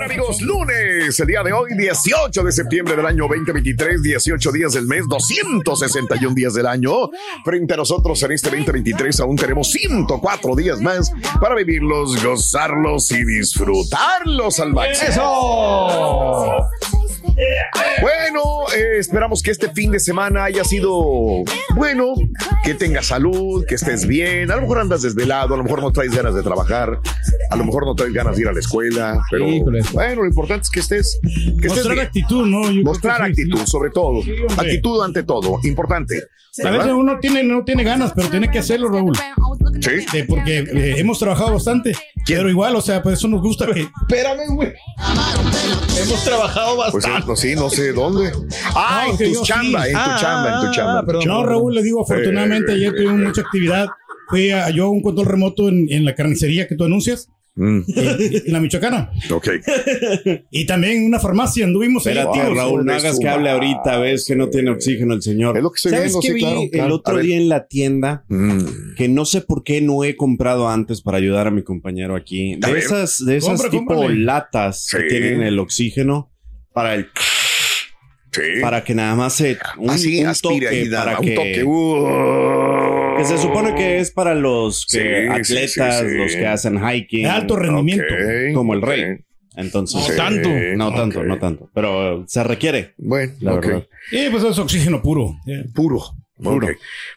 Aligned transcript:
Amigos, 0.00 0.40
lunes, 0.42 1.18
el 1.18 1.26
día 1.26 1.42
de 1.42 1.52
hoy, 1.52 1.74
18 1.76 2.44
de 2.44 2.52
septiembre 2.52 2.94
del 2.94 3.04
año 3.04 3.26
2023, 3.28 4.00
18 4.00 4.52
días 4.52 4.72
del 4.74 4.86
mes, 4.86 5.02
261 5.08 6.34
días 6.34 6.54
del 6.54 6.66
año. 6.66 7.10
Frente 7.44 7.74
a 7.74 7.78
nosotros 7.78 8.22
en 8.22 8.30
este 8.32 8.48
2023 8.48 9.18
aún 9.20 9.34
tenemos 9.34 9.68
104 9.72 10.54
días 10.54 10.80
más 10.80 11.10
para 11.40 11.56
vivirlos, 11.56 12.22
gozarlos 12.22 13.10
y 13.10 13.24
disfrutarlos 13.24 14.60
al 14.60 14.72
máximo. 14.72 16.68
Bueno, 18.00 18.42
eh, 18.76 18.98
esperamos 18.98 19.42
que 19.42 19.50
este 19.50 19.70
fin 19.70 19.90
de 19.90 20.00
semana 20.00 20.44
haya 20.44 20.64
sido 20.64 21.44
bueno, 21.74 22.14
que 22.64 22.74
tengas 22.74 23.06
salud, 23.06 23.64
que 23.66 23.74
estés 23.76 24.06
bien. 24.06 24.50
A 24.50 24.56
lo 24.56 24.62
mejor 24.62 24.78
andas 24.80 25.02
desvelado, 25.02 25.54
a 25.54 25.56
lo 25.56 25.64
mejor 25.64 25.82
no 25.82 25.90
traes 25.92 26.14
ganas 26.14 26.34
de 26.34 26.42
trabajar, 26.42 27.00
a 27.50 27.56
lo 27.56 27.64
mejor 27.64 27.86
no 27.86 27.94
traes 27.94 28.12
ganas 28.12 28.36
de 28.36 28.42
ir 28.42 28.48
a 28.48 28.52
la 28.52 28.60
escuela, 28.60 29.20
pero 29.30 29.46
Híjole. 29.48 29.80
bueno, 29.92 30.22
lo 30.22 30.28
importante 30.28 30.64
es 30.64 30.70
que 30.70 30.80
estés. 30.80 31.20
Que 31.22 31.66
estés 31.68 31.70
Mostrar 31.70 31.94
bien. 31.94 32.06
actitud, 32.06 32.46
¿no? 32.46 32.70
Yo 32.70 32.82
Mostrar 32.82 33.22
actitud, 33.22 33.64
sobre 33.66 33.90
todo. 33.90 34.22
Sí, 34.22 34.32
actitud 34.56 35.02
ante 35.02 35.22
todo, 35.22 35.58
importante. 35.64 36.22
A 36.64 36.70
veces 36.70 36.92
uno 36.92 37.18
tiene, 37.20 37.42
no 37.42 37.64
tiene 37.64 37.84
ganas, 37.84 38.12
pero 38.14 38.28
tiene 38.28 38.50
que 38.50 38.58
hacerlo, 38.58 38.88
Raúl. 38.88 39.16
Sí. 39.80 39.90
Eh, 40.14 40.24
porque 40.28 40.58
eh, 40.58 40.94
hemos 40.98 41.18
trabajado 41.18 41.52
bastante. 41.52 41.92
Pero 42.26 42.50
igual, 42.50 42.74
o 42.76 42.80
sea, 42.80 43.02
pues 43.02 43.18
eso 43.18 43.28
nos 43.28 43.40
gusta 43.42 43.66
que. 43.66 43.80
Espérame, 43.82 44.54
güey. 44.54 44.72
Hemos 46.00 46.24
trabajado 46.24 46.76
Pues 46.90 47.04
sí, 47.04 47.10
no, 47.26 47.36
sí, 47.36 47.54
no 47.54 47.70
sé 47.70 47.92
dónde. 47.92 48.32
Ah, 48.74 49.04
No, 49.06 49.12
en 49.12 49.18
que 49.18 49.28
tu 49.34 49.42
chamba, 49.44 49.82
sí. 49.84 49.88
en 49.88 49.94
tu 49.94 50.00
Ah, 50.00 50.16
chamba, 50.20 50.54
en 50.60 50.66
tu 50.66 50.72
chamba. 50.74 51.04
No, 51.26 51.44
Raúl, 51.46 51.74
le 51.74 51.82
digo, 51.82 52.02
afortunadamente 52.02 52.72
Eh, 52.72 52.76
ayer 52.76 52.94
tuvimos 52.94 53.18
mucha 53.18 53.40
actividad. 53.42 53.88
Fui 54.28 54.50
a, 54.50 54.70
yo 54.70 54.86
a 54.86 54.90
un 54.90 55.00
control 55.02 55.26
remoto 55.26 55.68
en, 55.68 55.86
en 55.90 56.04
la 56.04 56.14
carnicería 56.14 56.68
que 56.68 56.74
tú 56.76 56.84
anuncias, 56.84 57.28
Mm, 57.58 57.80
en, 57.96 58.42
en 58.46 58.52
la 58.52 58.60
Michoacana. 58.60 59.10
ok. 59.30 59.48
Y 60.50 60.64
también 60.64 60.98
en 60.98 61.06
una 61.06 61.18
farmacia 61.18 61.64
anduvimos 61.64 62.06
ahí. 62.06 62.12
Espérate, 62.16 62.38
activos. 62.38 62.56
Raúl, 62.56 62.84
no 62.86 62.92
hagas 62.92 63.18
que 63.18 63.28
hable 63.28 63.50
ahorita, 63.50 63.98
ves 63.98 64.24
que 64.26 64.36
no 64.36 64.48
tiene 64.48 64.70
oxígeno 64.70 65.12
el 65.14 65.22
señor. 65.22 65.56
Es 65.56 65.62
lo 65.62 65.70
que 65.72 65.76
estoy 65.76 65.90
¿Sabes 65.90 66.04
viendo, 66.06 66.20
qué 66.20 66.28
sí, 66.28 66.34
vi 66.34 66.40
claro, 66.40 66.60
el 66.62 66.70
claro. 66.70 66.94
Otro 66.94 67.18
día 67.18 67.36
en 67.36 67.48
la 67.48 67.66
tienda? 67.66 68.24
Mm. 68.28 68.94
Que 68.96 69.08
no 69.08 69.24
sé 69.24 69.40
por 69.40 69.64
qué 69.64 69.80
no 69.80 70.04
he 70.04 70.14
comprado 70.16 70.68
antes 70.68 71.02
para 71.02 71.18
ayudar 71.18 71.48
a 71.48 71.50
mi 71.50 71.62
compañero 71.64 72.14
aquí. 72.14 72.54
De 72.56 72.78
esas, 72.78 73.24
de 73.24 73.36
esas 73.38 73.60
tipo 73.70 73.86
cómprale. 73.94 74.20
latas 74.20 74.86
que 74.90 75.02
tienen 75.04 75.42
el 75.42 75.58
oxígeno 75.58 76.30
para 76.72 76.94
el 76.94 77.08
Sí. 78.30 78.42
para 78.60 78.84
que 78.84 78.94
nada 78.94 79.16
más 79.16 79.32
se 79.32 79.58
un, 79.78 79.88
Así, 79.90 80.20
un 80.20 80.26
aspira 80.26 80.66
toque 80.68 80.82
y 80.82 80.88
da 80.88 81.04
para 81.04 81.18
un 81.18 81.24
que, 81.26 81.34
toque. 81.34 81.64
Uh. 81.64 82.77
Que 83.18 83.24
se 83.24 83.38
supone 83.38 83.74
que 83.74 83.98
es 83.98 84.10
para 84.10 84.34
los 84.34 84.86
que- 84.86 84.98
Sí, 84.98 85.44
sí, 85.44 85.54
atletas, 85.54 86.00
sí, 86.00 86.08
sí. 86.08 86.14
los 86.16 86.32
que 86.34 86.46
hacen 86.46 86.78
hiking, 86.82 87.22
De 87.24 87.28
alto 87.28 87.56
rendimiento. 87.56 88.04
Como 88.54 88.74
el 88.74 88.82
rey. 88.82 89.18
Entonces, 89.56 90.08
No 90.08 90.14
tanto. 90.16 90.48
no 90.76 90.94
tanto, 90.94 91.22
no 91.24 91.38
tanto, 91.38 91.70
pero 91.74 92.24
se 92.28 92.44
requiere. 92.44 92.94
Bueno, 92.96 93.32
La 93.40 93.54
verdad. 93.54 93.86
Sí, 94.10 94.28
pues 94.30 94.44
es 94.44 94.58
oxígeno 94.58 95.02
puro. 95.02 95.36
Puro. 95.74 96.00
Puro. 96.40 96.68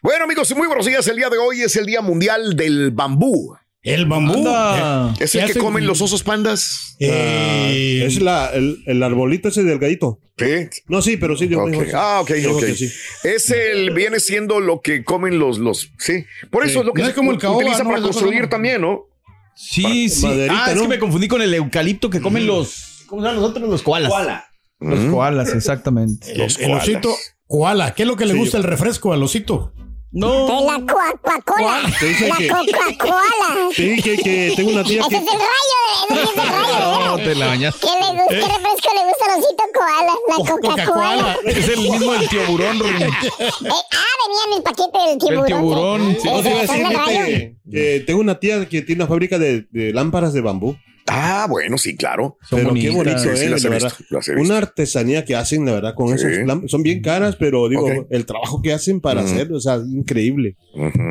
Bueno, 0.02 0.24
amigos, 0.24 0.52
muy 0.58 0.66
buenos 0.66 0.86
días. 0.88 1.08
El 1.08 1.18
día 1.18 1.30
de 1.30 1.38
hoy 1.38 1.62
es 1.62 1.76
el 1.76 1.86
Día 1.86 2.02
Mundial 2.02 2.56
del 2.56 2.90
Bambú. 2.90 3.56
El 3.84 4.06
bambú. 4.06 4.34
Anda. 4.36 5.14
eh, 5.20 5.24
¿Es 5.24 5.34
el 5.36 5.52
que 5.52 5.60
comen 5.60 5.88
los 5.88 6.02
osos 6.02 6.22
pandas? 6.24 6.96
Eh, 7.00 8.04
es 8.06 8.22
la, 8.22 8.50
el, 8.54 8.84
el 8.86 9.02
arbolito 9.02 9.48
ese 9.50 9.64
delgadito. 9.64 10.20
Sí. 10.38 10.68
No, 10.88 11.02
sí, 11.02 11.18
pero 11.18 11.36
sí, 11.36 11.48
yo 11.48 11.62
Ok. 11.64 11.70
digo 11.72 11.84
que. 11.86 11.92
Ah, 11.96 12.22
ok, 12.22 12.32
ok. 12.52 12.64
sí. 12.76 12.92
Es 13.24 13.50
el, 13.50 13.90
viene 13.92 14.20
siendo 14.20 14.60
lo 14.60 14.82
que 14.82 15.04
comen 15.04 15.40
los, 15.40 15.58
los, 15.58 15.90
sí. 15.98 16.26
Por 16.52 16.64
eso 16.64 16.74
Sí. 16.74 16.80
es 16.80 16.86
lo 16.86 16.94
que 16.94 17.02
No 17.02 17.06
se 17.08 17.12
es 17.12 17.16
como 17.18 17.32
el 17.32 17.38
caoba, 17.40 17.58
utiliza 17.58 17.84
¿no? 17.84 17.90
para 17.90 18.02
construir 18.02 18.48
también, 18.50 18.82
¿no? 18.82 19.08
Sí, 19.56 20.10
sí. 20.10 20.26
maderita, 20.28 20.66
ah, 20.66 20.72
es 20.72 20.82
que 20.82 20.88
me 20.88 21.00
confundí 21.00 21.28
con 21.28 21.42
el 21.42 21.54
eucalipto 21.54 22.10
que 22.10 22.22
comen 22.22 22.46
los. 22.48 23.04
¿Cómo 23.08 23.22
se 23.22 23.28
llaman 23.28 23.42
los 23.42 23.50
otros? 23.52 23.70
Los 23.70 23.82
koalas. 23.82 24.12
Los 24.80 25.00
Mm. 25.00 25.12
koalas, 25.12 25.54
exactamente. 25.54 26.32
el, 26.32 26.38
Los 26.40 26.60
el 26.60 26.72
osito 26.72 27.10
koalas. 27.10 27.36
koala. 27.48 27.94
¿Qué 27.96 28.04
es 28.04 28.08
lo 28.08 28.16
que 28.16 28.26
le 28.26 28.34
Sí, 28.34 28.40
gusta 28.40 28.58
yo- 28.58 28.64
el 28.64 28.70
refresco 28.70 29.12
al 29.14 29.22
osito? 29.24 29.74
No. 30.14 30.46
De 30.46 30.66
la 30.66 30.80
Coca-Cola. 30.80 31.82
La 31.84 31.90
que- 32.38 32.48
Coca-Cola. 32.50 33.70
Te 33.76 33.82
dije 33.84 34.18
que 34.18 34.54
tengo 34.58 34.72
una 34.72 34.84
tía 34.84 35.02
Ese 35.02 35.10
que... 35.10 35.16
es 35.16 35.22
el 35.22 35.28
rayo. 35.40 35.80
Ese 36.10 36.24
es 36.24 36.30
el 36.30 36.50
rayo. 36.52 37.06
No, 37.06 37.18
¿eh? 37.18 37.24
te 37.24 37.36
la 37.36 37.46
bañaste. 37.48 37.88
¿Qué, 37.88 37.94
le 37.94 38.12
gusta, 38.12 38.28
¿Qué 38.30 38.36
refresco 38.36 38.90
le 38.94 39.10
gusta 39.10 39.26
al 39.26 39.40
osito 39.40 39.64
koala? 39.74 40.14
La 40.28 40.36
Coca-Cola. 40.52 41.38
Es 41.46 41.70
el 41.70 41.80
mismo 41.80 42.12
del 42.12 42.30
tío 42.30 42.46
burón, 42.48 42.80
Rin. 42.80 43.02
Eh, 43.04 43.10
ah, 43.40 44.14
venía 44.28 44.44
en 44.48 44.54
el 44.58 44.64
paquete 44.64 45.00
del 45.08 45.18
tiburón. 45.18 45.40
El 45.40 45.46
tiburón. 45.56 46.18
¿sí? 46.22 46.28
No, 46.30 46.42
te 46.42 46.50
iba 46.50 46.60
a 46.60 46.62
decir 46.62 46.88
que, 47.06 47.56
que 47.72 48.00
tengo 48.06 48.20
una 48.20 48.40
tía 48.40 48.68
que 48.68 48.82
tiene 48.82 49.04
una 49.04 49.08
fábrica 49.10 49.40
de, 49.40 49.66
de 49.72 49.94
lámparas 49.94 50.34
de 50.34 50.42
bambú. 50.42 50.76
Ah, 51.08 51.48
bueno, 51.50 51.78
sí, 51.78 51.96
claro. 51.96 52.38
Son 52.42 52.60
pero 52.60 52.74
qué 52.74 52.90
bonito, 52.92 53.18
Sí, 53.18 53.30
sí, 53.36 53.46
eh, 53.46 53.50
las 53.50 53.64
he 53.66 53.70
de 53.70 53.74
visto, 53.76 53.88
verdad. 53.88 53.92
las 54.10 54.28
he 54.30 54.36
visto. 54.36 54.46
Una 54.48 54.58
artesanía 54.60 55.26
que 55.26 55.36
hacen, 55.36 55.66
de 55.66 55.72
verdad, 55.72 55.94
con 55.96 56.08
Sí. 56.18 56.26
esos. 56.28 56.70
Son 56.72 56.84
bien 56.84 57.02
caras, 57.02 57.36
pero 57.38 57.68
digo, 57.70 57.88
el 58.10 58.26
trabajo 58.26 58.62
que 58.62 58.72
hacen 58.74 59.02
para 59.02 59.22
Mm. 59.22 59.26
hacer, 59.26 59.52
o 59.54 59.60
sea, 59.60 59.78
increíble. 59.78 60.58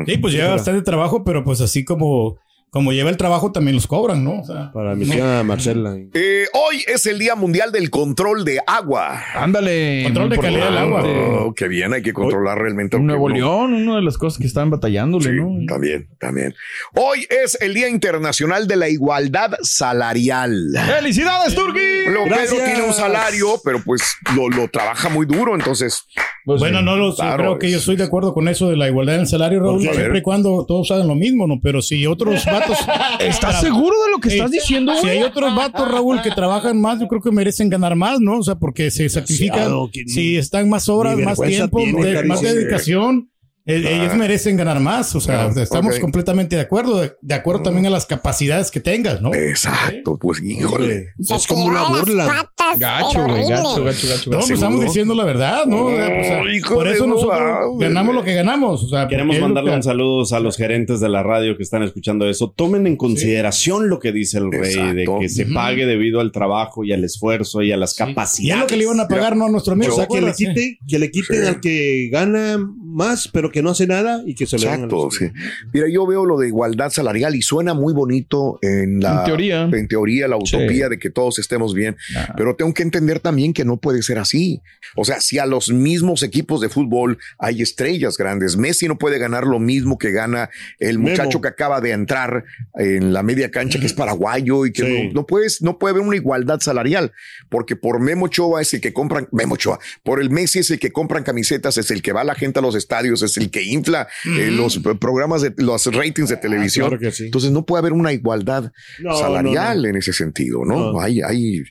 Sí, 0.07 0.17
pues 0.17 0.33
lleva 0.33 0.51
bastante 0.51 0.81
trabajo, 0.81 1.23
pero 1.23 1.43
pues 1.43 1.61
así 1.61 1.83
como, 1.83 2.37
como 2.71 2.93
lleva 2.93 3.09
el 3.09 3.17
trabajo, 3.17 3.51
también 3.51 3.75
los 3.75 3.85
cobran, 3.85 4.23
¿no? 4.23 4.39
O 4.39 4.45
sea, 4.45 4.71
Para 4.71 4.95
mi 4.95 5.05
tía 5.05 5.43
Marcela. 5.43 5.93
Eh, 6.13 6.45
hoy 6.53 6.83
es 6.87 7.05
el 7.05 7.19
Día 7.19 7.35
Mundial 7.35 7.73
del 7.73 7.89
Control 7.89 8.45
de 8.45 8.61
Agua. 8.65 9.21
Ándale. 9.35 10.03
Control 10.05 10.29
de 10.29 10.37
calidad 10.37 10.65
del 10.69 10.77
agua. 10.77 11.03
Oh, 11.03 11.53
qué 11.53 11.67
bien, 11.67 11.93
hay 11.93 12.01
que 12.01 12.13
controlar 12.13 12.57
realmente. 12.59 12.95
En 12.95 13.05
Nuevo 13.07 13.27
León, 13.27 13.73
una 13.73 13.97
de 13.97 14.01
las 14.01 14.17
cosas 14.17 14.39
que 14.39 14.47
están 14.47 14.69
batallándole, 14.69 15.25
Sí, 15.25 15.31
¿no? 15.33 15.65
también, 15.67 16.07
también. 16.17 16.55
Hoy 16.95 17.27
es 17.29 17.57
el 17.61 17.73
Día 17.73 17.89
Internacional 17.89 18.67
de 18.69 18.77
la 18.77 18.87
Igualdad 18.87 19.51
Salarial. 19.63 20.69
¡Felicidades, 20.97 21.53
Turki! 21.53 21.79
Lo 22.07 22.23
Gracias. 22.23 22.51
Pedro 22.53 22.65
tiene 22.65 22.83
un 22.87 22.93
salario, 22.93 23.47
pero 23.65 23.81
pues 23.83 24.01
lo, 24.33 24.47
lo 24.49 24.69
trabaja 24.69 25.09
muy 25.09 25.25
duro, 25.25 25.55
entonces 25.55 26.05
bueno, 26.45 26.81
no 26.81 26.95
lo 26.95 27.11
sé. 27.11 27.21
Claro, 27.21 27.37
creo 27.43 27.59
que 27.59 27.69
yo 27.69 27.75
es- 27.77 27.81
estoy 27.83 27.97
de 27.97 28.03
acuerdo 28.05 28.33
con 28.33 28.47
eso 28.47 28.69
de 28.69 28.77
la 28.77 28.87
igualdad 28.87 29.15
en 29.15 29.21
el 29.21 29.27
salario, 29.27 29.59
Raúl, 29.59 29.81
siempre 29.81 30.19
y 30.19 30.21
cuando 30.21 30.65
todos 30.67 30.89
hagan 30.91 31.07
lo 31.07 31.15
mismo, 31.15 31.45
¿no? 31.47 31.59
Pero 31.61 31.81
si 31.81 32.07
otros 32.07 32.43
vatos. 32.69 32.77
¿Estás 33.19 33.61
seguro 33.61 33.95
de 34.05 34.11
lo 34.11 34.19
que 34.19 34.29
estás 34.29 34.51
diciendo? 34.51 34.93
Si 35.01 35.07
hay 35.09 35.23
otros 35.23 35.55
vatos, 35.55 35.91
Raúl, 35.91 36.21
que 36.21 36.31
trabajan 36.31 36.79
más, 36.79 36.99
yo 36.99 37.07
creo 37.07 37.21
que 37.21 37.31
merecen 37.31 37.69
ganar 37.69 37.95
más, 37.95 38.19
¿no? 38.19 38.37
O 38.39 38.43
sea, 38.43 38.55
porque 38.55 38.91
se 38.91 39.09
sacrifican. 39.09 39.69
Si 40.07 40.37
están 40.37 40.69
más 40.69 40.87
horas, 40.89 41.17
más 41.25 41.37
tiempo, 41.57 41.79
de- 42.03 42.13
más 42.27 42.41
dedicación. 42.55 43.30
Eh, 43.65 43.83
Ellos 44.01 44.15
merecen 44.15 44.57
ganar 44.57 44.79
más, 44.79 45.13
o 45.15 45.21
sea, 45.21 45.45
Ah, 45.45 45.51
estamos 45.61 45.99
completamente 45.99 46.55
de 46.55 46.61
acuerdo, 46.63 47.01
de, 47.01 47.13
de 47.21 47.33
acuerdo 47.35 47.61
también 47.63 47.85
a 47.85 47.89
las 47.89 48.05
capacidades 48.05 48.71
que 48.71 48.79
tengas, 48.79 49.21
¿no? 49.21 49.33
Exacto, 49.33 50.17
pues 50.17 50.41
híjole. 50.43 51.09
Se 51.21 51.35
Es 51.35 51.47
como 51.47 51.65
una 51.65 51.87
burla. 51.89 52.47
Gacho, 52.77 53.23
güey, 53.25 53.47
gacho, 53.49 53.83
gacho, 53.83 54.07
gacho. 54.07 54.29
No, 54.31 54.37
pues 54.39 54.49
estamos 54.51 54.81
diciendo 54.81 55.13
la 55.13 55.25
verdad, 55.25 55.65
¿no? 55.65 55.83
Pues, 55.85 55.99
o 55.99 56.23
sea, 56.23 56.53
hijo 56.55 56.73
por 56.75 56.87
eso 56.87 57.05
nosotros 57.05 57.39
ganamos 57.79 58.15
lo 58.15 58.23
que 58.23 58.33
ganamos. 58.33 58.83
O 58.83 58.89
sea, 58.89 59.07
Queremos 59.07 59.37
mandarle 59.39 59.71
que- 59.71 59.75
un 59.77 59.83
saludo 59.83 60.23
a 60.35 60.39
los 60.39 60.57
gerentes 60.57 60.99
de 60.99 61.09
la 61.09 61.21
radio 61.23 61.57
que 61.57 61.63
están 61.63 61.83
escuchando 61.83 62.27
eso. 62.29 62.53
Tomen 62.55 62.87
en 62.87 62.95
consideración 62.97 63.89
lo 63.89 63.99
que 63.99 64.11
dice 64.11 64.37
el 64.37 64.51
rey, 64.51 64.93
de 64.93 65.05
que 65.19 65.29
se 65.29 65.45
pague 65.45 65.85
debido 65.85 66.19
al 66.19 66.31
trabajo 66.31 66.83
y 66.83 66.93
al 66.93 67.03
esfuerzo 67.03 67.61
y 67.61 67.71
a 67.71 67.77
las 67.77 67.91
Y 67.91 68.01
es 68.03 68.07
capacidades. 68.07 68.61
lo 68.61 68.67
que 68.67 68.77
le 68.77 68.83
iban 68.83 68.99
a 68.99 69.07
pagar, 69.07 69.35
no 69.35 69.45
a 69.45 69.49
nuestro 69.49 69.73
amigo. 69.73 69.93
O 69.93 69.95
sea, 69.97 70.07
¿te 70.07 70.15
que 70.15 70.21
le, 70.21 70.29
eh? 70.31 70.33
quite, 70.35 70.79
que 70.87 70.99
le 70.99 71.11
quiten 71.11 71.41
Sí. 71.41 71.47
al 71.47 71.59
que 71.61 72.09
gana 72.11 72.57
más, 72.91 73.27
pero 73.27 73.51
que 73.51 73.61
no 73.61 73.69
hace 73.71 73.87
nada 73.87 74.21
y 74.25 74.35
que 74.35 74.45
se 74.45 74.57
le 74.59 74.67
a 74.69 74.73
Exacto, 74.75 75.05
los- 75.05 75.15
sí. 75.15 75.25
Mira, 75.73 75.87
yo 75.91 76.05
veo 76.05 76.25
lo 76.25 76.37
de 76.37 76.47
igualdad 76.47 76.89
salarial 76.91 77.35
y 77.35 77.41
suena 77.41 77.73
muy 77.73 77.93
bonito 77.93 78.59
en 78.61 78.99
la 78.99 79.19
En 79.19 79.25
teoría. 79.25 79.61
en 79.63 79.87
teoría, 79.87 80.27
la 80.27 80.37
Sí. 80.43 80.55
utopía 80.55 80.89
de 80.89 80.99
que 80.99 81.09
todos 81.09 81.39
estemos 81.39 81.73
bien, 81.73 81.95
pero 82.37 82.55
tengo 82.55 82.73
que 82.73 82.83
entender 82.83 83.19
también 83.19 83.53
que 83.53 83.65
no 83.65 83.77
puede 83.77 84.01
ser 84.03 84.17
así. 84.19 84.61
O 84.95 85.05
sea, 85.05 85.19
si 85.21 85.39
a 85.39 85.45
los 85.45 85.69
mismos 85.71 86.23
equipos 86.23 86.61
de 86.61 86.69
fútbol 86.69 87.17
hay 87.39 87.61
estrellas 87.61 88.17
grandes, 88.17 88.57
Messi 88.57 88.87
no 88.87 88.97
puede 88.97 89.17
ganar 89.19 89.45
lo 89.45 89.59
mismo 89.59 89.97
que 89.97 90.11
gana 90.11 90.49
el 90.79 90.97
Memo. 90.99 91.09
muchacho 91.11 91.41
que 91.41 91.47
acaba 91.47 91.81
de 91.81 91.91
entrar 91.91 92.43
en 92.75 93.13
la 93.13 93.23
media 93.23 93.51
cancha 93.51 93.79
que 93.79 93.85
es 93.85 93.93
paraguayo 93.93 94.65
y 94.65 94.71
que 94.71 94.83
Sí. 94.83 95.07
no, 95.07 95.21
no 95.21 95.25
puedes 95.25 95.61
no 95.61 95.77
puede 95.79 95.91
haber 95.93 96.03
una 96.07 96.15
igualdad 96.15 96.59
salarial, 96.59 97.11
porque 97.49 97.75
por 97.75 97.99
Memo 97.99 98.25
Ochoa 98.25 98.61
es 98.61 98.73
el 98.73 98.81
que 98.81 98.93
compran 98.93 99.27
Memo 99.31 99.53
Ochoa, 99.55 99.79
por 100.03 100.19
el 100.21 100.29
Messi 100.29 100.59
es 100.59 100.71
el 100.71 100.79
que 100.79 100.91
compran 100.91 101.23
camisetas, 101.23 101.77
es 101.77 101.91
el 101.91 102.01
que 102.01 102.11
va 102.13 102.23
la 102.23 102.35
gente 102.35 102.59
a 102.59 102.61
los 102.61 102.75
estadios, 102.81 103.21
es 103.21 103.37
el 103.37 103.49
que 103.49 103.63
infla 103.63 104.07
eh, 104.25 104.49
los 104.51 104.79
programas 104.99 105.41
de 105.41 105.53
los 105.57 105.85
ratings 105.87 106.29
de 106.29 106.37
televisión. 106.37 106.87
claro 106.89 106.99
que 107.01 107.11
sí. 107.11 107.25
Entonces 107.25 107.51
no 107.51 107.65
puede 107.65 107.79
haber 107.79 107.93
una 107.93 108.11
igualdad 108.13 108.71
No, 108.99 109.15
salarial 109.17 109.81
no, 109.83 109.87
en 109.89 109.95
ese 109.95 110.13
sentido, 110.13 110.65
¿no? 110.65 110.91
No. 110.93 110.99
Hay, 111.01 111.21
hay, 111.21 111.61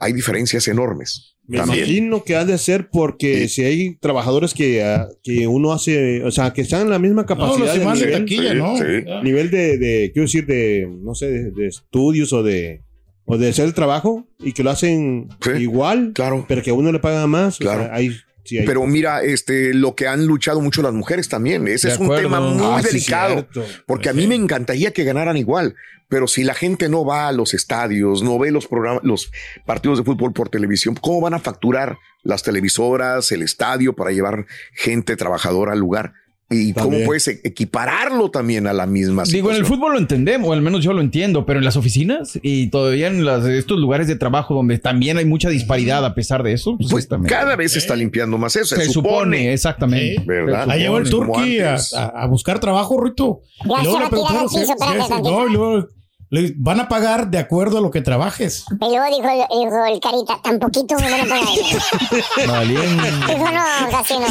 hay 0.00 0.12
diferencias 0.12 0.68
enormes. 0.68 1.32
Me 1.48 1.58
también. 1.58 1.78
imagino 1.84 2.24
que 2.24 2.34
ha 2.34 2.44
de 2.44 2.58
ser 2.58 2.88
porque 2.90 3.46
si 3.48 3.62
hay 3.62 3.96
trabajadores 3.98 4.52
que, 4.52 4.82
ah, 4.82 5.06
que 5.22 5.46
uno 5.46 5.72
hace, 5.72 6.24
o 6.24 6.30
sea, 6.32 6.52
que 6.52 6.62
están 6.62 6.82
en 6.82 6.90
la 6.90 6.98
misma 6.98 7.22
No, 7.22 7.26
capacidad 7.28 7.66
los 7.66 7.72
de 7.72 7.78
demás 7.78 8.00
de 8.00 8.06
nivel, 8.06 8.20
taquilla, 8.22 8.50
sí, 8.52 8.58
¿no? 8.58 8.76
sí. 8.76 9.04
Ah. 9.08 9.20
nivel 9.22 9.50
de, 9.52 9.78
de, 9.78 10.10
quiero 10.12 10.26
decir, 10.26 10.44
de, 10.46 10.88
no 11.02 11.14
sé, 11.14 11.30
de, 11.30 11.50
de 11.52 11.68
estudios 11.68 12.32
o 12.32 12.42
de, 12.42 12.82
o 13.26 13.38
de 13.38 13.48
hacer 13.50 13.64
el 13.66 13.74
trabajo 13.74 14.26
y 14.40 14.54
que 14.54 14.64
lo 14.64 14.70
hacen 14.70 15.28
Sí, 15.40 15.50
igual, 15.60 16.10
claro. 16.14 16.44
pero 16.48 16.62
que 16.64 16.70
a 16.70 16.74
uno 16.74 16.90
le 16.90 16.98
paga 16.98 17.28
más. 17.28 17.56
o 17.56 17.58
Claro. 17.58 17.84
sea, 17.84 17.94
hay, 17.94 18.10
sí 18.46 18.58
Pero 18.64 18.86
mira, 18.86 19.22
este, 19.22 19.74
lo 19.74 19.94
que 19.94 20.06
han 20.06 20.26
luchado 20.26 20.60
mucho 20.60 20.82
las 20.82 20.92
mujeres 20.92 21.28
también. 21.28 21.66
Ese 21.68 21.88
De 21.88 21.94
es 21.94 22.00
un 22.00 22.14
tema 22.14 22.40
muy 22.40 22.62
Ah, 22.64 22.82
delicado. 22.82 23.46
Porque 23.86 24.08
a 24.08 24.12
mí 24.12 24.26
me 24.26 24.34
encantaría 24.34 24.92
que 24.92 25.04
ganaran 25.04 25.36
igual, 25.36 25.74
pero 26.08 26.28
si 26.28 26.44
la 26.44 26.54
gente 26.54 26.88
no 26.88 27.04
va 27.04 27.28
a 27.28 27.32
los 27.32 27.52
estadios, 27.54 28.22
no 28.22 28.38
ve 28.38 28.50
los 28.50 28.66
programas, 28.66 29.02
los 29.04 29.30
partidos 29.64 29.98
de 29.98 30.04
fútbol 30.04 30.32
por 30.32 30.48
televisión, 30.48 30.94
¿cómo 31.00 31.20
van 31.20 31.34
a 31.34 31.38
facturar 31.40 31.98
las 32.22 32.42
televisoras, 32.42 33.30
el 33.32 33.42
estadio 33.42 33.94
para 33.94 34.10
llevar 34.12 34.46
gente 34.72 35.16
trabajadora 35.16 35.72
al 35.72 35.78
lugar? 35.80 36.12
¿Y 36.48 36.72
cómo 36.74 36.96
puedes 37.04 37.26
e- 37.26 37.40
equipararlo 37.42 38.30
también 38.30 38.68
a 38.68 38.72
la 38.72 38.86
misma 38.86 39.24
Digo, 39.24 39.50
en 39.50 39.56
el 39.56 39.62
situación? 39.62 39.66
fútbol 39.66 39.92
lo 39.94 39.98
entendemos, 39.98 40.48
o 40.48 40.52
al 40.52 40.62
menos 40.62 40.84
yo 40.84 40.92
lo 40.92 41.00
entiendo, 41.00 41.44
pero 41.44 41.58
en 41.58 41.64
las 41.64 41.76
oficinas 41.76 42.38
y 42.40 42.68
todavía 42.68 43.08
en 43.08 43.24
las- 43.24 43.44
estos 43.46 43.80
lugares 43.80 44.06
de 44.06 44.14
trabajo 44.14 44.54
donde 44.54 44.78
también 44.78 45.18
hay 45.18 45.24
mucha 45.24 45.48
disparidad 45.48 46.04
a 46.04 46.14
pesar 46.14 46.44
de 46.44 46.52
eso, 46.52 46.76
pues, 46.78 46.90
Pues 46.90 47.08
también- 47.08 47.30
cada 47.34 47.56
vez 47.56 47.72
se 47.72 47.78
está 47.80 47.96
limpiando 47.96 48.38
más 48.38 48.54
eso. 48.54 48.76
se, 48.76 48.84
supone, 48.88 49.52
exactamente. 49.52 50.20
Sí. 50.20 50.24
¿Verdad? 50.24 50.70
Ahí 50.70 50.82
llegó 50.82 50.98
el 50.98 51.10
Turqui 51.10 51.58
a, 51.60 52.26
buscar 52.28 52.60
trabajo, 52.60 53.02
Rito. 53.02 53.40
Ya 53.64 53.80
Y 53.80 53.82
luego 53.84 53.98
se 53.98 54.04
le 54.04 54.10
preguntaron, 54.10 54.48
sí, 54.48 54.58
sí, 54.60 54.72
tantito. 54.78 55.30
no, 55.30 55.48
y 55.48 55.52
luego 55.52 55.88
le 56.30 56.52
van 56.56 56.80
a 56.80 56.88
pagar 56.88 57.28
de 57.30 57.38
acuerdo 57.38 57.78
a 57.78 57.80
lo 57.80 57.90
que 57.90 58.00
trabajes. 58.00 58.64
Y 58.70 58.74
luego 58.84 59.04
dijo, 59.06 59.28
el- 59.28 59.64
dijo 59.64 59.86
el 59.86 60.00
carita, 60.00 60.40
tan 60.42 60.58
poquito 60.58 60.96
me 60.98 61.10
van 61.10 61.20
a 61.20 61.24
pagar. 61.24 62.46
Valiente. 62.48 63.10
Dijo, 63.28 63.50
no, 63.50 63.90
casi 63.90 64.14
no. 64.18 64.26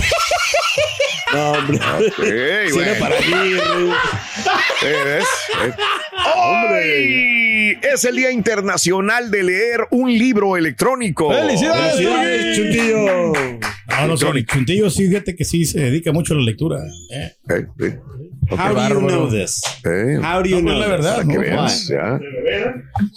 No, 1.33 1.51
hombre. 1.51 1.79
Sí, 2.67 2.73
bueno. 2.73 2.91
para 2.99 3.15
mí. 3.19 3.57
Eh, 4.83 4.95
¿ves? 5.05 5.25
Eh. 5.63 5.73
Hoy 6.35 7.77
es 7.81 8.03
el 8.03 8.15
Día 8.15 8.31
Internacional 8.31 9.31
de 9.31 9.43
leer 9.43 9.87
un 9.91 10.11
libro 10.15 10.57
electrónico. 10.57 11.31
¡Felicidades! 11.31 11.95
Felicidades, 11.95 12.57
Chuntillo. 12.57 13.33
No, 14.07 14.07
no 14.07 14.33
el 14.33 14.45
Chuntillo 14.45 14.89
sí, 14.89 15.07
fíjate 15.07 15.35
que 15.35 15.45
sí 15.45 15.65
se 15.65 15.79
dedica 15.79 16.11
mucho 16.11 16.33
a 16.33 16.37
la 16.37 16.43
lectura. 16.43 16.79
¿eh? 17.11 17.35
Eh, 17.49 17.99
How 18.51 18.73
do 18.73 18.87
you 18.87 19.01
know 19.01 19.29
this? 19.29 19.61
eh, 19.85 20.17
How 20.21 20.41
do 20.43 20.49
you 20.49 20.61
No, 20.61 20.71
know 20.71 20.79
la 20.79 20.87
verdad, 20.87 21.15
para 21.17 21.27
que 21.27 21.37
veas, 21.37 21.87
ya. 21.87 22.19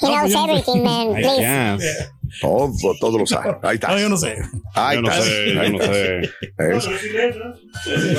He 0.01 0.07
knows 0.09 0.35
everything, 0.35 0.83
man. 0.83 1.15
Please. 1.15 1.41
guess. 1.41 2.11
Todo, 2.41 2.73
todo 3.01 3.19
lo 3.19 3.27
sabe. 3.27 3.57
Ahí 3.63 3.75
está. 3.75 3.89
No, 3.89 3.99
yo 3.99 4.09
no 4.09 4.17
sé. 4.17 4.37
Ahí 4.75 4.97
Yo 4.97 5.03
no 5.03 5.11
está. 5.11 5.23
sé, 5.23 5.55
yo 5.55 5.71
no 5.71 5.79
sé. 5.79 6.31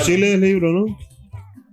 Sí 0.04 0.16
lees 0.16 0.34
el 0.34 0.40
libro, 0.40 0.72
¿no? 0.72 0.98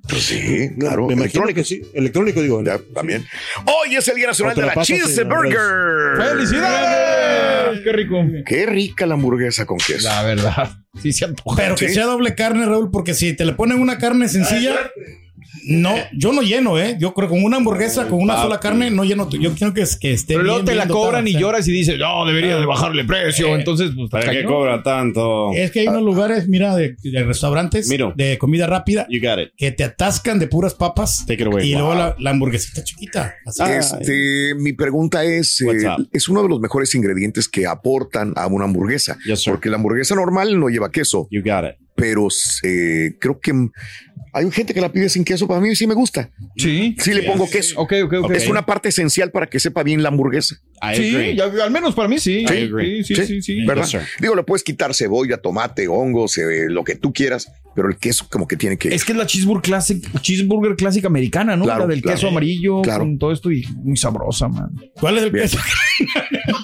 Pues 0.10 0.24
sí, 0.24 0.70
claro. 0.80 1.08
Me 1.08 1.14
imagino 1.14 1.44
electrónico. 1.44 1.56
que 1.56 1.64
sí. 1.66 1.82
Electrónico, 1.94 2.42
digo. 2.42 2.64
Ya, 2.64 2.80
también. 2.94 3.26
Hoy 3.66 3.96
es 3.96 4.08
el 4.08 4.16
Día 4.16 4.28
Nacional 4.28 4.56
de 4.56 4.62
la 4.62 4.74
en 4.74 4.82
Cheeseburger. 4.82 6.18
¡Felicidades! 6.18 7.82
¡Qué 7.84 7.92
rico! 7.92 8.16
Qué 8.46 8.66
rica 8.66 9.06
la 9.06 9.16
hamburguesa 9.16 9.66
con 9.66 9.78
queso. 9.78 10.08
La 10.08 10.24
verdad, 10.24 10.72
sí 11.02 11.12
se 11.12 11.26
antoja. 11.26 11.58
Pero 11.58 11.76
que 11.76 11.90
Sí. 11.90 11.96
sea 11.96 12.06
doble 12.06 12.36
carne, 12.36 12.66
Raúl, 12.66 12.90
porque 12.92 13.14
si 13.14 13.34
te 13.36 13.44
le 13.46 13.54
ponen 13.54 13.80
una 13.80 13.98
carne 13.98 14.30
sencilla, 14.30 14.76
no, 15.68 15.96
yo 16.14 16.32
no 16.34 16.42
lleno, 16.42 16.80
¿eh? 16.80 16.98
Yo 17.00 17.14
creo 17.14 17.28
que 17.28 17.36
con 17.36 17.44
una 17.44 17.58
hamburguesa, 17.58 18.08
con 18.08 18.20
una 18.20 18.42
sola 18.42 18.60
carne, 18.60 18.90
no 18.90 19.04
lleno. 19.04 19.30
Yo 19.30 19.54
quiero 19.54 19.74
que, 19.74 19.84
que 20.00 20.14
esté 20.14 20.34
Pero 20.34 20.44
luego 20.44 20.58
bien, 20.60 20.66
te 20.66 20.76
la 20.76 20.88
cobran 20.88 21.28
y 21.28 21.34
lloras 21.34 21.68
y 21.68 21.72
dices, 21.72 21.98
no, 22.00 22.26
debería 22.26 22.58
de 22.58 22.66
bajarle 22.66 23.04
precio. 23.06 23.56
Entonces, 23.56 23.92
pues, 23.96 24.10
¿Para 24.10 24.32
qué 24.32 24.44
cobra 24.44 24.82
tanto? 24.84 25.52
Es 25.54 25.72
que 25.72 25.82
hay 25.82 25.88
unos 25.88 26.04
lugares, 26.04 26.48
mira, 26.48 26.76
de, 26.76 26.96
de 27.04 27.24
restaurantes, 27.24 27.90
Miro. 27.90 28.14
de 28.16 28.38
comida 28.38 28.66
rápida, 28.68 29.06
You 29.10 29.20
got 29.22 29.40
it. 29.40 29.50
que 29.58 29.72
te 29.72 29.84
atascan 29.84 30.40
de 30.40 30.48
puras 30.48 30.74
papas 30.74 31.26
Take 31.26 31.42
it 31.44 31.48
away. 31.48 31.70
y 31.70 31.74
luego 31.74 31.96
la, 31.96 32.16
la 32.20 32.30
hamburguesita 32.32 32.84
chiquita. 32.84 33.36
Así. 33.46 33.64
Este, 33.64 34.56
mi 34.56 34.74
pregunta 34.74 35.24
es, 35.24 35.62
eh, 35.62 35.88
es 36.12 36.30
uno 36.30 36.44
de 36.44 36.50
los 36.50 36.60
mejores 36.60 36.94
ingredientes 36.96 37.48
que 37.50 37.66
aportan 37.68 38.34
a 38.36 38.48
una 38.48 38.66
hamburguesa. 38.66 39.18
Yes. 39.26 39.44
Porque 39.46 39.70
la 39.70 39.76
hamburguesa 39.78 40.16
normal 40.16 40.60
no 40.60 40.70
lleva 40.70 40.92
queso, 40.92 41.28
You 41.32 41.42
got 41.42 41.66
it. 41.66 41.87
Pero 41.98 42.28
eh, 42.64 43.18
creo 43.20 43.40
que 43.42 43.52
hay 44.34 44.52
gente 44.52 44.74
que 44.74 44.80
la 44.82 44.92
pide 44.92 45.10
sin 45.10 45.26
queso. 45.26 45.48
Para 45.48 45.60
mí 45.60 45.76
sí 45.76 45.88
me 45.88 45.96
gusta. 45.96 46.30
Sí. 46.56 46.96
Sí 47.00 47.12
le 47.14 47.24
pongo 47.24 47.50
queso. 47.50 47.80
Ok, 47.82 47.94
ok, 48.06 48.14
ok. 48.24 48.32
Es 48.32 48.48
una 48.48 48.66
parte 48.68 48.90
esencial 48.90 49.32
para 49.32 49.48
que 49.48 49.60
sepa 49.60 49.82
bien 49.82 50.04
la 50.04 50.10
hamburguesa. 50.10 50.58
I 50.80 50.96
Sí, 50.96 51.36
ya- 51.36 51.46
al 51.64 51.72
menos 51.72 51.96
para 51.96 52.08
mí 52.08 52.20
sí. 52.20 52.46
Sí, 52.48 53.04
sí, 53.04 53.16
sí, 53.26 53.42
sí. 53.42 53.66
¿Verdad? 53.66 53.88
Yes. 53.88 54.02
Digo, 54.22 54.36
le 54.36 54.44
puedes 54.44 54.64
quitar 54.64 54.94
cebolla, 54.94 55.38
tomate, 55.38 55.88
hongos, 55.88 56.38
eh, 56.38 56.68
lo 56.70 56.84
que 56.84 56.96
tú 56.96 57.12
quieras, 57.12 57.52
pero 57.76 57.90
el 57.90 57.98
queso 57.98 58.28
como 58.30 58.48
que 58.48 58.58
tiene 58.58 58.78
que... 58.78 58.94
Es 58.94 59.04
que 59.04 59.14
es 59.14 59.18
la 59.18 59.26
cheeseburger 59.26 59.64
clásica, 59.64 60.08
cheeseburger 60.22 60.76
clásica 60.76 61.08
americana, 61.08 61.56
¿no? 61.58 61.64
Claro, 61.64 61.82
la 61.82 61.88
del 61.88 62.04
claro. 62.04 62.16
queso 62.16 62.28
amarillo 62.28 62.84
Claro. 62.84 63.00
con 63.00 63.18
todo 63.18 63.32
esto 63.32 63.52
y 63.52 63.66
muy 63.84 63.98
sabrosa, 63.98 64.48
man. 64.48 64.70
¿Cuál 65.00 65.18
es 65.18 65.24
el 65.24 65.32
Bien. 65.32 65.46
queso? 65.46 65.58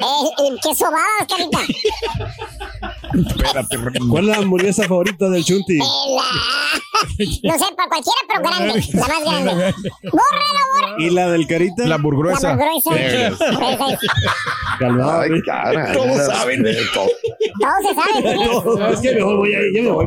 Eh, 0.04 0.48
el 0.52 0.60
queso 0.62 0.86
va, 0.92 1.26
carita. 1.28 1.60
¿Cuál 4.10 4.30
es 4.30 4.38
la 4.38 4.38
hamburguesa 4.38 4.88
favorita 4.88 5.30
del 5.30 5.44
Chunti? 5.44 5.78
Eh, 7.24 7.40
la- 7.44 7.54
No 7.54 7.60
sé, 7.60 7.66
para 7.76 7.90
cualquiera, 7.90 8.18
pero 8.28 8.42
grande. 8.42 8.86
La 8.94 9.08
más 9.08 9.22
grande. 9.26 9.52
¡Bórralo, 10.04 10.60
bórralo! 10.74 11.00
¿Y 11.00 11.10
la 11.10 11.30
del 11.32 11.48
Carita? 11.48 11.84
La 11.84 11.90
La 11.90 11.96
hamburguesa. 11.96 12.56
más 12.56 12.66
gruesa. 12.66 12.96
Esa 13.00 13.90
es. 13.90 14.00
Calmado, 14.80 15.20
Ay, 15.22 15.30
güey. 15.30 15.42
cara. 15.44 15.92
Todos 15.94 16.26
saben. 16.28 16.66
eh, 16.68 16.76
todo. 16.94 17.08
Todo 17.60 17.72
se 17.88 17.96
sabe. 17.96 18.88
¿sí? 18.88 18.94
Es 18.94 19.00
que 19.00 19.16
mejor 19.16 19.38
voy 19.38 19.54
a 19.54 19.60
ir, 19.60 19.74
ya 19.76 19.82
me 19.84 19.90
voy. 19.92 20.06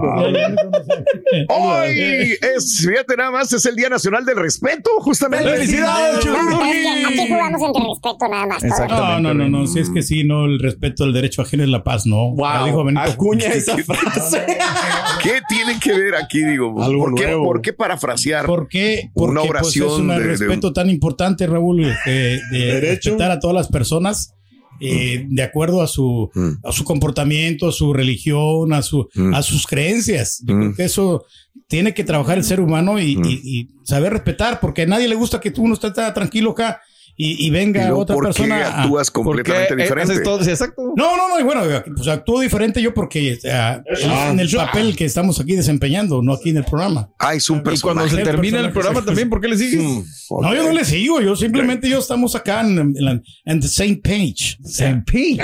Hoy 1.49 2.39
es, 2.41 2.85
fíjate 2.87 3.17
nada 3.17 3.31
más, 3.31 3.53
es 3.53 3.65
el 3.67 3.77
Día 3.77 3.89
Nacional 3.89 4.25
del 4.25 4.37
Respeto, 4.37 4.91
justamente. 5.01 5.49
¡Felicidades, 5.51 6.19
aquí 6.19 7.29
jugamos 7.29 7.63
entre 7.63 7.83
respeto 7.85 8.29
nada 8.29 8.47
más. 8.47 8.63
No, 8.89 9.21
no, 9.21 9.35
no, 9.35 9.49
no. 9.49 9.67
Si 9.67 9.79
es 9.81 9.91
que 9.91 10.03
sí, 10.03 10.25
no, 10.25 10.45
el 10.47 10.59
respeto 10.59 11.05
al 11.05 11.13
derecho 11.13 11.43
ajeno 11.43 11.63
es 11.63 11.69
la 11.69 11.83
paz, 11.85 12.07
no. 12.07 12.35
Benito 12.35 13.01
Acuña 13.01 13.47
esa 13.47 13.77
frase. 13.79 14.45
¿Qué 15.23 15.41
tiene 15.49 15.79
que 15.81 15.93
ver 15.93 16.15
aquí? 16.15 16.43
Digo, 16.45 16.83
Algo 16.83 17.06
¿por 17.11 17.21
qué, 17.21 17.27
por 17.45 17.61
qué 17.63 17.73
parafrasear? 17.73 18.47
¿Por 18.47 18.69
qué? 18.69 19.11
Porque 19.15 19.31
Una 19.33 19.41
pues, 19.41 19.51
oración 19.51 19.87
es 19.89 19.93
un 19.99 20.09
de- 20.09 20.15
de- 20.21 20.27
respeto 20.27 20.73
tan 20.73 20.91
importante, 20.91 21.47
Raúl, 21.47 21.83
de, 22.07 22.41
de 22.51 22.81
respetar 22.81 23.31
a 23.31 23.39
todas 23.41 23.55
las 23.55 23.69
personas 23.69 24.33
eh, 24.79 25.25
de 25.31 25.43
acuerdo 25.43 25.81
a 25.81 25.87
su, 25.87 26.31
a 26.63 26.71
su 26.73 26.85
comportamiento, 26.85 27.69
a 27.69 27.73
su 27.73 27.93
religión, 27.95 28.73
a, 28.75 28.83
su, 28.83 29.09
a 29.33 29.43
sus 29.43 29.67
creencias. 29.67 30.43
Yo 30.45 30.55
creo 30.59 30.75
que 30.75 30.85
eso 30.85 31.25
tiene 31.67 31.95
que 31.95 32.05
trabajar 32.05 32.37
el 32.37 32.45
ser 32.45 32.61
humano 32.61 33.01
y, 33.01 33.13
y- 33.25 33.41
y 33.43 33.69
saber 33.85 34.13
respetar, 34.13 34.61
porque 34.61 34.83
a 34.83 34.87
nadie 34.87 35.09
le 35.09 35.15
gusta 35.15 35.41
que 35.41 35.51
tú 35.51 35.63
uno 35.63 35.73
esté 35.75 35.91
tan 35.93 36.13
tranquilo 36.13 36.51
acá 36.51 36.81
y, 37.17 37.47
y 37.47 37.51
venga 37.51 37.83
Y 37.83 37.87
luego, 37.87 38.03
otra 38.03 38.15
¿por 38.15 38.25
qué 38.25 38.29
persona. 38.29 38.67
a- 38.67 38.83
actúas 38.83 39.11
completamente 39.11 39.69
¿Por 39.69 39.77
qué? 39.77 39.83
diferente? 39.83 40.13
Haces 40.13 40.25
todo- 40.25 40.45
sí, 40.45 40.51
exacto. 40.51 40.93
No, 40.97 41.17
no, 41.17 41.29
no, 41.29 41.41
y 41.41 41.43
bueno, 41.43 41.63
pues 41.95 42.09
actúo 42.09 42.41
diferente 42.41 42.81
yo 42.83 42.93
porque 42.95 43.39
ah, 43.51 43.83
en 44.31 44.41
el 44.41 44.51
papel 44.51 44.95
que 44.97 45.05
estamos 45.05 45.41
aquí 45.41 45.55
desempeñando, 45.57 46.23
no 46.23 46.33
aquí 46.35 46.51
en 46.51 46.59
el 46.59 46.65
programa. 46.65 47.11
Ah, 47.19 47.35
es 47.35 47.49
un 47.51 47.63
Y 47.73 47.81
cuando 47.81 48.09
se 48.09 48.19
termina 48.23 48.61
el 48.61 48.71
programa 48.73 49.05
también, 49.05 49.29
¿por 49.31 49.41
qué 49.41 49.49
le 49.49 49.57
sigues? 49.57 49.83
No, 50.31 50.55
yo 50.55 50.63
no 50.65 50.73
le 50.73 50.85
sigo, 50.85 51.21
yo 51.21 51.35
simplemente 51.37 51.89
yo 51.89 51.99
estamos 51.99 52.35
acá 52.35 52.61
en, 52.63 52.79
en 52.79 52.95
la 53.05 53.21
en 53.45 53.61
the 53.61 53.69
same 53.69 53.97
page. 54.03 54.59
Same 54.65 55.03
page. 55.07 55.39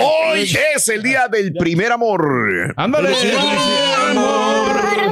Hoy 0.00 0.56
es 0.76 0.88
el 0.88 1.02
día 1.02 1.28
del 1.28 1.52
primer 1.54 1.92
amor. 1.92 2.72
Ándale. 2.76 3.10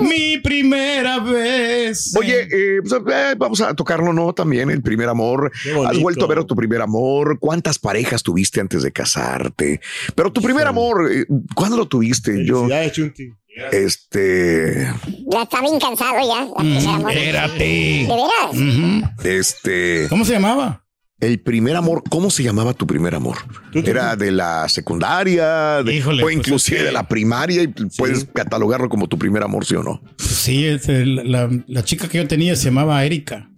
Mi 0.02 0.38
primera 0.38 1.18
vez. 1.20 2.14
Oye, 2.16 2.42
eh, 2.50 2.80
pues, 2.82 3.00
eh, 3.10 3.34
vamos 3.36 3.60
a 3.60 3.74
tocarlo, 3.74 4.12
¿no? 4.12 4.32
También 4.32 4.70
el 4.70 4.82
primer 4.82 5.08
amor. 5.08 5.50
Has 5.86 5.98
vuelto 6.00 6.24
a 6.24 6.28
ver 6.28 6.38
a 6.38 6.44
tu 6.44 6.54
primer 6.56 6.80
amor. 6.80 7.38
¿Cuántas 7.38 7.78
parejas 7.78 8.22
tuviste 8.22 8.60
antes 8.60 8.82
de 8.82 8.92
casarte? 8.92 9.80
Pero 10.14 10.32
tu 10.32 10.40
primer 10.42 10.66
amor, 10.66 11.10
eh, 11.12 11.24
¿cuándo 11.54 11.76
lo 11.76 11.86
tuviste? 11.86 12.44
Yo, 12.44 12.66
Chunti. 12.90 13.32
este, 13.72 14.88
Ya 15.30 15.42
está 15.42 15.60
bien 15.60 15.78
cansado 15.78 16.16
ya. 16.26 16.44
la 16.44 16.54
primera 16.56 16.94
amor. 16.94 17.12
Espérate. 17.12 17.64
¿De 17.64 18.06
veras? 18.06 19.24
este. 19.24 20.06
¿Cómo 20.08 20.24
se 20.24 20.32
llamaba? 20.32 20.83
El 21.26 21.40
primer 21.40 21.74
amor, 21.76 22.02
¿cómo 22.10 22.30
se 22.30 22.42
llamaba 22.42 22.74
tu 22.74 22.86
primer 22.86 23.14
amor? 23.14 23.38
¿Era 23.72 24.14
de 24.16 24.30
la 24.30 24.68
secundaria? 24.68 25.82
De, 25.82 25.94
Híjole, 25.96 26.22
o 26.22 26.26
pues, 26.26 26.36
inclusive 26.36 26.76
es 26.78 26.82
que- 26.82 26.86
de 26.88 26.92
la 26.92 27.08
primaria 27.08 27.62
y 27.62 27.68
puedes 27.96 28.24
catalogarlo 28.26 28.88
como 28.88 29.08
tu 29.08 29.18
primer 29.18 29.42
amor, 29.42 29.64
¿sí 29.64 29.74
o 29.74 29.82
no? 29.82 30.02
Sí, 30.18 30.66
es 30.66 30.88
el- 30.88 31.30
la, 31.30 31.48
la 31.66 31.84
chica 31.84 32.08
que 32.08 32.18
yo 32.18 32.28
tenía 32.28 32.54
se 32.56 32.66
llamaba 32.66 33.04
Erika. 33.04 33.50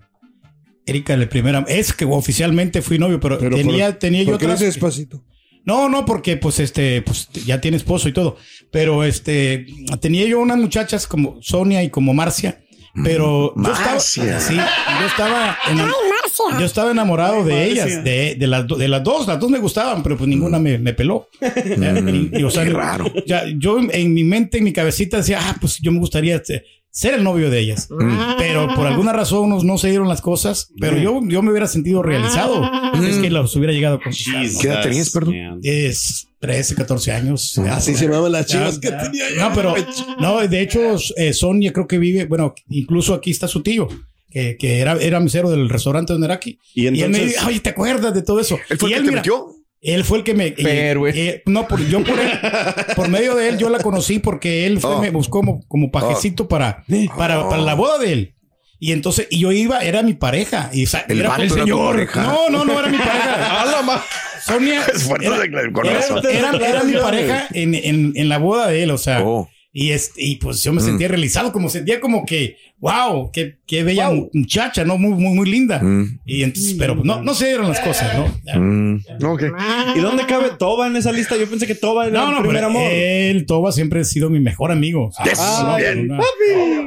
Erika, 0.87 1.17
la 1.17 1.29
primera. 1.29 1.65
Es 1.69 1.93
que 1.93 2.05
oficialmente 2.05 2.81
fui 2.83 2.99
novio, 2.99 3.19
pero, 3.19 3.39
Pero 3.39 3.57
tenía, 3.57 3.91
por- 3.91 3.99
tenía 3.99 4.23
yo 4.23 4.31
¿por 4.33 4.39
qué 4.39 4.47
no 4.47 4.53
otras- 4.55 4.67
despacito? 4.75 5.25
No, 5.65 5.89
no, 5.89 6.05
porque 6.05 6.37
pues 6.37 6.61
este, 6.61 7.03
pues 7.03 7.29
ya 7.45 7.61
tiene 7.61 7.77
esposo 7.77 8.09
y 8.09 8.13
todo. 8.13 8.37
Pero 8.71 9.03
este, 9.03 9.67
tenía 10.01 10.25
yo 10.29 10.39
unas 10.39 10.59
muchachas 10.59 11.09
como 11.09 11.39
Sonia 11.43 11.83
y 11.83 11.91
como 11.91 12.15
Marcia. 12.15 12.61
Pero 13.05 13.53
yo 13.57 13.73
estaba, 13.73 14.01
sí, 14.01 14.21
yo 14.23 15.07
estaba, 15.07 15.57
enam- 15.67 15.85
Ay, 15.87 16.11
Marcia. 16.11 16.59
yo 16.61 16.65
estaba 16.67 16.91
enamorado 16.91 17.45
de 17.45 17.53
Marcia. 17.55 17.85
ellas, 17.87 18.05
de, 18.05 18.37
de 18.39 18.47
las, 18.47 18.67
de 18.67 18.89
las 18.89 19.03
dos, 19.05 19.27
las 19.27 19.39
dos 19.41 19.51
me 19.51 19.59
gustaban, 19.59 20.03
pero 20.03 20.17
pues 20.17 20.29
ninguna 20.29 20.59
me, 20.59 20.79
me 20.79 20.95
peló. 20.95 21.29
Y- 21.41 22.39
y, 22.39 22.43
o 22.43 22.51
sea, 22.51 22.65
Qué 22.65 22.71
raro. 22.71 23.05
ya, 23.27 23.45
yo 23.57 23.79
en 23.79 24.15
mi 24.15 24.25
mente, 24.25 24.59
en 24.59 24.65
mi 24.65 24.73
cabecita 24.73 25.19
decía, 25.19 25.41
ah, 25.43 25.57
pues 25.61 25.79
yo 25.81 25.93
me 25.93 25.99
gustaría 25.99 26.37
este, 26.37 26.65
ser 26.91 27.15
el 27.15 27.25
novio 27.25 27.51
de 27.51 27.61
ellas. 27.61 27.89
Pero 28.39 28.69
por 28.75 28.87
alguna 28.87 29.13
razón 29.13 29.49
no, 29.51 29.63
no 29.63 29.79
se 29.79 29.89
dieron 29.91 30.09
las 30.09 30.21
cosas, 30.23 30.71
pero 30.81 30.97
yo, 30.97 31.21
yo 31.25 31.43
me 31.43 31.51
hubiera 31.51 31.67
sentido 31.67 32.03
realizado. 32.03 32.63
Es 33.07 33.17
que 33.19 33.31
los 33.31 33.55
hubiera 33.57 33.73
llegado 33.73 33.97
a. 33.97 34.01
¿Qué 34.61 34.69
edad 34.69 34.83
tenías, 34.83 35.11
perdón? 35.11 35.61
Es 35.63 36.29
13, 36.47 36.75
14 36.75 37.13
años. 37.13 37.59
Así 37.71 37.95
se 37.95 38.05
llamaban 38.07 38.33
las 38.33 38.47
chivas 38.47 38.81
Ya, 38.81 38.81
que 38.81 39.05
tenía 39.05 39.25
yo. 39.31 39.37
No, 39.49 39.55
pero 39.55 39.75
no, 40.19 40.47
de 40.47 40.61
hecho, 40.61 40.97
eh, 41.17 41.33
Sonia 41.33 41.73
creo 41.73 41.87
que 41.87 41.99
vive, 41.99 42.25
bueno, 42.27 42.55
incluso 42.69 43.15
aquí 43.15 43.31
está 43.31 43.49
su 43.49 43.63
tío, 43.63 43.89
que, 44.31 44.57
que 44.57 44.81
era, 44.81 44.95
era 45.01 45.21
mesero 45.21 45.51
del 45.51 45.69
restaurante 45.69 46.13
donde 46.13 46.27
era 46.27 46.35
aquí. 46.35 46.59
Y 46.75 46.87
él 46.87 46.93
me 46.95 46.99
entonces- 47.05 47.27
dice, 47.29 47.39
ay, 47.43 47.61
¿te 47.61 47.71
acuerdas 47.71 48.15
de 48.15 48.23
todo 48.23 48.41
eso? 48.41 48.59
¿Él 48.69 48.79
fue 48.79 48.91
Y 48.91 48.93
el 48.95 48.99
que 48.99 49.01
él, 49.01 49.05
te 49.07 49.11
mira, 49.11 49.21
metió? 49.23 49.47
Él 49.83 50.05
fue 50.05 50.19
el 50.19 50.25
que 50.25 50.35
me. 50.35 50.51
Pero, 50.53 51.07
eh, 51.07 51.13
eh, 51.15 51.43
no, 51.47 51.69
por, 51.69 51.81
yo 51.87 52.03
por 52.03 52.19
él, 52.19 52.31
por 52.97 53.09
medio 53.09 53.35
de 53.37 53.49
él, 53.51 53.59
yo 53.59 53.69
la 53.69 53.79
conocí 53.79 54.19
porque 54.19 54.67
él 54.67 54.81
fue, 54.81 54.95
Oh. 54.97 55.01
me 55.01 55.11
buscó 55.11 55.39
como, 55.41 55.61
como 55.69 55.91
pajecito 55.91 56.49
para, 56.49 56.85
para, 57.17 57.49
para 57.49 57.63
la 57.63 57.75
boda 57.75 57.99
de 57.99 58.13
él. 58.13 58.33
Y 58.81 58.93
entonces, 58.93 59.27
y 59.31 59.39
yo 59.39 59.53
iba, 59.53 59.81
era 59.81 60.03
mi 60.03 60.15
pareja. 60.15 60.71
Y, 60.73 60.85
El 61.09 61.21
era 61.21 61.29
vato 61.31 61.43
el 61.43 61.47
era 61.49 61.55
tu 61.57 61.61
señor. 61.63 61.95
pareja. 61.95 62.23
No, 62.25 62.51
no, 62.51 62.65
no 62.65 62.79
era 62.81 62.89
mi 62.89 62.99
pareja. 62.99 64.03
Sonia. 64.47 64.83
Era, 65.21 65.45
era- 65.45 65.99
razón. 65.99 66.23
era- 66.31 66.69
era 66.69 66.85
mi 66.85 66.93
pareja 66.95 67.49
en, 67.53 67.75
en, 67.75 68.13
en 68.15 68.29
la 68.29 68.39
boda 68.39 68.69
de 68.69 68.83
él, 68.85 68.91
o 68.91 68.99
sea. 68.99 69.23
Oh. 69.25 69.49
Y, 69.73 69.91
este, 69.91 70.23
y 70.25 70.37
pues 70.37 70.63
yo 70.63 70.73
me 70.73 70.81
Mm. 70.81 70.85
sentía 70.85 71.09
realizado, 71.09 71.53
como 71.53 71.69
sentía 71.69 72.01
como 72.01 72.25
que, 72.25 72.57
wow, 72.79 73.31
qué, 73.33 73.57
qué 73.67 73.83
bella 73.83 74.11
muchacha, 74.33 74.85
¿no? 74.85 74.99
Muy, 74.99 75.13
muy, 75.13 75.35
muy 75.35 75.51
linda. 75.51 75.81
Mm. 75.83 76.21
Y 76.27 76.43
entonces, 76.43 76.75
pero 76.79 76.95
no, 76.95 77.23
no 77.23 77.35
se 77.35 77.47
dieron 77.47 77.69
las 77.69 77.81
cosas, 77.81 78.13
¿no? 78.15 78.61
Mm, 78.61 79.01
ok. 79.25 79.43
¿Y 79.97 80.01
dónde 80.01 80.27
cabe 80.27 80.51
Toba 80.59 80.87
en 80.87 80.97
esa 80.97 81.11
lista? 81.11 81.37
Yo 81.37 81.49
pensé 81.49 81.67
que 81.67 81.75
Toba 81.75 82.07
era 82.07 82.21
No, 82.21 82.37
el 82.37 82.43
primer 82.45 82.65
amor. 82.65 82.83
él, 82.93 83.47
Toba, 83.47 83.73
siempre 83.73 84.01
ha 84.01 84.05
sido 84.05 84.29
mi 84.31 84.41
mejor 84.41 84.71
amigo. 84.73 85.11
Yes, 85.25 85.39
Ah, 85.41 85.77
bien. 85.79 86.11
una- 86.11 86.23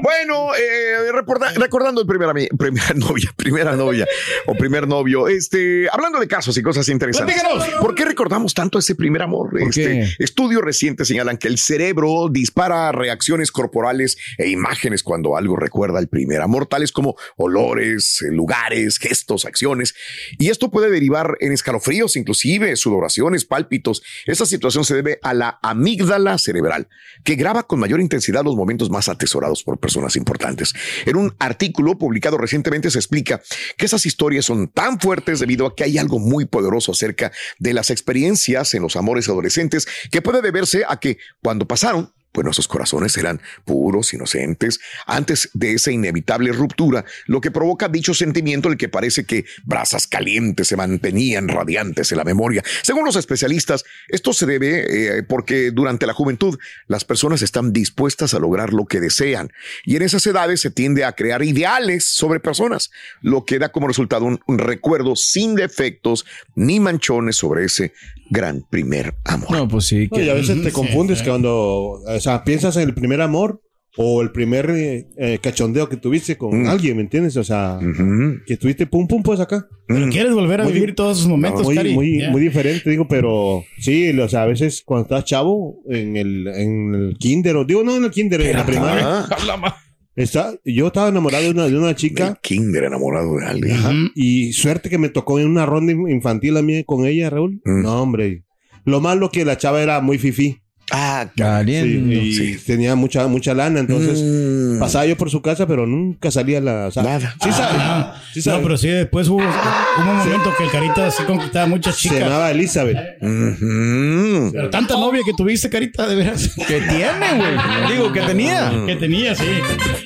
Bueno, 0.01 0.51
eh, 0.55 1.11
recordando 1.57 2.01
el 2.01 2.07
primer 2.07 2.29
ami- 2.29 2.47
primera 2.57 2.93
novia, 2.95 3.33
primera 3.35 3.75
novia 3.75 4.05
o 4.45 4.53
primer 4.55 4.87
novio, 4.87 5.27
este, 5.27 5.87
hablando 5.91 6.19
de 6.19 6.27
casos 6.27 6.55
y 6.57 6.61
cosas 6.61 6.87
interesantes. 6.89 7.35
Platícanos. 7.41 7.81
¿Por 7.81 7.95
qué 7.95 8.05
recordamos 8.05 8.53
tanto 8.53 8.77
ese 8.79 8.95
primer 8.95 9.21
amor? 9.23 9.49
¿Por 9.49 9.63
Este, 9.63 10.07
estudios 10.19 10.61
recientes 10.61 11.07
señalan 11.07 11.37
que 11.37 11.47
el 11.47 11.57
cerebro 11.57 12.29
dispara 12.29 12.91
reacciones 12.91 13.51
corporales 13.51 14.17
e 14.37 14.49
imágenes 14.49 15.03
cuando 15.03 15.35
algo 15.35 15.55
recuerda 15.57 15.78
el 15.85 16.07
primer 16.07 16.41
amor, 16.41 16.67
tales 16.67 16.91
como 16.91 17.15
olores, 17.37 18.21
eh, 18.21 18.31
lugares, 18.31 18.97
gestos, 18.97 19.45
acciones. 19.45 19.95
Y 20.37 20.49
esto 20.49 20.69
puede 20.71 20.89
derivar 20.89 21.37
en 21.39 21.51
escalofríos, 21.51 22.15
inclusive 22.15 22.75
sudoraciones, 22.75 23.45
pálpitos. 23.45 24.03
Esta 24.25 24.45
situación 24.45 24.85
se 24.85 24.95
debe 24.95 25.19
a 25.23 25.33
la 25.33 25.59
amígdala 25.63 26.37
cerebral, 26.37 26.87
que 27.23 27.35
graba 27.35 27.63
con 27.63 27.79
mayor 27.79 28.01
intensidad 28.01 28.43
los 28.43 28.55
momentos 28.55 28.89
más 28.89 29.09
atesorados 29.09 29.63
por 29.63 29.79
personas 29.79 30.15
importantes. 30.15 30.73
En 31.05 31.15
un 31.15 31.35
artículo 31.39 31.97
publicado 31.97 32.37
recientemente 32.37 32.91
se 32.91 32.99
explica 32.99 33.41
que 33.77 33.85
esas 33.85 34.05
historias 34.05 34.45
son 34.45 34.67
tan 34.67 34.99
fuertes 34.99 35.39
debido 35.39 35.65
a 35.65 35.75
que 35.75 35.83
hay 35.83 35.97
algo 35.97 36.19
muy 36.19 36.45
poderoso 36.45 36.91
acerca 36.91 37.31
de 37.57 37.73
las 37.73 37.89
experiencias 37.89 38.73
en 38.73 38.81
los 38.81 38.95
amores 38.95 39.27
adolescentes 39.29 39.87
que 40.11 40.21
puede 40.21 40.41
deberse 40.41 40.83
a 40.87 40.99
que 40.99 41.17
cuando 41.41 41.67
pasaron, 41.67 42.13
pues 42.31 42.45
nuestros 42.45 42.67
corazones 42.67 43.17
eran 43.17 43.41
puros, 43.65 44.13
inocentes, 44.13 44.79
antes 45.05 45.49
de 45.53 45.73
esa 45.73 45.91
inevitable 45.91 46.51
ruptura, 46.51 47.05
lo 47.25 47.41
que 47.41 47.51
provoca 47.51 47.87
dicho 47.87 48.13
sentimiento 48.13 48.69
el 48.69 48.77
que 48.77 48.89
parece 48.89 49.25
que 49.25 49.45
brasas 49.63 50.07
calientes 50.07 50.67
se 50.67 50.77
mantenían 50.77 51.47
radiantes 51.47 52.11
en 52.11 52.17
la 52.17 52.23
memoria. 52.23 52.63
Según 52.83 53.05
los 53.05 53.15
especialistas, 53.15 53.83
esto 54.07 54.33
se 54.33 54.45
debe 54.45 55.17
eh, 55.17 55.23
porque 55.23 55.71
durante 55.71 56.05
la 56.05 56.13
juventud 56.13 56.57
las 56.87 57.05
personas 57.05 57.41
están 57.41 57.73
dispuestas 57.73 58.33
a 58.33 58.39
lograr 58.39 58.73
lo 58.73 58.85
que 58.85 58.99
desean 58.99 59.51
y 59.83 59.95
en 59.95 60.03
esas 60.03 60.25
edades 60.27 60.61
se 60.61 60.71
tiende 60.71 61.05
a 61.05 61.13
crear 61.13 61.43
ideales 61.43 62.05
sobre 62.05 62.39
personas, 62.39 62.91
lo 63.21 63.45
que 63.45 63.59
da 63.59 63.69
como 63.69 63.87
resultado 63.87 64.25
un, 64.25 64.39
un 64.47 64.59
recuerdo 64.59 65.15
sin 65.15 65.55
defectos 65.55 66.25
ni 66.55 66.79
manchones 66.79 67.37
sobre 67.37 67.65
ese 67.65 67.93
gran 68.29 68.63
primer 68.69 69.15
amor. 69.25 69.51
No, 69.51 69.67
pues 69.67 69.85
sí. 69.85 70.07
No, 70.11 70.21
y 70.21 70.29
a 70.29 70.33
veces 70.33 70.61
te 70.61 70.71
confundes 70.71 71.21
cuando, 71.23 72.01
o 72.05 72.19
sea, 72.19 72.43
piensas 72.43 72.75
en 72.77 72.83
el 72.89 72.93
primer 72.93 73.21
amor 73.21 73.61
o 73.97 74.21
el 74.21 74.31
primer 74.31 74.69
eh, 74.69 75.07
eh, 75.17 75.39
cachondeo 75.41 75.89
que 75.89 75.97
tuviste 75.97 76.37
con 76.37 76.61
Mm. 76.63 76.67
alguien, 76.67 76.95
¿me 76.97 77.01
entiendes? 77.01 77.35
O 77.37 77.43
sea, 77.43 77.79
Ujú. 77.81 78.35
que 78.45 78.55
tuviste 78.55 78.85
pum 78.85 79.07
pum 79.07 79.23
pues 79.23 79.39
acá. 79.39 79.67
Pero 79.87 80.05
Mm. 80.05 80.09
quieres 80.11 80.33
volver 80.33 80.61
a 80.61 80.63
Muy 80.65 80.73
vivir 80.73 80.93
todos 80.95 81.17
esos 81.17 81.27
momentos, 81.29 81.63
muy, 81.63 81.75
Cari? 81.75 81.93
muy, 81.95 82.19
Ya. 82.19 82.29
muy 82.29 82.39
diferente, 82.41 82.87
digo, 82.89 83.07
pero 83.07 83.63
sí, 83.79 84.09
o 84.17 84.29
sea, 84.29 84.43
a 84.43 84.45
veces 84.45 84.83
cuando 84.85 85.03
estás 85.03 85.25
chavo 85.25 85.79
en 85.89 86.15
el, 86.17 86.47
en 86.47 86.93
el 86.95 87.17
kinder, 87.17 87.55
o 87.57 87.65
digo, 87.65 87.83
no 87.83 87.97
en 87.97 88.03
el 88.05 88.11
kinder, 88.11 88.41
en 88.41 88.57
la 88.57 88.65
primaria, 88.65 89.25
está, 90.23 90.53
yo 90.65 90.87
estaba 90.87 91.09
enamorado 91.09 91.43
de 91.43 91.51
una, 91.51 91.67
de 91.67 91.77
una 91.77 91.95
chica 91.95 92.27
el 92.27 92.37
kinder 92.41 92.83
enamorado 92.83 93.37
de 93.37 93.45
alguien. 93.45 93.77
Ajá. 93.77 93.93
Y 94.15 94.53
suerte 94.53 94.89
que 94.89 94.97
me 94.97 95.09
tocó 95.09 95.39
en 95.39 95.47
una 95.47 95.65
ronda 95.65 95.93
infantil 95.93 96.57
a 96.57 96.61
mí 96.61 96.83
con 96.83 97.05
ella, 97.05 97.29
Raúl. 97.29 97.61
Mm. 97.65 97.81
No, 97.81 98.01
hombre. 98.01 98.43
Lo 98.85 99.01
malo 99.01 99.29
que 99.29 99.45
la 99.45 99.57
chava 99.57 99.81
era 99.81 100.01
muy 100.01 100.17
fifí. 100.17 100.61
Ah, 100.91 101.27
Valiendo. 101.35 102.13
y 102.13 102.33
Sí. 102.33 102.57
tenía 102.65 102.95
mucha 102.95 103.27
mucha 103.27 103.53
lana, 103.53 103.79
entonces 103.79 104.19
Mm. 104.21 104.79
pasaba 104.79 105.05
yo 105.05 105.17
por 105.17 105.29
su 105.29 105.41
casa, 105.41 105.67
pero 105.67 105.85
nunca 105.85 106.31
salía 106.31 106.59
la... 106.61 106.87
o 106.87 106.91
sea, 106.91 107.03
Nada. 107.03 107.35
Sí 107.43 107.51
sabe. 107.51 107.77
Ah, 107.79 108.15
sí 108.33 108.41
sabe. 108.41 108.57
no, 108.57 108.63
pero 108.63 108.77
sí, 108.77 108.87
después 108.87 109.27
hubo, 109.27 109.37
hubo 109.37 110.11
un 110.11 110.17
momento 110.17 110.53
que 110.57 110.63
el 110.63 110.71
Carita 110.71 111.07
así 111.07 111.23
conquistaba 111.23 111.67
muchas 111.67 111.95
Se 111.95 112.09
chicas. 112.09 112.19
llamaba 112.19 112.51
Elizabeth. 112.51 112.97
Ujú. 113.21 114.51
Pero 114.53 114.69
tanta 114.69 114.95
novia 114.95 115.21
que 115.25 115.33
tuviste, 115.33 115.69
Carita, 115.69 116.07
de 116.07 116.15
veras. 116.15 116.49
Que 116.67 116.79
tiene, 116.81 117.27
güey. 117.37 117.91
Digo, 117.91 118.11
que 118.13 118.21
tenía. 118.21 118.71
que 118.85 118.95
tenía, 118.95 119.35
sí. 119.35 119.45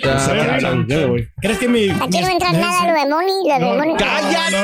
Ya, 0.04 0.18
Ya, 0.18 0.60
ya 0.60 0.72
me 0.76 1.06
voy. 1.06 1.28
¿Crees 1.42 1.58
que 1.60 1.68
mi. 1.68 1.90
Aquí 1.90 2.20
no 2.22 2.28
entra 2.30 2.52
nada 2.52 2.88
lo 2.88 2.94
de 3.00 3.10
Moni, 3.10 3.34
lo 3.48 3.54
de 3.54 3.60
No, 3.60 3.76
Moni. 3.78 3.94
¡Cállate! 3.98 4.58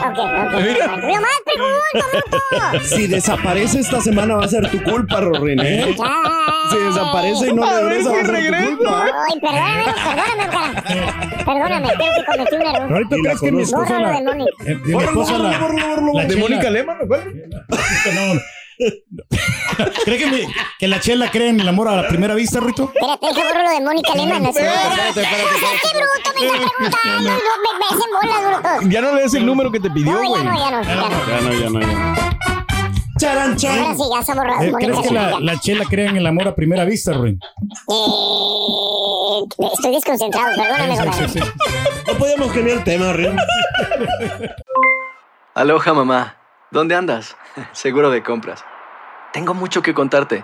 Ok, 0.00 0.18
ok. 0.18 0.60
Yo 1.02 1.20
más 1.20 1.38
pregunto, 1.44 2.06
bruto. 2.12 2.84
Si 2.84 3.06
desaparece 3.06 3.80
esta 3.80 4.00
semana 4.00 4.34
va 4.36 4.44
a 4.44 4.48
ser 4.48 4.70
tu 4.70 4.82
culpa. 4.82 5.09
¿Eh? 5.12 5.96
Si 6.70 6.76
desaparece 6.78 7.48
y 7.48 7.52
no 7.52 7.64
A 7.64 7.72
ver 7.80 7.84
regresa, 7.84 8.10
si. 8.10 8.16
Ay, 8.16 9.40
perdóname, 9.40 9.84
perdóname, 10.04 10.46
cara. 10.50 11.44
Perdóname, 11.44 11.88
creo 11.96 12.12
que 12.14 12.24
cometí 12.26 12.54
un 12.54 12.62
error. 12.62 12.92
Ahorita 12.92 13.16
crees 13.24 13.40
que 13.40 13.52
mi 13.52 13.62
esposa 13.62 13.98
la, 13.98 14.12
de 14.12 14.22
Mónica. 14.22 14.64
de 14.64 14.74
mi 14.76 15.02
esposa 15.02 15.38
la, 15.38 15.50
la 15.50 15.58
¿De 16.22 16.28
chela- 16.28 16.40
Mónica 16.40 16.70
Lema? 16.70 16.94
No, 16.94 18.34
no. 18.34 18.40
¿Cree 20.04 20.48
que, 20.78 20.86
la 20.88 21.00
chela 21.00 21.30
cree 21.30 21.48
en 21.48 21.58
el 21.60 21.68
amor 21.68 21.88
a 21.88 21.96
la 21.96 22.08
primera 22.08 22.34
vista, 22.34 22.60
Rito? 22.60 22.92
Espérate, 22.94 23.26
deja 23.26 23.48
borro 23.48 23.62
lo 23.64 23.70
de 23.70 23.80
Mónica 23.80 24.14
Lehmann. 24.14 24.46
así. 24.46 24.58
Espérate, 24.60 25.20
espérate, 25.20 25.42
No 25.42 25.58
seas 25.58 25.80
qué 25.82 25.98
bruto, 25.98 26.30
me 26.38 26.46
está 26.46 26.98
preguntando. 27.02 27.30
No, 27.30 27.36
me, 27.64 27.70
me 27.78 27.86
hacen 27.90 28.10
bolas, 28.14 28.62
brutos. 28.62 28.90
Ya 28.92 29.00
no 29.00 29.14
le 29.16 29.22
des 29.22 29.34
el 29.34 29.44
número 29.46 29.72
que 29.72 29.80
te 29.80 29.90
pidió, 29.90 30.12
No, 30.12 30.28
güey. 30.28 30.42
ya 30.44 30.50
no, 30.50 30.56
ya 30.56 30.70
no, 30.70 30.82
ya 30.82 30.94
no. 30.94 31.02
Ya 31.26 31.40
no, 31.40 31.52
ya 31.52 31.70
no, 31.70 31.80
ya 31.80 31.86
no. 31.86 32.49
Charan, 33.20 33.50
Ahora 33.50 33.94
sí, 33.94 34.02
ya 34.10 34.34
borrado 34.34 34.62
Eh, 34.62 34.72
¿Crees 34.78 34.98
que 35.00 35.12
la, 35.12 35.60
chela 35.60 35.84
cree 35.84 36.06
en 36.06 36.16
el 36.16 36.26
amor 36.26 36.48
a 36.48 36.54
primera 36.54 36.86
vista, 36.86 37.12
Ruin? 37.12 37.38
Eh, 37.88 39.44
estoy 39.74 39.92
desconcentrado, 39.92 40.56
perdóname, 40.56 40.96
compadre. 40.96 41.42
No 42.06 42.14
podíamos 42.14 42.50
cambiar 42.52 42.78
el 42.78 42.84
tema, 42.84 43.12
Rin. 43.12 43.36
Aloha 45.54 45.92
mamá, 45.92 46.36
¿dónde 46.70 46.94
andas? 46.94 47.36
Seguro 47.72 48.08
de 48.10 48.22
compras. 48.22 48.64
Tengo 49.34 49.52
mucho 49.52 49.82
que 49.82 49.92
contarte. 49.92 50.42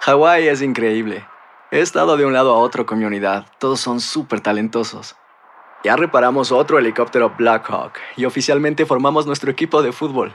Hawái 0.00 0.48
es 0.48 0.62
increíble. 0.62 1.26
He 1.70 1.80
estado 1.80 2.16
de 2.16 2.24
un 2.24 2.32
lado 2.32 2.54
a 2.54 2.58
otro 2.58 2.86
con 2.86 2.98
mi 2.98 3.04
unidad. 3.04 3.44
Todos 3.58 3.80
son 3.80 4.00
súper 4.00 4.40
talentosos. 4.40 5.16
Ya 5.84 5.96
reparamos 5.96 6.50
otro 6.50 6.78
helicóptero 6.78 7.34
Blackhawk 7.36 7.92
y 8.16 8.24
oficialmente 8.24 8.86
formamos 8.86 9.26
nuestro 9.26 9.50
equipo 9.50 9.82
de 9.82 9.92
fútbol. 9.92 10.34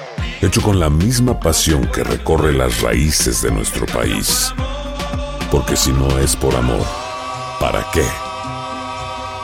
hecho 0.41 0.61
con 0.61 0.79
la 0.79 0.89
misma 0.89 1.39
pasión 1.39 1.85
que 1.93 2.03
recorre 2.03 2.53
las 2.53 2.81
raíces 2.81 3.41
de 3.41 3.51
nuestro 3.51 3.85
país. 3.85 4.53
Porque 5.51 5.75
si 5.75 5.91
no 5.91 6.17
es 6.19 6.35
por 6.35 6.55
amor, 6.55 6.85
¿para 7.59 7.85
qué? 7.93 8.05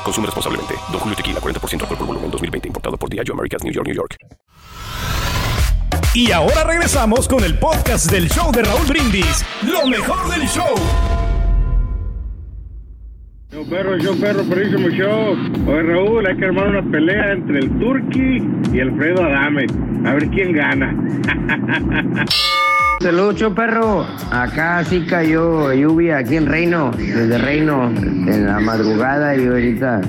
Consume 0.04 0.26
responsablemente. 0.28 0.74
Don 0.92 1.00
Julio 1.00 1.16
Tequila, 1.16 1.40
40% 1.40 1.82
alcohol 1.82 1.98
por 1.98 2.08
volumen, 2.08 2.32
2020. 2.32 2.68
Importado 2.70 2.98
por 2.98 3.10
Diageo 3.10 3.34
Americas, 3.34 3.64
New 3.64 3.74
York, 3.74 3.88
New 3.88 3.96
York. 3.96 4.18
Y 6.14 6.32
ahora 6.32 6.64
regresamos 6.64 7.28
con 7.28 7.44
el 7.44 7.60
podcast 7.60 8.10
del 8.10 8.30
show 8.30 8.52
de 8.52 8.64
Raúl 8.64 8.88
Brindis. 8.88 9.46
Lo 9.64 9.86
mejor 9.86 10.30
del 10.30 10.48
show. 10.48 10.76
Yo 13.50 13.64
perro, 13.64 13.98
yo 13.98 14.14
perro, 14.20 14.44
perrísimo 14.44 14.90
show. 14.90 15.32
Oye 15.68 15.84
Raúl, 15.84 16.28
hay 16.28 16.36
que 16.36 16.46
armar 16.46 16.68
una 16.68 16.92
pelea 16.92 17.32
entre 17.32 17.60
el 17.60 17.70
Turqui 17.80 18.44
y 18.74 18.80
Alfredo 18.82 19.24
Adame. 19.24 19.68
A 20.06 20.14
ver 20.14 20.28
quién 20.28 20.52
gana. 20.52 20.94
Saludos, 23.00 23.54
perro. 23.56 24.06
Acá 24.32 24.84
sí 24.84 25.06
cayó 25.08 25.72
lluvia 25.72 26.18
aquí 26.18 26.36
en 26.36 26.46
Reino, 26.46 26.92
desde 26.98 27.38
Reino, 27.38 27.90
en 27.90 28.46
la 28.48 28.60
madrugada 28.60 29.34
y 29.38 29.48
ahorita 29.48 30.02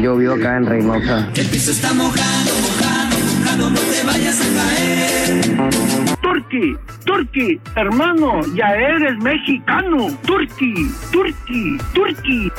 llovió 0.00 0.34
acá 0.34 0.56
en 0.56 0.66
Reynosa. 0.66 1.28
El 1.36 1.46
piso 1.46 1.70
está 1.70 1.92
mojado, 1.92 2.50
mojado, 2.62 3.16
mojado, 3.38 3.70
no 3.70 3.78
te 3.78 4.02
vayas 4.04 4.40
a 4.40 4.44
caer. 4.56 5.71
Turqui, 6.52 6.76
Turqui, 7.06 7.60
hermano, 7.76 8.42
ya 8.54 8.74
eres 8.76 9.16
mexicano. 9.22 10.08
Turqui, 10.26 10.74
Turqui, 11.10 11.78
Turqui. 11.94 12.52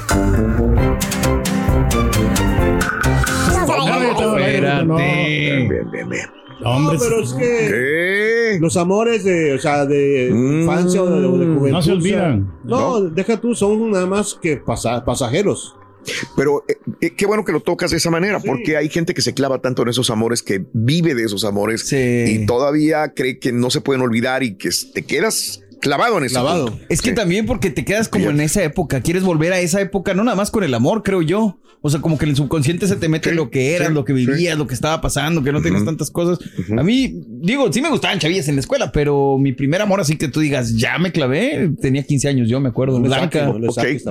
Espérate. 3.53 4.95
Bien, 4.95 5.69
bien, 5.91 6.09
bien. 6.09 6.25
Hombre, 6.65 6.97
No, 6.97 6.99
pero 7.03 7.19
es 7.21 7.33
que 7.33 8.57
los 8.59 8.77
amores 8.77 9.23
de, 9.25 9.53
o 9.53 9.59
sea, 9.59 9.85
de 9.85 10.29
infancia 10.29 11.03
o 11.03 11.09
de, 11.09 11.27
juventud. 11.27 11.69
No 11.69 11.81
se 11.81 11.91
o 11.91 12.01
sea, 12.01 12.23
olvidan. 12.23 12.51
no, 12.63 13.01
deja 13.01 13.37
tú, 13.39 13.53
son 13.53 13.91
nada 13.91 14.05
más 14.07 14.33
que 14.41 14.57
pasa- 14.57 15.03
pasajeros. 15.05 15.75
Pero 16.35 16.63
eh, 17.01 17.11
qué 17.11 17.25
bueno 17.25 17.45
que 17.45 17.51
lo 17.51 17.61
tocas 17.61 17.91
de 17.91 17.97
esa 17.97 18.09
manera, 18.09 18.39
porque 18.39 18.77
hay 18.77 18.89
gente 18.89 19.13
que 19.13 19.21
se 19.21 19.33
clava 19.33 19.59
tanto 19.59 19.81
en 19.83 19.89
esos 19.89 20.09
amores, 20.09 20.43
que 20.43 20.65
vive 20.73 21.15
de 21.15 21.23
esos 21.23 21.43
amores 21.45 21.91
y 21.91 22.45
todavía 22.45 23.13
cree 23.13 23.39
que 23.39 23.51
no 23.51 23.69
se 23.69 23.81
pueden 23.81 24.01
olvidar 24.01 24.43
y 24.43 24.55
que 24.55 24.69
te 24.93 25.03
quedas 25.03 25.62
clavado 25.83 26.17
en 26.17 26.23
ese 26.23 26.39
punto. 26.39 26.79
Es 26.89 27.01
que 27.01 27.11
también 27.11 27.45
porque 27.45 27.69
te 27.69 27.85
quedas 27.85 28.07
como 28.09 28.29
en 28.29 28.39
esa 28.41 28.63
época, 28.63 29.01
quieres 29.01 29.23
volver 29.23 29.53
a 29.53 29.59
esa 29.59 29.81
época, 29.81 30.13
no 30.13 30.23
nada 30.23 30.35
más 30.37 30.49
con 30.49 30.63
el 30.63 30.73
amor, 30.73 31.03
creo 31.03 31.21
yo. 31.21 31.59
O 31.85 31.89
sea, 31.89 31.99
como 31.99 32.17
que 32.17 32.23
en 32.23 32.29
el 32.29 32.37
subconsciente 32.37 32.87
se 32.87 32.95
te 32.95 33.09
mete 33.09 33.33
lo 33.33 33.49
que 33.49 33.75
eras, 33.75 33.89
sí, 33.89 33.93
lo 33.93 34.05
que 34.05 34.13
vivías, 34.13 34.53
sí. 34.53 34.57
lo 34.57 34.67
que 34.67 34.73
estaba 34.73 35.01
pasando, 35.01 35.43
que 35.43 35.51
no 35.51 35.61
tienes 35.61 35.83
tantas 35.83 36.09
cosas. 36.11 36.39
A 36.77 36.81
mí, 36.81 37.13
digo, 37.27 37.73
sí 37.73 37.81
me 37.81 37.89
gustaban 37.89 38.19
chavillas 38.19 38.47
en 38.47 38.55
la 38.55 38.61
escuela, 38.61 38.93
pero 38.93 39.37
mi 39.37 39.51
primer 39.51 39.81
amor, 39.81 39.99
así 39.99 40.15
que 40.15 40.29
tú 40.29 40.39
digas, 40.39 40.77
ya 40.77 40.97
me 40.97 41.11
clavé, 41.11 41.71
tenía 41.81 42.03
15 42.03 42.29
años, 42.29 42.47
yo 42.49 42.61
me 42.61 42.69
acuerdo. 42.69 42.99
No 43.01 43.07
Blanca. 43.07 43.47
no 43.47 43.59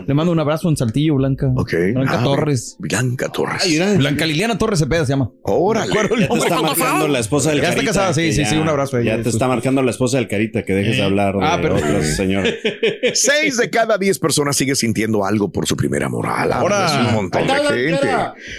le 0.07 0.15
mando 0.15 0.33
un 0.33 0.39
abrazo 0.39 0.69
en 0.69 0.77
Saltillo, 0.77 1.15
Blanca. 1.15 1.49
Blanca 1.49 2.19
Ah, 2.21 2.23
Torres. 2.23 2.77
Blanca 2.79 3.31
Torres. 3.31 3.97
Blanca 3.97 4.27
Liliana 4.27 4.59
Torres 4.59 4.79
Cepeda 4.81 5.07
se 5.07 5.13
llama. 5.15 5.31
Órale. 5.41 5.87
Me 5.87 5.93
acuerdo 5.93 6.15
el 6.17 6.21
Ya 6.21 6.29
te 6.29 6.39
está 6.41 6.61
marcando 6.61 7.09
la 7.09 7.19
esposa 7.21 7.51
del 7.53 7.61
Ya 7.63 7.69
está 7.71 7.77
Carita. 7.77 7.93
casada, 7.95 8.13
sí, 8.13 8.33
sí, 8.35 8.45
sí, 8.45 8.57
un 8.57 8.69
abrazo 8.69 8.99
a 8.99 9.01
ella. 9.01 9.17
Ya 9.17 9.23
te 9.23 9.31
está 9.31 9.49
marcando 9.49 9.81
la 9.83 9.93
esposa 9.93 10.19
del 10.19 10.29
Carita, 10.29 10.63
que 10.63 10.75
dejes 10.75 10.99
de 10.99 11.05
hablar 11.05 11.37
de 11.37 11.41
Ah, 11.47 11.59
pero- 11.63 11.77
otros, 11.77 12.07
señor. 12.17 12.47
Seis 13.15 13.57
de 13.57 13.71
cada 13.71 13.99
diez 13.99 14.19
personas 14.19 14.57
sigue 14.57 14.75
sintiendo 14.75 15.25
algo 15.25 15.51
por 15.51 15.67
su 15.67 15.77
primer 15.77 16.05
amor. 16.05 16.27
A 16.27 16.47
la 16.47 16.57
Ahora. 16.57 16.87
es 16.87 16.93
un 17.09 17.15
montón 17.15 17.47
de 17.47 17.55
gente. 17.55 18.09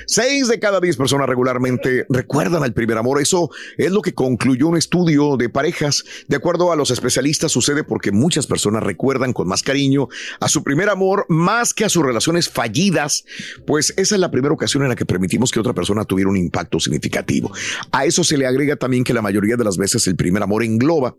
Seis 0.08 0.48
de 0.48 0.60
cada 0.60 0.80
diez 0.80 0.98
personas 0.98 1.28
regularmente 1.28 2.06
recuerdan 2.10 2.64
al 2.64 2.74
primer 2.74 2.98
amor. 2.98 3.22
Eso 3.22 3.50
es 3.78 3.92
lo 3.92 4.02
que 4.02 4.14
concluyó 4.14 4.68
un 4.68 4.78
estudio 4.78 5.38
de 5.38 5.50
parejas. 5.50 6.04
De 6.28 6.36
acuerdo 6.36 6.72
a 6.72 6.76
los 6.76 6.92
especialistas, 6.92 7.52
sucede 7.52 7.84
porque 7.84 8.12
muchas 8.12 8.48
personas 8.48 8.84
recuerdan 8.84 9.34
con 9.34 9.48
más 9.48 9.64
cariño 9.64 10.08
a 10.40 10.48
su 10.48 10.64
primer 10.64 10.90
amor 10.90 11.26
más 11.30 11.74
que 11.74 11.86
a 11.86 11.90
sus 11.90 12.04
relaciones 12.04 12.50
fallidas, 12.50 13.26
pues 13.66 13.94
esa 13.98 14.16
es 14.16 14.22
la 14.22 14.32
primera 14.32 14.54
ocasión 14.54 14.84
en 14.84 14.90
la 14.90 14.96
que 14.96 15.06
permitimos 15.06 15.52
que 15.52 15.60
otra 15.60 15.74
persona 15.74 16.06
tuviera 16.06 16.30
un 16.30 16.38
impacto 16.38 16.80
significativo. 16.80 17.52
A 17.92 18.06
eso 18.06 18.24
se 18.24 18.38
le 18.38 18.46
agrega 18.46 18.76
también 18.76 19.04
que 19.04 19.14
la 19.14 19.22
mayoría 19.22 19.56
de 19.56 19.64
las 19.64 19.78
veces 19.78 20.06
el 20.08 20.16
primer 20.16 20.44
amor 20.44 20.64
engloba 20.64 21.16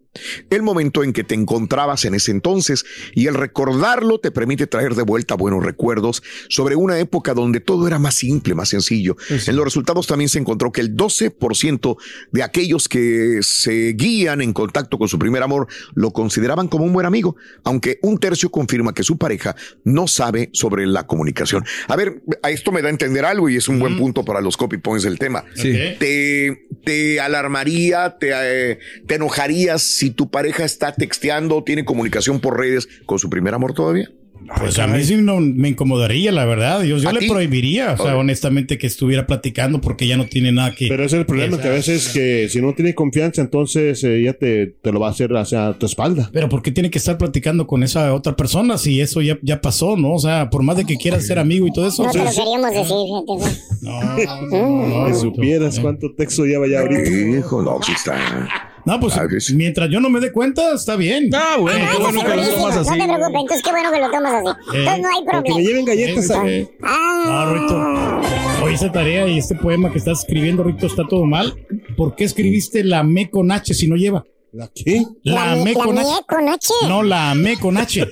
el 0.51 0.62
momento 0.62 1.03
en 1.05 1.12
que 1.12 1.25
te 1.25 1.35
encontrabas 1.64 2.05
en 2.05 2.14
ese 2.14 2.31
entonces 2.31 2.85
y 3.14 3.27
el 3.27 3.35
recordarlo 3.35 4.18
te 4.18 4.31
permite 4.31 4.66
traer 4.66 4.94
de 4.94 5.03
vuelta 5.03 5.35
buenos 5.35 5.64
recuerdos 5.64 6.22
sobre 6.48 6.77
una 6.77 6.98
época 6.98 7.33
donde 7.33 7.61
todo 7.61 7.87
era 7.87 7.98
más 7.98 8.16
simple, 8.16 8.55
más 8.55 8.68
sencillo. 8.68 9.16
En 9.46 9.57
los 9.57 9.64
resultados 9.64 10.07
también 10.07 10.29
se 10.29 10.38
encontró 10.38 10.72
que 10.72 10.83
el 10.83 10.94
12% 10.94 11.96
de 12.33 12.42
aquellos 12.42 12.88
que 12.88 13.38
se 13.40 13.94
guían 13.94 14.42
en 14.42 14.53
contacto 14.53 14.98
con 14.98 15.09
su 15.09 15.18
primer 15.18 15.42
amor 15.42 15.68
lo 15.94 16.11
consideraban 16.12 16.68
como 16.68 16.85
un 16.85 16.92
buen 16.92 17.07
amigo, 17.07 17.37
aunque 17.64 17.98
un 18.03 18.18
tercio 18.18 18.50
confirma 18.50 18.92
que 18.92 19.03
su 19.03 19.16
pareja 19.16 19.57
no 19.85 20.07
sabe 20.07 20.50
sobre 20.53 20.87
la 20.87 21.07
comunicación. 21.07 21.64
A 21.88 21.96
ver, 21.96 22.22
a 22.42 22.50
esto 22.50 22.72
me 22.72 22.83
da 22.83 22.88
a 22.88 22.90
entender 22.90 23.24
algo 23.24 23.48
y 23.48 23.57
es 23.57 23.68
un 23.68 23.79
buen 23.79 23.96
punto 23.96 24.24
para 24.24 24.42
los 24.42 24.57
copy 24.57 24.77
points 24.77 25.05
del 25.05 25.18
tema. 25.18 25.44
Sí. 25.55 25.72
¿Te, 25.98 26.66
te 26.85 27.20
alarmaría, 27.20 28.18
te, 28.18 28.33
eh, 28.35 28.79
te 29.07 29.14
enojarías 29.14 29.83
si 29.83 30.11
tu 30.11 30.31
pareja 30.31 30.64
está 30.64 30.92
texteando 30.92 31.54
tiene 31.62 31.85
comunicación 31.85 32.40
por 32.40 32.59
redes 32.59 32.88
con 33.07 33.19
su 33.19 33.31
primer 33.31 33.55
amor 33.55 33.75
todavía? 33.75 34.11
Pues 34.59 34.79
a 34.79 34.87
mí 34.87 35.03
sí 35.03 35.17
no 35.17 35.40
me 35.40 35.71
incomodaría, 35.71 36.31
la 36.31 36.45
verdad. 36.45 36.83
Yo, 36.83 36.99
yo 36.99 37.09
¿A 37.09 37.12
le 37.12 37.21
ti? 37.21 37.29
prohibiría, 37.29 37.93
o 37.93 37.97
sea, 37.97 38.17
honestamente, 38.17 38.77
que 38.77 38.87
estuviera 38.87 39.27
platicando 39.27 39.81
porque 39.81 40.07
ya 40.07 40.19
no 40.19 40.27
tiene 40.27 40.53
nada 40.53 40.75
que. 40.75 40.88
Pero 40.88 41.05
ese 41.05 41.17
es 41.17 41.21
el 41.21 41.27
problema, 41.27 41.59
que 41.59 41.69
a 41.69 41.71
veces 41.71 42.09
que 42.09 42.49
si 42.51 42.61
no 42.61 42.75
tiene 42.75 42.95
confianza, 42.95 43.40
entonces 43.40 44.05
eh, 44.05 44.23
ya 44.23 44.35
te, 44.35 44.67
te 44.67 44.93
lo 44.93 45.01
va 45.01 45.09
a 45.09 45.11
hacer 45.12 45.35
hacia 45.35 45.73
tu 45.79 45.87
espalda. 45.87 46.29
Pero 46.33 46.49
¿por 46.51 46.61
qué 46.61 46.73
tiene 46.73 46.90
que 46.90 46.99
estar 46.99 47.17
platicando 47.17 47.67
con 47.67 47.83
esa 47.83 48.12
otra 48.12 48.37
persona 48.37 48.77
si 48.77 49.01
eso 49.01 49.23
ya, 49.23 49.38
ya 49.40 49.62
pasó, 49.62 49.97
no? 49.97 50.12
O 50.14 50.19
sea, 50.19 50.51
por 50.51 50.62
más 50.62 50.77
de 50.77 50.85
que 50.85 50.97
quieras 50.97 51.27
ser 51.27 51.38
amigo 51.38 51.67
y 51.67 51.73
todo 51.73 51.88
eso. 51.88 52.05
No 52.05 52.11
te 52.11 52.19
lo 52.19 52.31
sí. 52.31 52.37
queríamos 52.38 52.71
decir, 52.71 52.85
fíjate. 52.85 54.45
güey. 54.53 55.14
Si 55.14 55.21
supieras 55.21 55.81
cuánto 55.81 56.14
texto 56.14 56.45
lleva 56.45 56.67
ya 56.69 56.81
ahorita. 56.81 57.11
Hijo, 57.11 57.62
no, 57.62 57.83
sí 57.83 57.93
está. 57.93 58.74
No, 58.85 59.01
pues 59.01 59.14
mientras 59.55 59.88
yo 59.90 59.99
no 60.01 60.11
me 60.11 60.20
dé 60.20 60.31
cuenta, 60.31 60.75
está 60.75 60.97
bien. 60.97 61.31
Ah, 61.33 61.57
bueno, 61.59 61.85
Ah, 61.85 61.92
qué 61.92 62.03
bueno 62.03 62.20
que 62.23 62.37
lo 62.37 62.55
tomas 62.57 62.77
así. 62.77 62.90
No 62.90 62.97
te 62.97 63.12
preocupes, 63.14 63.40
entonces 63.40 63.62
qué 63.62 63.70
bueno 63.70 63.92
que 63.92 63.99
lo 64.01 64.11
tomas 64.11 64.35
así. 64.35 64.79
Entonces 64.79 65.01
no 65.03 65.09
hay 65.09 65.25
problema. 65.25 65.85
galletas. 65.87 66.31
Eh, 66.47 66.68
No, 66.81 67.55
Rito. 67.55 68.64
Hoy 68.64 68.75
esa 68.75 68.92
tarea 68.92 69.27
y 69.27 69.38
este 69.38 69.55
poema 69.55 69.90
que 69.90 69.99
estás 69.99 70.20
escribiendo, 70.20 70.62
Rito, 70.64 70.87
está 70.87 71.03
todo 71.09 71.25
mal. 71.25 71.55
¿Por 71.97 72.14
qué 72.14 72.25
escribiste 72.25 72.85
la 72.85 73.01
M 73.01 73.31
con 73.31 73.51
H 73.53 73.73
si 73.75 73.88
no 73.88 73.97
lleva? 73.97 74.25
¿La 74.55 74.71
qué? 74.73 75.05
La 75.25 75.51
amé 75.51 75.75
con 75.75 75.97
con 76.29 76.49
H. 76.49 76.69
No, 76.87 77.03
la 77.03 77.33
amé 77.33 77.59
con 77.59 77.77
H. 77.77 78.07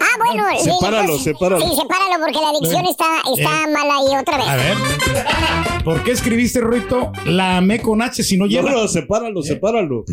Ah, 0.00 0.18
bueno. 0.18 0.44
Sepáralo, 0.58 1.12
pues, 1.12 1.22
sepáralo. 1.22 1.64
Sí, 1.64 1.76
sepáralo 1.76 2.24
porque 2.24 2.40
la 2.40 2.52
dicción 2.58 2.84
Eh, 2.86 2.90
está, 2.90 3.06
está 3.32 3.62
eh, 3.62 3.72
mal 3.72 3.88
ahí 3.92 4.16
otra 4.20 4.36
vez. 4.36 4.48
A 4.48 4.56
ver. 4.56 5.84
¿Por 5.84 6.02
qué 6.02 6.10
escribiste, 6.10 6.60
Rito? 6.60 7.12
La 7.26 7.58
amé 7.58 7.80
con 7.80 8.02
H 8.02 8.24
si 8.24 8.36
no 8.36 8.46
lleva. 8.46 8.72
No, 8.72 8.82
no, 8.82 8.88
sepáralo, 8.88 9.42
sepáralo. 9.44 10.04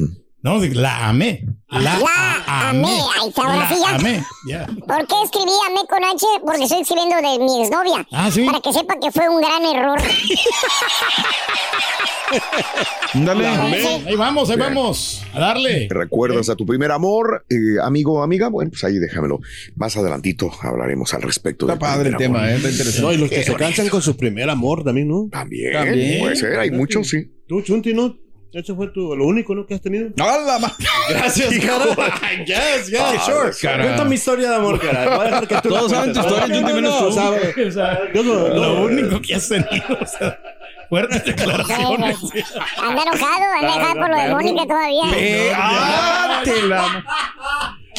No, 0.43 0.59
la 0.61 1.07
amé. 1.07 1.45
La, 1.69 1.97
La 1.99 2.69
amé. 2.69 2.87
Ahí 2.87 3.29
está, 3.29 3.43
ahora 3.43 3.69
sí 3.69 3.75
ya. 3.81 3.95
amé. 3.95 4.23
Ya. 4.45 4.65
¿Por 4.65 5.07
qué 5.07 5.15
escribí 5.23 5.51
amé 5.67 5.79
con 5.89 6.03
H? 6.03 6.25
Porque 6.45 6.63
estoy 6.63 6.81
escribiendo 6.81 7.15
de 7.15 7.39
mi 7.39 7.61
exnovia. 7.63 8.05
Ah, 8.11 8.29
¿sí? 8.29 8.43
Para 8.45 8.59
que 8.59 8.73
sepa 8.73 8.99
que 8.99 9.09
fue 9.11 9.29
un 9.29 9.41
gran 9.41 9.63
error. 9.63 9.97
Dale. 13.13 13.47
Ahí 13.47 14.15
vamos, 14.15 14.49
ahí 14.49 14.57
vamos. 14.57 15.23
A 15.33 15.39
darle. 15.39 15.87
¿Recuerdas 15.89 16.49
a 16.49 16.55
tu 16.55 16.65
primer 16.65 16.91
amor, 16.91 17.45
eh, 17.49 17.79
amigo 17.81 18.15
o 18.19 18.23
amiga? 18.23 18.49
Bueno, 18.49 18.71
pues 18.71 18.83
ahí 18.83 18.97
déjamelo. 18.99 19.39
Más 19.75 19.95
adelantito 19.95 20.51
hablaremos 20.61 21.13
al 21.13 21.21
respecto. 21.21 21.67
Está 21.67 21.79
padre 21.79 22.09
el 22.09 22.17
tema, 22.17 22.51
¿eh? 22.51 22.55
Está 22.55 22.69
interesante. 22.69 23.01
No, 23.01 23.13
y 23.13 23.17
los 23.17 23.29
que 23.29 23.43
se 23.43 23.53
cansan 23.55 23.87
con 23.89 24.01
su 24.01 24.17
primer 24.17 24.49
amor 24.49 24.83
también, 24.83 25.07
¿no? 25.07 25.29
También, 25.31 25.71
También. 25.73 26.19
puede 26.21 26.35
ser, 26.35 26.59
hay 26.59 26.71
muchos, 26.71 27.07
sí. 27.07 27.31
Tú, 27.47 27.61
Chunti, 27.61 27.93
¿no? 27.93 28.15
Ese 28.53 28.73
fue 28.75 28.87
tu, 28.89 29.15
lo 29.15 29.25
único, 29.25 29.55
¿no? 29.55 29.65
Que 29.65 29.73
has 29.73 29.81
tenido. 29.81 30.09
¡Hala, 30.19 30.59
ma- 30.59 30.71
Gracias, 31.09 31.57
cara. 31.59 31.85
yes, 32.45 32.87
yes, 32.87 32.99
Ah, 33.01 33.19
sure. 33.25 33.51
cara. 33.59 33.83
Cuenta 33.83 34.05
mi 34.05 34.15
historia 34.15 34.49
de 34.51 34.55
amor, 34.57 34.79
cara. 34.79 35.17
Voy 35.17 35.21
a 35.21 35.29
dejar 35.29 35.47
que 35.47 35.55
tú 35.61 35.69
Todos 35.69 35.91
saben 35.91 36.13
tu 36.13 36.19
historia, 36.19 36.45
Chunti, 36.47 36.61
No, 36.61 36.75
menos 36.75 36.93
no, 36.93 36.99
tú. 36.99 37.05
O 37.67 37.71
sea, 37.71 37.99
yo 38.13 38.23
no- 38.23 38.47
lo 38.49 38.55
no, 38.75 38.81
único 38.83 39.19
que 39.21 39.33
has 39.35 39.49
tenido. 39.49 39.97
O 39.99 40.05
sea, 40.05 40.39
fuertes 40.87 41.25
declaraciones. 41.25 42.17
Anda 42.77 43.01
enojado, 43.01 43.43
anda 43.59 43.75
enojado 43.75 43.95
por 43.99 44.09
lo 44.09 44.17
de 44.17 44.29
Mónica 44.29 44.65
todavía. 44.67 45.03
Eh, 45.17 45.51
ah, 45.55 46.41
te 46.43 46.61
la- 46.67 47.05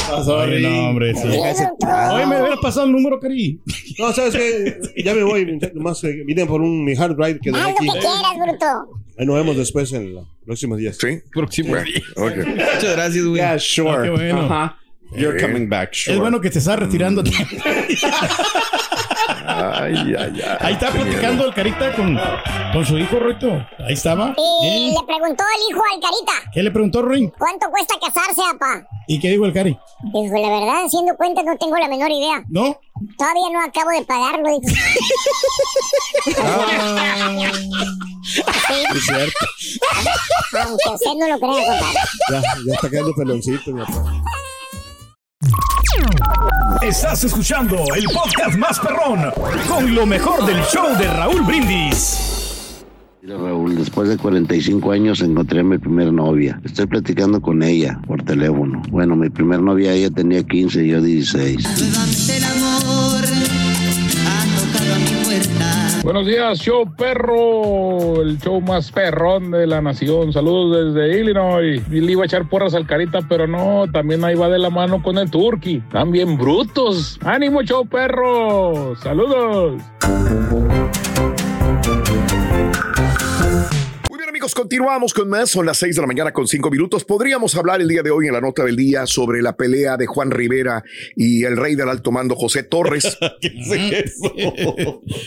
Ay, 0.07 0.63
no, 0.63 0.89
hombre, 0.91 1.15
sí. 1.15 1.27
Hoy 1.27 2.27
me 2.27 2.41
hubiera 2.41 2.57
pasado 2.61 2.87
el 2.87 2.93
número, 2.93 3.19
Cari. 3.19 3.59
No, 3.99 4.13
¿sabes 4.13 4.35
qué? 4.37 5.03
Ya 5.03 5.15
me 5.15 5.23
voy. 5.25 5.59
Nomás 5.75 6.05
eh, 6.05 6.23
vine 6.27 6.45
por 6.47 6.61
un 6.61 6.85
mi 6.85 6.95
hard 6.95 7.17
drive 7.17 7.41
que 7.43 7.51
dejé 7.51 7.63
Haz 7.63 7.71
lo 7.71 7.77
aquí. 7.77 7.87
que 7.87 7.99
quieras, 7.99 8.37
bruto. 8.39 9.04
Ahí 9.19 9.27
nos 9.27 9.37
vemos 9.37 9.57
después 9.57 9.93
en 9.93 10.15
los 10.15 10.27
próximos 10.45 10.79
días. 10.79 10.97
Sí. 11.01 11.21
Próximo 11.33 11.77
día. 11.77 12.03
ok. 12.17 12.37
Muchas 12.47 12.93
gracias, 12.97 13.25
güey. 13.25 13.37
Yeah, 13.37 13.59
sure. 13.59 13.91
Ah, 13.91 14.03
qué 14.03 14.11
bueno. 14.11 14.41
Ajá. 14.43 14.79
You're 15.17 15.39
Eh. 15.39 15.43
coming 15.43 15.69
back, 15.69 15.93
sure. 15.95 16.15
Es 16.15 16.21
bueno 16.21 16.41
que 16.41 16.51
te 16.51 16.59
estás 16.59 16.79
retirando. 16.79 17.23
Ay, 19.47 19.95
ay, 19.97 20.15
ay. 20.19 20.43
Ahí 20.61 20.73
está 20.75 20.91
platicando 20.91 21.47
el 21.47 21.55
Carita 21.55 21.95
con, 21.95 22.19
con 22.73 22.85
su 22.87 22.99
hijo, 22.99 23.19
Rito. 23.19 23.51
Ahí 23.87 23.95
estaba. 23.95 24.35
Y 24.37 24.67
¿Eh? 24.67 24.95
le 24.99 25.07
preguntó 25.07 25.45
el 25.57 25.71
hijo 25.71 25.83
al 25.93 26.01
Carita, 26.01 26.51
¿Qué 26.53 26.63
le 26.63 26.71
preguntó 26.71 27.03
Ring? 27.03 27.31
¿cuánto 27.39 27.69
cuesta 27.71 27.95
casarse, 28.01 28.41
papá? 28.53 28.87
¿Y 29.07 29.21
qué 29.21 29.29
dijo 29.29 29.45
el 29.45 29.53
Cari? 29.53 29.79
Dijo, 30.03 30.35
la 30.35 30.49
verdad, 30.49 30.85
haciendo 30.87 31.15
cuentas 31.17 31.45
no 31.45 31.57
tengo 31.59 31.77
la 31.77 31.89
menor 31.89 32.11
idea. 32.11 32.43
¿No? 32.49 32.79
Todavía 33.19 33.51
no 33.53 33.61
acabo 33.63 33.91
de 33.91 34.03
pagarlo. 34.05 34.49
dijo. 34.49 34.75
Es 38.95 39.05
cierto. 39.07 39.47
Aunque 40.61 40.89
usted 40.95 41.11
no 41.19 41.29
lo 41.29 41.39
crea, 41.39 41.67
compadre. 41.67 41.99
Ya, 42.31 42.41
ya 42.67 42.75
está 42.75 42.91
quedando 42.91 43.13
peloncito, 43.15 43.71
mi 43.73 43.81
papá. 43.85 44.03
Estás 46.83 47.25
escuchando 47.25 47.77
el 47.97 48.05
podcast 48.05 48.57
más 48.59 48.79
perrón 48.79 49.31
con 49.69 49.95
lo 49.95 50.07
mejor 50.07 50.45
del 50.47 50.63
show 50.65 50.97
de 50.99 51.07
Raúl 51.09 51.43
Brindis. 51.43 52.85
Mira, 53.23 53.39
Raúl, 53.39 53.75
después 53.77 54.09
de 54.09 54.19
45 54.19 54.93
años 54.93 55.23
encontré 55.23 55.61
a 55.61 55.65
mi 55.65 55.79
primer 55.79 56.13
novia. 56.13 56.61
Estoy 56.63 56.87
platicando 56.87 57.41
con 57.41 57.63
ella 57.63 57.99
por 58.07 58.23
teléfono. 58.23 58.83
Bueno, 58.91 59.17
mi 59.17 59.31
primer 59.31 59.61
novia 59.61 59.93
ella 59.93 60.11
tenía 60.11 60.43
15 60.43 60.85
y 60.85 60.89
yo 60.89 61.01
16. 61.01 61.67
Buenos 66.05 66.27
días, 66.27 66.59
show 66.59 66.85
perro, 66.95 68.21
el 68.21 68.39
show 68.39 68.61
más 68.61 68.93
perrón 68.93 69.51
de 69.51 69.67
la 69.67 69.81
nación. 69.81 70.35
Saludos 70.35 70.95
desde 70.95 71.19
Illinois. 71.19 71.83
Le 71.89 72.13
iba 72.13 72.25
a 72.25 72.27
echar 72.27 72.47
porras 72.47 72.75
al 72.75 72.87
carita, 72.87 73.21
pero 73.27 73.47
no, 73.47 73.87
también 73.91 74.23
ahí 74.23 74.35
va 74.35 74.51
de 74.51 74.59
la 74.59 74.69
mano 74.69 75.03
con 75.03 75.17
el 75.17 75.31
turqui. 75.31 75.81
También 75.91 76.37
brutos. 76.37 77.19
¡Ánimo, 77.25 77.63
show 77.63 77.87
perro! 77.87 78.95
¡Saludos! 78.97 79.81
Amigos, 84.45 84.55
continuamos 84.55 85.15
con 85.15 85.29
más. 85.29 85.49
Son 85.49 85.65
las 85.65 85.79
6 85.79 85.97
de 85.97 86.01
la 86.03 86.07
mañana 86.07 86.33
con 86.33 86.47
5 86.47 86.71
minutos. 86.71 87.05
Podríamos 87.05 87.55
hablar 87.57 87.81
el 87.81 87.89
día 87.89 88.03
de 88.03 88.11
hoy 88.11 88.27
en 88.27 88.35
la 88.35 88.43
nota 88.43 88.63
del 88.63 88.77
día 88.77 89.07
sobre 89.07 89.41
la 89.41 89.57
pelea 89.57 89.97
de 89.97 90.07
Juan 90.07 90.31
Rivera 90.31 90.85
y 91.17 91.45
el 91.45 91.57
rey 91.57 91.77
del 91.77 91.89
alto 91.89 92.13
mando 92.13 92.35
José 92.35 92.63
Torres. 92.63 93.17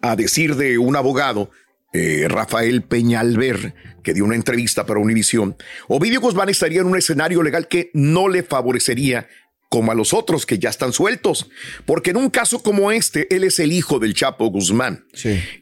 A 0.00 0.16
decir 0.16 0.56
de 0.56 0.78
un 0.78 0.96
abogado, 0.96 1.50
eh, 1.94 2.26
Rafael 2.28 2.82
Peñalver, 2.82 3.72
que 4.02 4.12
dio 4.12 4.24
una 4.24 4.34
entrevista 4.34 4.84
para 4.84 4.98
Univisión, 4.98 5.56
Ovidio 5.86 6.20
Guzmán 6.20 6.48
estaría 6.48 6.80
en 6.80 6.88
un 6.88 6.98
escenario 6.98 7.40
legal 7.40 7.68
que 7.68 7.90
no 7.94 8.28
le 8.28 8.42
favorecería 8.42 9.28
como 9.68 9.92
a 9.92 9.94
los 9.94 10.12
otros 10.12 10.44
que 10.44 10.58
ya 10.58 10.70
están 10.70 10.92
sueltos, 10.92 11.48
porque 11.86 12.10
en 12.10 12.16
un 12.16 12.30
caso 12.30 12.62
como 12.64 12.90
este, 12.90 13.32
él 13.34 13.44
es 13.44 13.60
el 13.60 13.72
hijo 13.72 14.00
del 14.00 14.14
Chapo 14.14 14.46
Guzmán. 14.46 15.06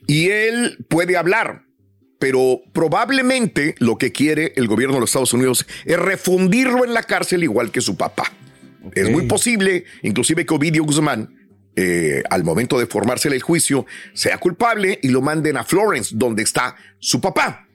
Y 0.06 0.28
él 0.28 0.78
puede 0.88 1.18
hablar, 1.18 1.64
pero 2.18 2.62
probablemente 2.72 3.74
lo 3.78 3.98
que 3.98 4.10
quiere 4.10 4.54
el 4.56 4.68
gobierno 4.68 4.94
de 4.94 5.00
los 5.00 5.10
Estados 5.10 5.34
Unidos 5.34 5.66
es 5.84 5.98
refundirlo 5.98 6.84
en 6.84 6.94
la 6.94 7.02
cárcel 7.02 7.42
igual 7.42 7.70
que 7.70 7.82
su 7.82 7.96
papá. 7.96 8.32
Es 8.94 9.10
muy 9.10 9.26
posible, 9.26 9.84
inclusive 10.02 10.46
que 10.46 10.54
Ovidio 10.54 10.84
Guzmán, 10.84 11.41
eh, 11.76 12.22
al 12.28 12.44
momento 12.44 12.78
de 12.78 12.86
formarse 12.86 13.28
el 13.28 13.42
juicio, 13.42 13.86
sea 14.14 14.38
culpable 14.38 14.98
y 15.02 15.08
lo 15.08 15.22
manden 15.22 15.56
a 15.56 15.64
Florence, 15.64 16.14
donde 16.16 16.42
está 16.42 16.76
su 16.98 17.20
papá. 17.20 17.66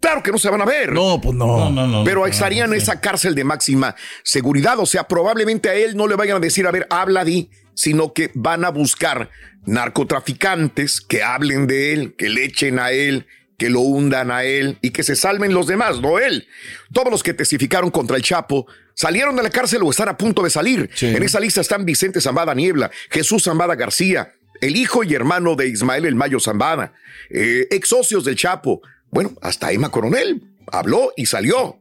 Claro 0.00 0.22
que 0.22 0.32
no 0.32 0.38
se 0.38 0.48
van 0.48 0.62
a 0.62 0.64
ver. 0.64 0.92
No, 0.92 1.20
pues 1.20 1.34
no. 1.34 1.46
No, 1.46 1.70
no, 1.70 1.86
no. 1.86 2.04
Pero 2.04 2.20
no, 2.20 2.26
estarían 2.26 2.72
en 2.72 2.78
esa 2.78 3.00
cárcel 3.00 3.34
de 3.34 3.44
máxima 3.44 3.94
seguridad. 4.22 4.78
O 4.78 4.86
sea, 4.86 5.06
probablemente 5.06 5.68
a 5.68 5.74
él 5.74 5.94
no 5.94 6.08
le 6.08 6.16
vayan 6.16 6.38
a 6.38 6.40
decir, 6.40 6.66
a 6.66 6.70
ver, 6.70 6.86
habla, 6.88 7.24
di, 7.24 7.50
sino 7.74 8.14
que 8.14 8.30
van 8.34 8.64
a 8.64 8.70
buscar 8.70 9.30
narcotraficantes 9.66 11.02
que 11.02 11.22
hablen 11.22 11.66
de 11.66 11.92
él, 11.92 12.14
que 12.16 12.30
le 12.30 12.44
echen 12.44 12.78
a 12.78 12.92
él, 12.92 13.26
que 13.60 13.68
lo 13.68 13.80
hundan 13.80 14.30
a 14.30 14.42
él 14.42 14.78
y 14.80 14.88
que 14.88 15.02
se 15.02 15.14
salven 15.14 15.52
los 15.52 15.66
demás, 15.66 16.00
no 16.00 16.18
él. 16.18 16.48
Todos 16.94 17.10
los 17.10 17.22
que 17.22 17.34
testificaron 17.34 17.90
contra 17.90 18.16
el 18.16 18.22
Chapo 18.22 18.66
salieron 18.94 19.36
de 19.36 19.42
la 19.42 19.50
cárcel 19.50 19.82
o 19.82 19.90
están 19.90 20.08
a 20.08 20.16
punto 20.16 20.42
de 20.42 20.48
salir. 20.48 20.88
En 21.02 21.22
esa 21.22 21.38
lista 21.38 21.60
están 21.60 21.84
Vicente 21.84 22.22
Zambada 22.22 22.54
Niebla, 22.54 22.90
Jesús 23.10 23.42
Zambada 23.42 23.74
García, 23.74 24.32
el 24.62 24.76
hijo 24.76 25.04
y 25.04 25.12
hermano 25.12 25.56
de 25.56 25.68
Ismael 25.68 26.06
El 26.06 26.14
Mayo 26.14 26.40
Zambada, 26.40 26.94
eh, 27.28 27.68
ex 27.70 27.90
socios 27.90 28.24
del 28.24 28.36
Chapo, 28.36 28.80
bueno, 29.10 29.36
hasta 29.42 29.70
Emma 29.72 29.90
Coronel 29.90 30.42
habló 30.72 31.12
y 31.14 31.26
salió. 31.26 31.80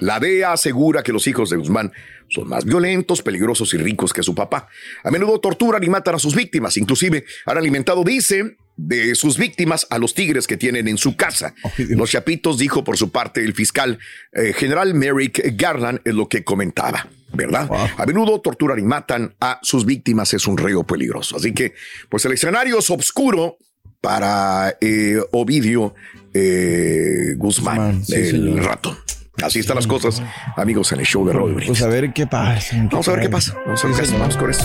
La 0.00 0.18
DEA 0.18 0.54
asegura 0.54 1.04
que 1.04 1.12
los 1.12 1.24
hijos 1.28 1.50
de 1.50 1.56
Guzmán 1.56 1.92
son 2.30 2.48
más 2.48 2.64
violentos, 2.64 3.22
peligrosos 3.22 3.72
y 3.74 3.76
ricos 3.76 4.12
que 4.12 4.24
su 4.24 4.34
papá. 4.34 4.68
A 5.04 5.10
menudo 5.12 5.38
torturan 5.38 5.84
y 5.84 5.88
matan 5.88 6.16
a 6.16 6.18
sus 6.18 6.34
víctimas. 6.34 6.76
Inclusive 6.78 7.24
han 7.46 7.58
alimentado, 7.58 8.02
dice, 8.02 8.56
de 8.76 9.14
sus 9.14 9.38
víctimas 9.38 9.86
a 9.90 9.98
los 9.98 10.14
tigres 10.14 10.46
que 10.46 10.56
tienen 10.56 10.88
en 10.88 10.98
su 10.98 11.16
casa. 11.16 11.54
Los 11.76 12.10
chapitos, 12.10 12.58
dijo 12.58 12.84
por 12.84 12.96
su 12.96 13.10
parte 13.10 13.44
el 13.44 13.54
fiscal 13.54 13.98
eh, 14.32 14.52
general 14.52 14.94
Merrick 14.94 15.54
Garland, 15.56 16.00
es 16.04 16.14
lo 16.14 16.28
que 16.28 16.44
comentaba. 16.44 17.08
¿Verdad? 17.34 17.70
A 17.96 18.04
menudo 18.04 18.42
torturan 18.42 18.78
y 18.78 18.82
matan 18.82 19.34
a 19.40 19.58
sus 19.62 19.86
víctimas, 19.86 20.34
es 20.34 20.46
un 20.46 20.58
reo 20.58 20.84
peligroso. 20.84 21.38
Así 21.38 21.54
que, 21.54 21.72
pues 22.10 22.26
el 22.26 22.32
escenario 22.32 22.78
es 22.78 22.90
oscuro 22.90 23.56
para 24.02 24.76
eh, 24.82 25.18
Ovidio 25.30 25.94
eh, 26.34 27.34
Guzmán, 27.38 28.02
el 28.10 28.62
ratón. 28.62 28.98
Así 29.42 29.60
están 29.60 29.76
las 29.76 29.86
cosas, 29.86 30.22
amigos, 30.56 30.92
en 30.92 31.00
el 31.00 31.06
show 31.06 31.26
de 31.26 31.32
Raúl 31.32 31.54
Brindis. 31.54 31.68
Pues 31.68 31.82
a 31.82 31.88
ver 31.88 32.12
qué 32.12 32.26
pasa. 32.26 32.76
Vamos 32.90 33.08
a 33.08 33.12
ver 33.12 33.20
qué 33.22 33.30
pasa. 33.30 33.56
Vamos 33.64 33.82
a 33.82 33.86
ver 33.88 33.96
qué 33.96 34.02
pasa. 34.02 34.18
Vamos 34.18 34.36
con 34.36 34.50
esto. 34.50 34.64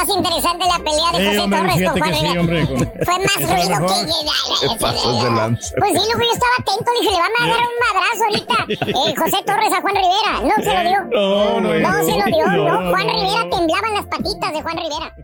Más 0.00 0.16
interesante 0.16 0.64
la 0.64 0.78
pelea 0.78 1.12
de 1.12 1.18
Sí, 1.18 1.26
José 1.26 1.38
hombre, 1.40 1.58
Torres 1.60 1.90
con 1.90 1.98
Juan 2.00 2.14
sí, 2.14 2.20
Rivera. 2.20 2.40
hombre, 2.40 2.66
con- 2.66 2.78
Fue 3.04 3.18
más 3.18 3.36
ruido 3.36 3.80
mejor. 3.80 4.06
que... 4.06 4.68
Te 4.68 4.76
pasas 4.80 5.22
de 5.22 5.30
lanza. 5.30 5.74
Pues 5.78 5.90
sí, 5.92 5.98
luego 6.08 6.20
yo 6.20 6.32
estaba 6.32 6.54
atento, 6.58 6.90
dije, 7.00 7.10
le 7.12 7.20
van 7.20 7.32
a 7.38 7.46
dar 7.52 7.60
un 7.60 7.76
madrazo 7.84 8.22
ahorita. 8.24 8.56
Eh, 8.88 9.14
José 9.16 9.44
Torres 9.44 9.72
a 9.72 9.80
Juan 9.82 9.94
Rivera. 9.94 10.40
No 10.42 10.54
se 10.64 10.72
lo 10.74 10.80
dio. 10.88 11.04
No, 11.12 11.60
no, 11.60 11.68
No 11.80 12.04
se 12.04 12.18
lo 12.18 12.24
dio, 12.26 12.46
no, 12.46 12.56
no. 12.56 12.80
no, 12.82 12.90
Juan 12.90 13.06
no. 13.06 13.12
Rivera 13.12 13.50
temblaban 13.50 13.94
las 13.94 14.06
patitas 14.06 14.52
de 14.54 14.62
Juan 14.62 14.76
Rivera. 14.78 15.14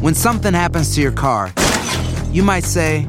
When 0.00 0.14
something 0.14 0.54
happens 0.54 0.94
to 0.94 1.00
your 1.02 1.12
car, 1.12 1.52
you 2.32 2.42
might 2.42 2.64
say, 2.64 3.04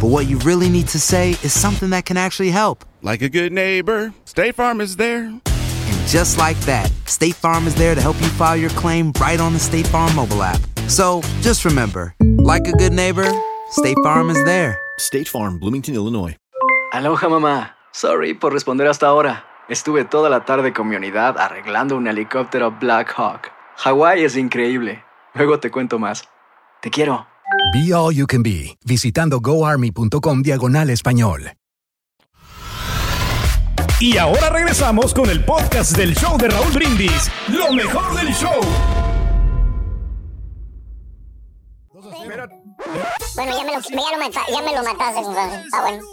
but 0.00 0.08
what 0.08 0.26
you 0.26 0.38
really 0.38 0.68
need 0.68 0.88
to 0.88 0.98
say 1.00 1.30
is 1.42 1.52
something 1.52 1.90
that 1.90 2.04
can 2.04 2.16
actually 2.16 2.50
help. 2.50 2.84
Like 3.02 3.22
a 3.22 3.28
good 3.28 3.52
neighbor, 3.52 4.12
State 4.24 4.54
Farm 4.54 4.80
is 4.80 4.96
there. 4.96 5.24
And 5.24 6.06
just 6.06 6.38
like 6.38 6.58
that, 6.60 6.90
State 7.06 7.34
Farm 7.34 7.66
is 7.66 7.74
there 7.74 7.94
to 7.94 8.00
help 8.00 8.20
you 8.20 8.28
file 8.28 8.56
your 8.56 8.70
claim 8.70 9.12
right 9.20 9.40
on 9.40 9.52
the 9.52 9.58
State 9.58 9.86
Farm 9.86 10.14
mobile 10.14 10.42
app. 10.42 10.60
So 10.88 11.22
just 11.40 11.64
remember, 11.64 12.14
like 12.38 12.66
a 12.66 12.72
good 12.72 12.92
neighbor, 12.92 13.30
State 13.70 13.98
Farm 14.02 14.30
is 14.30 14.42
there. 14.44 14.78
State 14.98 15.28
Farm, 15.28 15.58
Bloomington, 15.58 15.94
Illinois. 15.94 16.36
Aloha 16.92 17.28
mamá. 17.28 17.74
Sorry 17.92 18.34
por 18.34 18.52
responder 18.52 18.86
hasta 18.86 19.06
ahora. 19.06 19.44
Estuve 19.68 20.04
toda 20.04 20.30
la 20.30 20.44
tarde 20.44 20.72
con 20.72 20.88
mi 20.88 20.96
unidad 20.96 21.36
arreglando 21.36 21.96
un 21.96 22.06
helicóptero 22.06 22.70
Black 22.70 23.12
Hawk. 23.16 23.50
Hawái 23.76 24.24
es 24.24 24.36
increíble. 24.36 25.04
Luego 25.34 25.60
te 25.60 25.70
cuento 25.70 25.98
más. 25.98 26.28
Te 26.80 26.90
quiero. 26.90 27.26
Be 27.72 27.92
All 27.94 28.14
You 28.14 28.26
Can 28.26 28.42
Be, 28.42 28.76
visitando 28.84 29.40
goarmy.com 29.40 30.42
diagonal 30.42 30.90
español. 30.90 31.52
Y 34.00 34.16
ahora 34.16 34.50
regresamos 34.50 35.12
con 35.12 35.28
el 35.28 35.44
podcast 35.44 35.96
del 35.96 36.14
show 36.14 36.38
de 36.38 36.48
Raúl 36.48 36.72
Brindis. 36.72 37.30
Lo 37.48 37.72
mejor 37.72 38.14
del 38.16 38.32
show. 38.32 38.60
Bueno, 43.34 43.56
ya 43.56 43.64
me 43.64 43.72
lo, 43.74 43.80
ya 43.80 44.10
lo, 44.12 44.18
mata- 44.18 44.46
ya 44.52 44.62
me 44.62 44.72
lo 44.76 44.82
mataste. 44.84 45.20
Está 45.64 45.80
bueno. 45.82 46.04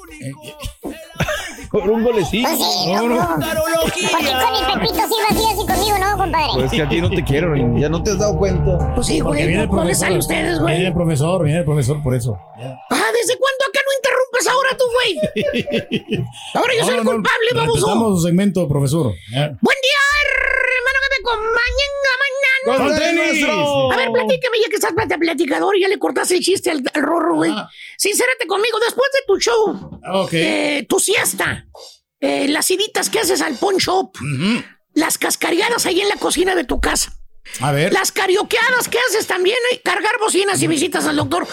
Por 1.75 1.89
un 1.89 2.03
golecito. 2.05 2.47
Pues 2.47 2.57
sí, 2.57 2.93
loco. 2.95 3.35
¿Por 3.81 3.91
qué 3.91 4.07
con 4.07 4.25
el 4.25 4.79
Pepito 4.79 5.03
sí 5.09 5.15
lo 5.19 5.27
hacías 5.27 5.61
y 5.61 5.67
conmigo 5.67 5.97
no, 5.99 6.17
compadre? 6.17 6.47
Pues 6.53 6.71
que 6.71 6.81
a 6.81 6.87
ti 6.87 7.01
no 7.01 7.09
te 7.09 7.21
quiero, 7.21 7.53
ya 7.77 7.89
no 7.89 8.01
te 8.01 8.11
has 8.11 8.19
dado 8.19 8.37
cuenta. 8.37 8.95
Pues 8.95 9.07
sí, 9.07 9.21
Porque 9.21 9.45
viene 9.45 9.63
el 9.63 9.69
profesor. 9.69 10.09
Viene 10.29 10.87
el 10.87 10.93
profesor, 10.93 11.43
viene 11.43 11.59
el 11.59 11.65
profesor 11.65 12.01
por 12.01 12.15
eso. 12.15 12.37
Ah, 12.57 13.11
¿desde 13.11 13.37
cuándo 13.37 13.65
acá 13.67 13.81
no 13.83 13.91
interrumpes 13.97 14.47
ahora 14.47 14.69
tú, 14.77 14.85
güey? 14.95 16.23
Ahora 16.53 16.73
yo 16.79 16.85
soy 16.85 16.95
el 16.95 17.03
culpable, 17.03 17.47
baboso. 17.53 17.73
Respetamos 17.75 18.19
su 18.21 18.25
segmento, 18.25 18.67
profesor. 18.69 19.13
Ya. 19.33 19.51
Buen 19.59 19.77
día, 19.83 20.01
hermano, 20.23 20.99
que 21.03 21.09
me 21.11 21.19
acompañen 21.27 21.91
¡Con 22.65 22.95
tenis! 22.95 23.45
A 23.45 23.95
ver, 23.97 24.11
platícame, 24.11 24.57
ya 24.63 24.69
que 24.69 24.75
estás 24.75 24.93
plati- 24.93 25.19
platicador, 25.19 25.75
ya 25.79 25.87
le 25.87 25.97
cortaste 25.99 26.35
el 26.35 26.41
chiste 26.41 26.71
al, 26.71 26.83
al 26.93 27.01
rorro, 27.01 27.35
güey. 27.35 27.53
Sincérate 27.97 28.47
conmigo, 28.47 28.77
después 28.83 29.09
de 29.13 29.19
tu 29.27 29.39
show, 29.39 29.99
Ok. 30.13 30.29
eh, 30.33 30.85
tu 30.89 30.99
siesta, 30.99 31.67
eh, 32.19 32.47
las 32.47 32.69
iditas 32.71 33.09
que 33.09 33.19
haces 33.19 33.41
al 33.41 33.55
pawn 33.55 33.77
shop, 33.77 34.11
las 34.93 35.17
cascariadas 35.17 35.85
ahí 35.85 36.01
en 36.01 36.09
la 36.09 36.15
cocina 36.15 36.55
de 36.55 36.63
tu 36.63 36.79
casa. 36.81 37.13
A 37.61 37.71
ver. 37.71 37.93
Las 37.93 38.11
carioqueadas 38.11 38.89
que 38.89 38.97
haces 38.99 39.27
también, 39.27 39.57
eh, 39.71 39.79
cargar 39.83 40.17
bocinas 40.19 40.61
y 40.63 40.67
visitas 40.67 41.05
al 41.05 41.15
doctor. 41.17 41.47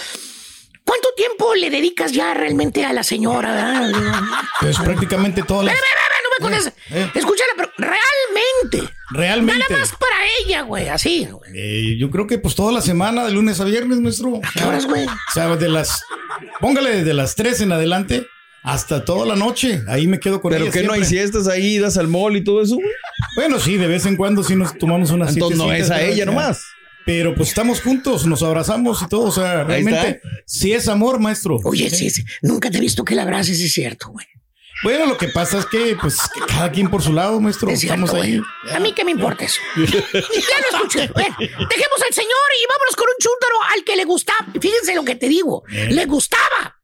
¿Cuánto 0.85 1.09
tiempo 1.17 1.55
le 1.55 1.71
dedicas 1.71 2.13
ya 2.13 2.35
realmente 2.35 2.85
a 2.85 2.93
la 2.93 3.03
señora? 3.05 3.83
Pues 4.61 4.77
prácticamente 4.79 5.43
todas 5.45 5.67
las. 5.67 5.75
Ve, 5.75 5.81
ve, 5.81 6.15
no 6.25 6.31
me 6.31 6.57
contestes. 6.57 6.75
eh. 6.93 7.11
Escúchala, 7.15 7.53
pero 7.57 7.71
realmente. 7.77 8.92
Realmente. 9.13 9.61
Nada 9.69 9.81
más 9.81 9.93
para 9.93 10.17
ella, 10.41 10.63
güey, 10.63 10.89
así. 10.89 11.27
güey. 11.31 11.51
Eh, 11.55 11.97
yo 11.99 12.11
creo 12.11 12.27
que 12.27 12.39
pues 12.39 12.55
toda 12.55 12.73
la 12.73 12.81
semana, 12.81 13.25
de 13.25 13.33
lunes 13.33 13.61
a 13.61 13.65
viernes, 13.65 14.01
maestro. 14.01 14.41
¿A 14.43 14.51
qué 14.53 14.65
horas, 14.65 14.87
güey? 14.87 15.07
O 15.07 15.33
sea, 15.33 15.57
de 15.57 15.69
las. 15.69 16.03
Póngale 16.61 17.05
de 17.05 17.15
las 17.15 17.35
3 17.35 17.63
en 17.63 17.73
adelante 17.73 18.27
hasta 18.63 19.05
toda 19.05 19.27
la 19.27 19.37
noche. 19.37 19.83
Ahí 19.89 20.07
me 20.07 20.21
quedo 20.21 20.41
con 20.41 20.53
Pero 20.53 20.65
ella 20.65 20.73
que 20.73 20.83
no 20.85 20.93
hay 20.93 21.05
siestas 21.05 21.49
ahí, 21.49 21.79
das 21.79 21.97
al 21.97 22.09
mall 22.09 22.37
y 22.37 22.45
todo 22.45 22.63
eso, 22.63 22.77
güey. 22.77 22.87
Bueno, 23.37 23.59
sí, 23.59 23.77
de 23.77 23.87
vez 23.87 24.07
en 24.07 24.17
cuando 24.17 24.43
sí 24.43 24.57
nos 24.57 24.77
tomamos 24.79 25.11
unas 25.11 25.35
Entonces 25.35 25.59
no 25.59 25.73
es 25.73 25.91
a 25.91 25.97
pero 25.97 26.13
ella 26.13 26.27
nomás. 26.27 26.63
Pero 27.05 27.35
pues 27.35 27.49
estamos 27.49 27.81
juntos, 27.81 28.27
nos 28.27 28.43
abrazamos 28.43 29.03
y 29.03 29.09
todo. 29.09 29.23
O 29.23 29.33
sea, 29.33 29.65
realmente 29.65 30.21
sí 30.47 30.73
es 30.73 30.89
amor, 30.89 31.19
maestro. 31.19 31.59
Oye, 31.65 31.91
sí, 31.91 32.11
sí, 32.11 32.25
nunca 32.43 32.71
te 32.71 32.79
he 32.79 32.81
visto 32.81 33.05
que 33.05 33.15
la 33.15 33.23
abraces, 33.23 33.61
es 33.61 33.73
cierto, 33.73 34.11
güey. 34.11 34.27
Bueno, 34.83 35.07
lo 35.07 35.17
que 35.17 35.29
pasa 35.29 35.59
es 35.59 35.67
que, 35.67 35.97
pues, 36.01 36.19
que 36.35 36.41
cada 36.41 36.71
quien 36.73 36.91
por 36.91 37.03
su 37.03 37.13
lado, 37.13 37.41
maestro. 37.41 37.71
Es 37.71 37.81
cierto, 37.81 38.05
Estamos 38.05 38.25
ahí. 38.25 38.41
A 38.75 38.81
mí 38.81 38.93
qué 38.93 39.05
me 39.05 39.13
importa 39.13 39.45
eso. 39.45 39.61
ya 39.77 39.85
lo 39.85 40.77
escuché. 40.77 41.09
Bueno, 41.15 41.37
dejemos 41.39 42.03
al 42.07 42.13
señor 42.15 42.49
y 42.61 42.67
vámonos 42.67 42.97
con 42.97 43.07
un 43.09 43.17
chúntaro 43.19 43.55
al 43.75 43.85
que 43.85 43.97
le 43.97 44.05
gustaba. 44.05 44.47
Fíjense 44.61 44.95
lo 44.95 45.05
que 45.05 45.15
te 45.15 45.29
digo. 45.29 45.63
Eh. 45.73 45.89
Le 45.91 46.05
gustaba 46.07 46.81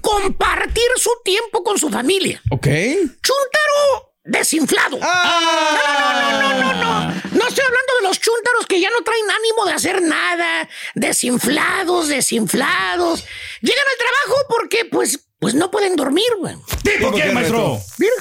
compartir 0.00 0.88
su 0.96 1.10
tiempo 1.24 1.62
con 1.62 1.78
su 1.78 1.88
familia. 1.90 2.40
Ok. 2.50 2.66
Chúntaro 2.66 4.12
desinflado. 4.24 4.98
Ah. 5.02 5.78
No, 5.78 6.12
no, 6.12 6.40
no, 6.40 6.72
no, 6.72 6.72
no, 6.72 6.82
no. 6.82 7.14
No 7.32 7.48
estoy 7.48 7.64
hablando 7.64 7.91
de 7.91 7.91
los 8.02 8.20
chúntaros 8.20 8.66
que 8.66 8.80
ya 8.80 8.90
no 8.90 9.02
traen 9.02 9.30
ánimo 9.30 9.66
de 9.66 9.72
hacer 9.72 10.02
nada. 10.02 10.68
Desinflados, 10.94 12.08
desinflados. 12.08 13.24
Llegan 13.60 13.84
al 13.90 13.98
trabajo 13.98 14.46
porque, 14.48 14.84
pues, 14.84 15.20
pues 15.38 15.54
no 15.54 15.70
pueden 15.70 15.96
dormir, 15.96 16.28
güey. 16.38 16.56
¿Tipo 16.82 17.12
qué, 17.12 17.26
maestro? 17.32 17.78
Mira. 17.98 18.14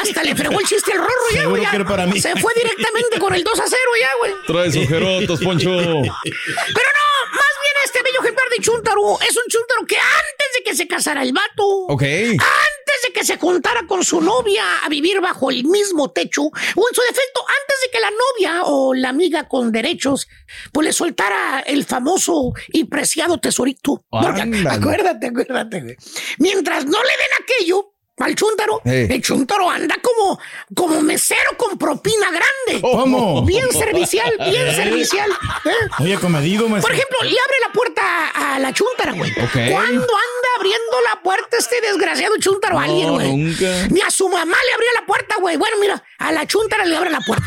Hasta 0.00 0.22
le 0.22 0.34
fregó 0.34 0.60
el 0.60 0.66
chiste 0.66 0.92
al 0.92 0.98
rorro 0.98 1.10
ya, 1.34 1.44
güey. 1.46 1.62
ya. 1.62 1.70
que 1.70 1.76
era 1.76 1.84
para 1.86 2.06
mí. 2.06 2.20
Se 2.20 2.34
fue 2.36 2.52
directamente 2.54 3.18
con 3.18 3.34
el 3.34 3.42
2 3.44 3.60
a 3.60 3.64
0 3.66 3.80
ya, 4.00 4.08
güey. 4.18 4.32
Traes 4.46 4.76
ojerotos, 4.76 5.40
Poncho. 5.40 5.70
Pero 5.70 5.94
no, 6.04 7.07
Chuntaro 8.60 9.20
es 9.20 9.36
un 9.36 9.42
Chuntaro 9.48 9.86
que 9.86 9.96
antes 9.96 10.46
de 10.56 10.62
que 10.64 10.74
se 10.74 10.86
casara 10.86 11.22
el 11.22 11.32
vato, 11.32 11.86
antes 11.90 13.02
de 13.06 13.12
que 13.12 13.24
se 13.24 13.38
juntara 13.38 13.86
con 13.86 14.04
su 14.04 14.20
novia 14.20 14.64
a 14.84 14.88
vivir 14.88 15.20
bajo 15.20 15.50
el 15.50 15.64
mismo 15.64 16.10
techo, 16.10 16.42
o 16.42 16.50
en 16.50 16.94
su 16.94 17.00
defecto, 17.02 17.40
antes 17.40 17.76
de 17.84 17.90
que 17.92 18.00
la 18.00 18.10
novia 18.10 18.62
o 18.64 18.94
la 18.94 19.10
amiga 19.10 19.48
con 19.48 19.72
derechos, 19.72 20.28
pues 20.72 20.86
le 20.86 20.92
soltara 20.92 21.60
el 21.60 21.84
famoso 21.84 22.52
y 22.68 22.84
preciado 22.84 23.38
tesorito. 23.38 24.04
Porque, 24.10 24.42
acuérdate, 24.68 25.26
acuérdate, 25.26 25.80
güey. 25.80 25.96
Mientras 26.38 26.84
no 26.86 26.98
le 27.02 27.08
den 27.08 27.42
aquello 27.42 27.94
al 28.20 28.34
chúntaro, 28.34 28.80
Eh. 28.84 29.08
el 29.10 29.22
chúntaro 29.22 29.68
anda 29.70 29.96
como, 30.02 30.38
como 30.74 31.00
mesero 31.02 31.56
con 31.56 31.78
propina 31.78 32.26
grande. 32.30 32.80
¿Cómo? 32.80 33.44
Bien 33.44 33.70
servicial, 33.72 34.32
bien 34.50 34.74
servicial. 34.74 35.30
¿eh? 35.64 35.70
Muy 35.98 36.12
acomedido, 36.12 36.68
maestro. 36.68 36.88
Por 36.88 36.94
ejemplo, 36.94 37.18
le 37.22 37.30
abre 37.30 37.56
la 37.66 37.72
puerta 37.72 38.28
a 38.34 38.58
la 38.58 38.72
chúntara, 38.72 39.12
güey. 39.12 39.30
Ok. 39.30 39.52
Cuando 39.70 40.02
anda 40.02 40.48
abriendo 40.56 41.00
la 41.12 41.22
puerta 41.22 41.56
este 41.58 41.80
desgraciado 41.80 42.34
chuntaro 42.38 42.78
a 42.78 42.84
alguien, 42.84 43.06
No, 43.06 43.12
güey. 43.14 43.36
nunca. 43.36 43.88
Ni 43.90 44.00
a 44.00 44.10
su 44.10 44.28
mamá 44.28 44.56
le 44.66 44.72
abría 44.74 44.90
la 45.00 45.06
puerta, 45.06 45.36
güey. 45.40 45.56
Bueno, 45.56 45.76
mira, 45.80 46.02
a 46.18 46.32
la 46.32 46.46
chuntara 46.46 46.84
le 46.84 46.96
abre 46.96 47.10
la 47.10 47.20
puerta. 47.20 47.46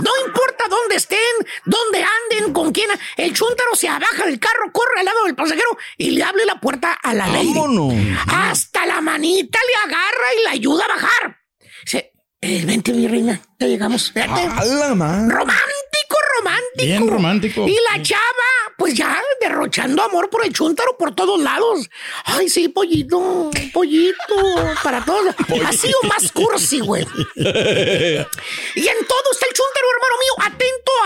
No 0.00 0.10
importa 0.26 0.64
dónde 0.68 0.96
estén, 0.96 1.18
dónde 1.64 2.04
anden, 2.04 2.52
con 2.52 2.72
quién. 2.72 2.90
El 3.16 3.34
chúntaro 3.34 3.74
se 3.74 3.88
abaja 3.88 4.26
del 4.26 4.38
carro, 4.38 4.70
corre 4.72 5.00
al 5.00 5.04
lado 5.04 5.24
del 5.24 5.34
pasajero 5.34 5.76
y 5.96 6.10
le 6.10 6.22
abre 6.22 6.44
la 6.44 6.60
puerta 6.60 6.92
a 6.92 7.14
la. 7.14 7.26
Vámonos. 7.26 7.94
Hasta 8.26 8.86
la 8.86 9.00
manita 9.00 9.58
le 9.66 9.90
agarra 9.90 10.34
y 10.38 10.44
la 10.44 10.50
ayuda 10.50 10.84
a 10.84 10.88
bajar. 10.88 11.38
Dice, 11.84 12.12
eh, 12.40 12.62
vente, 12.64 12.92
mi 12.92 13.08
reina, 13.08 13.40
ya 13.58 13.66
llegamos. 13.66 14.12
La 14.14 14.94
madre. 14.94 15.34
Romántico, 15.34 16.16
romántico. 16.38 16.84
Bien 16.84 17.08
romántico. 17.08 17.66
Y 17.66 17.76
la 17.90 18.00
chava, 18.00 18.74
pues 18.76 18.94
ya 18.94 19.20
derrochando 19.40 20.04
amor 20.04 20.30
por 20.30 20.44
el 20.44 20.52
chúntaro 20.52 20.96
por 20.96 21.16
todos 21.16 21.40
lados. 21.40 21.90
Ay, 22.24 22.48
sí, 22.48 22.68
pollito, 22.68 23.50
pollito, 23.72 24.74
para 24.84 25.04
todos. 25.04 25.34
Así 25.66 25.90
o 26.00 26.06
más 26.06 26.30
cursi, 26.30 26.78
güey. 26.78 27.04
Y 27.34 28.86
en 28.86 29.06
todo 29.06 29.32
está 29.32 29.46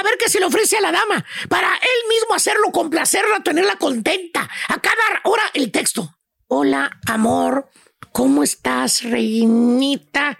a 0.02 0.04
ver 0.04 0.18
qué 0.18 0.28
se 0.28 0.40
le 0.40 0.46
ofrece 0.46 0.76
a 0.76 0.80
la 0.80 0.92
dama, 0.92 1.24
para 1.48 1.74
él 1.76 2.08
mismo 2.08 2.34
hacerlo, 2.34 2.72
complacerla, 2.72 3.42
tenerla 3.42 3.76
contenta. 3.76 4.48
A 4.68 4.80
cada 4.80 5.20
hora 5.24 5.44
el 5.54 5.70
texto. 5.70 6.18
Hola, 6.48 6.98
amor, 7.06 7.70
¿cómo 8.12 8.42
estás, 8.42 9.04
reinita? 9.04 10.38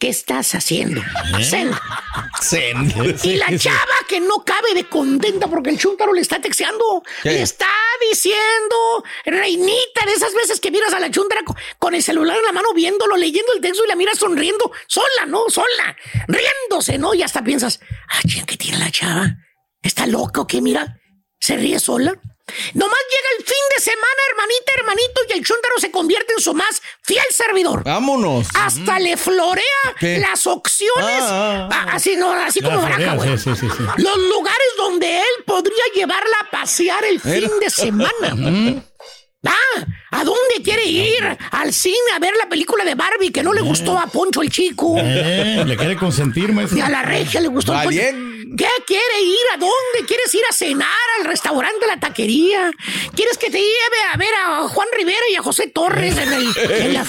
¿Qué 0.00 0.08
estás 0.08 0.54
haciendo? 0.54 1.02
Zen. 1.42 1.70
Y 3.22 3.36
la 3.36 3.56
chava 3.58 3.84
que 4.08 4.18
no 4.18 4.42
cabe 4.46 4.72
de 4.74 4.84
contenta 4.88 5.46
porque 5.46 5.68
el 5.70 5.78
chúntaro 5.78 6.12
le 6.14 6.22
está 6.22 6.40
texteando. 6.40 7.02
¿Qué? 7.22 7.32
Le 7.32 7.42
está 7.42 7.68
diciendo, 8.10 9.04
reinita, 9.26 10.06
de 10.06 10.12
esas 10.12 10.34
veces 10.34 10.58
que 10.58 10.70
miras 10.70 10.94
a 10.94 11.00
la 11.00 11.10
chúntara 11.10 11.42
co- 11.44 11.54
con 11.78 11.94
el 11.94 12.02
celular 12.02 12.36
en 12.38 12.44
la 12.46 12.52
mano 12.52 12.72
viéndolo, 12.74 13.16
leyendo 13.16 13.52
el 13.52 13.60
texto 13.60 13.84
y 13.84 13.88
la 13.88 13.94
miras 13.94 14.18
sonriendo, 14.18 14.72
sola, 14.88 15.26
¿no? 15.26 15.44
Sola, 15.48 15.94
riéndose, 16.28 16.96
¿no? 16.96 17.12
Y 17.12 17.22
hasta 17.22 17.44
piensas, 17.44 17.80
ay, 18.08 18.42
¿qué 18.46 18.56
tiene 18.56 18.78
la 18.78 18.90
chava? 18.90 19.36
¿Está 19.82 20.06
loca 20.06 20.40
o 20.40 20.46
qué? 20.46 20.62
Mira, 20.62 20.98
se 21.38 21.56
ríe 21.56 21.78
sola. 21.78 22.14
Nomás 22.74 22.98
llega 23.10 23.28
el 23.38 23.44
fin 23.44 23.64
de 23.76 23.82
semana, 23.82 24.20
hermanita, 24.30 24.72
hermanito, 24.76 25.20
y 25.28 25.32
el 25.38 25.44
chúntaro 25.44 25.74
se 25.78 25.90
convierte 25.90 26.32
en 26.34 26.40
su 26.40 26.54
más 26.54 26.80
fiel 27.02 27.24
servidor. 27.30 27.84
Vámonos. 27.84 28.48
Hasta 28.54 28.98
le 28.98 29.16
florea 29.16 29.64
¿Qué? 29.98 30.18
las 30.18 30.46
opciones. 30.46 31.22
Ah, 31.22 31.68
ah, 31.70 31.80
Ah, 31.80 31.86
así 31.94 32.14
no, 32.16 32.32
así 32.32 32.60
como 32.60 32.80
baraja, 32.82 33.14
güey. 33.14 33.36
sí, 33.38 33.50
sí, 33.54 33.60
sí, 33.60 33.66
sí. 33.76 33.82
Los 34.02 34.16
lugares 34.18 34.68
donde 34.76 35.18
él 35.18 35.44
podría 35.46 35.84
llevarla 35.94 36.36
a 36.46 36.50
pasear 36.50 37.04
el 37.04 37.20
fin 37.20 37.50
de 37.60 37.70
semana. 37.70 38.82
Ah, 39.46 39.86
¿a 40.10 40.24
dónde 40.24 40.62
quiere 40.62 40.84
ir? 40.84 41.38
Al 41.50 41.72
cine 41.72 41.96
a 42.14 42.18
ver 42.18 42.34
la 42.36 42.48
película 42.48 42.84
de 42.84 42.94
Barbie 42.94 43.32
que 43.32 43.42
no 43.42 43.52
le 43.54 43.62
gustó 43.62 43.98
a 43.98 44.06
Poncho 44.06 44.42
el 44.42 44.50
chico. 44.50 44.96
Eh, 44.98 45.64
le 45.66 45.76
quiere 45.76 45.96
consentir, 45.96 46.52
maestro. 46.52 46.76
Y 46.76 46.80
a 46.82 46.88
la 46.90 47.02
regia 47.02 47.40
le 47.40 47.48
gustó. 47.48 47.72
Va 47.72 47.84
Poncho. 47.84 47.90
bien. 47.98 48.54
¿Qué 48.56 48.66
quiere 48.86 49.22
ir? 49.22 49.38
¿A 49.54 49.56
dónde? 49.56 50.06
¿Quieres 50.06 50.34
ir 50.34 50.42
a 50.50 50.52
cenar 50.52 50.88
al 51.18 51.24
restaurante, 51.24 51.84
a 51.84 51.88
la 51.88 52.00
taquería? 52.00 52.70
¿Quieres 53.14 53.38
que 53.38 53.48
te 53.48 53.58
lleve 53.58 54.02
a 54.12 54.16
ver 54.18 54.28
a 54.46 54.68
Juan 54.68 54.88
Rivera 54.94 55.18
y 55.32 55.36
a 55.36 55.42
José 55.42 55.68
Torres 55.68 56.16
en 56.18 56.32
el... 56.32 56.52
en 56.70 56.92
la- 56.94 57.06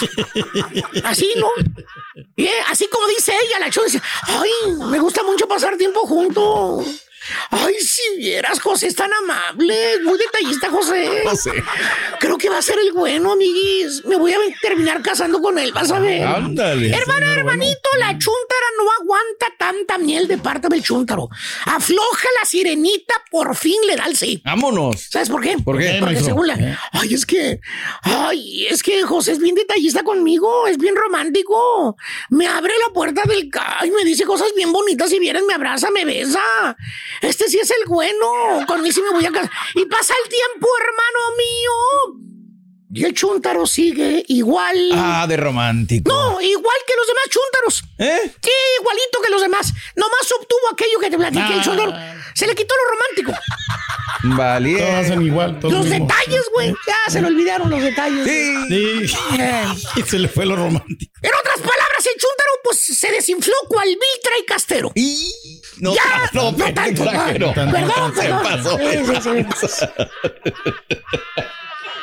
Así, 1.04 1.30
¿no? 1.38 1.50
Y, 2.38 2.46
eh, 2.46 2.52
así 2.70 2.88
como 2.92 3.08
dice 3.08 3.34
ella, 3.46 3.60
la 3.60 3.70
chona 3.72 3.88
dice, 3.88 4.02
ay, 4.28 4.52
me 4.90 5.00
gusta 5.00 5.24
mucho 5.24 5.48
pasar 5.48 5.76
tiempo 5.78 6.02
juntos. 6.02 6.86
Ay, 7.50 7.76
si 7.82 8.18
vieras, 8.18 8.60
José 8.60 8.88
es 8.88 8.96
tan 8.96 9.12
amable, 9.14 10.00
muy 10.04 10.18
detallista, 10.18 10.70
José. 10.70 11.24
José. 11.26 11.52
Creo 12.20 12.38
que 12.38 12.50
va 12.50 12.60
a 12.60 12.62
ser 12.62 12.80
el 12.80 12.92
bueno, 12.94 13.34
amiguis. 13.34 14.04
Me 14.06 14.18
voy 14.18 14.34
a 14.34 14.38
terminar 14.62 15.02
casando 15.02 15.42
con 15.42 15.58
él, 15.58 15.72
vas 15.72 15.92
a 15.92 16.00
ver. 16.00 16.24
Ándale. 16.24 16.96
Hermano, 16.96 17.32
hermanito, 17.32 17.90
la 18.00 18.18
chúntara 18.18 18.66
no 18.78 18.92
aguanta 19.02 19.48
tanta 19.58 19.98
miel 19.98 20.28
de 20.28 20.38
parte 20.38 20.68
del 20.70 20.84
chúntaro. 20.84 21.30
Afloja 21.66 22.28
la 22.40 22.48
sirenita, 22.48 23.14
por 23.30 23.56
fin 23.56 23.78
le 23.88 23.96
da 23.96 24.06
el 24.06 24.16
sí. 24.18 24.42
Vámonos. 24.46 25.08
¿Sabes 25.10 25.30
por 25.30 25.42
qué? 25.42 25.58
¿Por 25.64 25.78
qué, 25.78 25.98
Porque 26.00 26.22
según 26.22 26.48
la... 26.48 26.80
Ay, 26.92 27.14
es 27.14 27.26
que... 27.26 27.60
Ay, 28.04 28.68
es 28.68 28.84
que 28.84 29.04
José 29.04 29.34
es 29.34 29.40
bien 29.40 29.56
detallista 29.56 30.04
conmigo, 30.04 30.68
es 30.68 30.78
bien 30.78 30.96
romántico. 30.96 31.96
Me 32.30 32.48
abre 32.48 32.74
la 32.88 32.94
puerta 32.94 33.24
del 33.24 33.50
ca 33.50 33.80
y 33.86 33.92
me 33.92 34.04
dice 34.04 34.24
cosas 34.26 34.50
bien 34.56 34.72
bonitas. 34.72 35.10
Si 35.10 35.20
vienes, 35.20 35.44
me 35.48 35.54
abraza, 35.54 35.90
me 35.92 36.06
besa. 36.06 36.42
Este 37.22 37.48
sí 37.48 37.60
es 37.60 37.70
el 37.72 37.88
bueno. 37.88 38.66
Con 38.68 38.86
él 38.86 38.92
sí 38.92 39.02
me 39.02 39.12
voy 39.12 39.26
a 39.26 39.32
casar. 39.32 39.52
Y 39.76 39.86
pasa 39.86 40.14
el 40.24 40.30
tiempo, 40.30 40.68
hermano 40.80 41.38
mío. 41.38 42.31
Y 42.94 43.06
el 43.06 43.14
chúntaro 43.14 43.66
sigue 43.66 44.24
igual. 44.28 44.76
Ah, 44.96 45.26
de 45.28 45.38
romántico. 45.38 46.12
No, 46.12 46.42
igual 46.42 46.76
que 46.86 46.94
los 46.98 47.08
demás 47.08 47.24
chúntaros. 47.30 47.84
¿Eh? 48.00 48.32
Sí, 48.44 48.52
igualito 48.82 49.22
que 49.24 49.32
los 49.32 49.42
demás. 49.42 49.72
Nomás 49.96 50.32
obtuvo 50.40 50.60
aquello 50.74 51.00
que 51.00 51.10
te 51.10 51.18
platiqué, 51.18 51.54
el 51.54 51.60
Ah. 51.60 51.64
chúntaro. 51.64 51.94
Se 52.36 52.48
le 52.48 52.56
quitó 52.56 52.74
lo 52.76 52.92
romántico. 52.92 53.34
Vale. 54.36 54.78
Todos 54.78 54.90
hacen 55.06 55.22
igual. 55.22 55.60
todos 55.60 55.74
Los 55.74 55.90
detalles, 55.90 56.44
güey. 56.54 56.74
Ya 56.88 57.12
se 57.12 57.22
le 57.22 57.28
olvidaron 57.28 57.70
los 57.70 57.82
detalles. 57.82 58.26
Sí. 58.28 59.08
Sí. 59.08 59.18
Eh. 59.40 59.66
Y 59.96 60.02
se 60.04 60.20
le 60.20 60.28
fue 60.28 60.46
lo 60.46 60.56
romántico. 60.56 61.14
En 61.22 61.32
otras 61.34 61.58
palabras, 61.58 62.06
el 62.06 62.20
chúntaro 62.20 62.52
pues 62.64 62.78
se 62.82 63.12
desinfló 63.12 63.54
cual 63.70 63.88
Viltra 63.88 64.34
y 64.42 64.46
Castero. 64.46 64.92
Y 64.96 65.32
no, 65.78 65.94
ya, 65.96 66.30
no, 66.34 66.52
no 66.52 66.74
tanto. 66.74 67.06
no. 67.06 67.54
Perdón, 67.54 67.54
No, 67.88 68.14
se 68.14 68.22
perdón. 68.22 68.44
pasó. 68.44 68.78
Sí, 68.78 68.86
sí, 69.62 69.68
sí. 69.68 69.86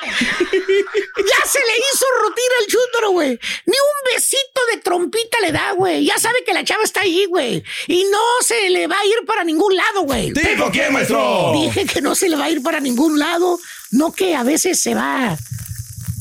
Ya 0.08 1.46
se 1.46 1.58
le 1.58 1.74
hizo 1.78 2.06
rutina 2.22 2.54
al 2.60 2.66
chúntaro, 2.66 3.10
güey. 3.10 3.38
Ni 3.66 3.76
un 3.76 4.14
besito 4.14 4.60
de 4.72 4.80
trompita 4.80 5.38
le 5.40 5.52
da, 5.52 5.72
güey. 5.72 6.04
Ya 6.04 6.18
sabe 6.18 6.42
que 6.44 6.54
la 6.54 6.64
chava 6.64 6.82
está 6.84 7.02
ahí, 7.02 7.26
güey. 7.26 7.62
Y 7.86 8.04
no 8.04 8.18
se 8.44 8.70
le 8.70 8.86
va 8.86 8.98
a 8.98 9.06
ir 9.06 9.26
para 9.26 9.44
ningún 9.44 9.76
lado, 9.76 10.02
güey. 10.02 10.32
¿Tipo 10.32 10.70
qué, 10.70 10.90
maestro? 10.90 11.52
Dije 11.54 11.86
que 11.86 12.00
no 12.00 12.14
se 12.14 12.28
le 12.28 12.36
va 12.36 12.46
a 12.46 12.50
ir 12.50 12.62
para 12.62 12.80
ningún 12.80 13.18
lado. 13.18 13.58
No 13.90 14.12
que 14.12 14.34
a 14.34 14.42
veces 14.42 14.80
se 14.80 14.94
va 14.94 15.36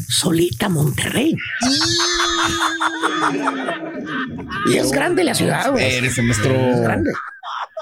solita 0.09 0.67
a 0.67 0.69
Monterrey. 0.69 1.35
y 4.67 4.77
es 4.77 4.91
grande 4.91 5.23
la 5.23 5.35
ciudad, 5.35 5.71
güey. 5.71 5.85
Espérese, 5.85 6.21
maestro. 6.21 6.53
Es 6.53 6.81
grande. 6.81 7.11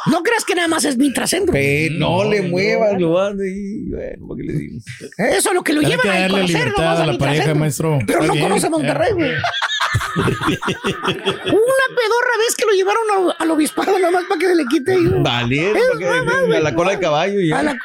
No 0.07 0.21
creas 0.23 0.45
que 0.45 0.55
nada 0.55 0.67
más 0.67 0.85
es 0.85 0.97
mi 0.97 1.11
trascendro. 1.13 1.53
Pe- 1.53 1.89
no 1.91 2.23
le 2.29 2.41
muevas, 2.43 2.99
lo 2.99 3.13
van 3.13 3.37
y 3.43 3.89
bueno, 3.89 4.27
¿para 4.27 4.37
qué 4.37 4.43
le 4.43 4.53
digo? 4.53 4.79
Eso 5.17 5.49
es 5.49 5.55
lo 5.55 5.63
que 5.63 5.73
lo 5.73 5.79
Hay 5.81 5.87
lleva 5.87 6.03
que 6.03 6.09
a 6.09 6.29
conocer 6.29 6.57
libertad 6.59 6.83
nomás 6.83 6.99
a 6.99 7.05
la 7.07 7.17
pareja, 7.17 7.53
maestro. 7.55 7.99
Pero 8.05 8.19
Está 8.19 8.27
no 8.27 8.33
bien. 8.33 8.47
conoce 8.47 8.69
Monterrey, 8.69 9.13
güey. 9.13 9.31
Una 10.15 11.87
pedorra 11.95 12.35
vez 12.39 12.55
que 12.57 12.65
lo 12.65 12.71
llevaron 12.73 13.03
a- 13.11 13.43
al 13.43 13.51
obispado 13.51 13.97
nomás 13.99 14.23
para 14.25 14.39
que 14.39 14.47
se 14.47 14.55
le 14.55 14.65
quite 14.65 14.97
mamá, 14.97 16.55
a 16.55 16.59
la 16.59 16.75
cola 16.75 16.91
de 16.91 16.99
caballo 16.99 17.39
y 17.39 17.51
A 17.51 17.63
la- 17.63 17.77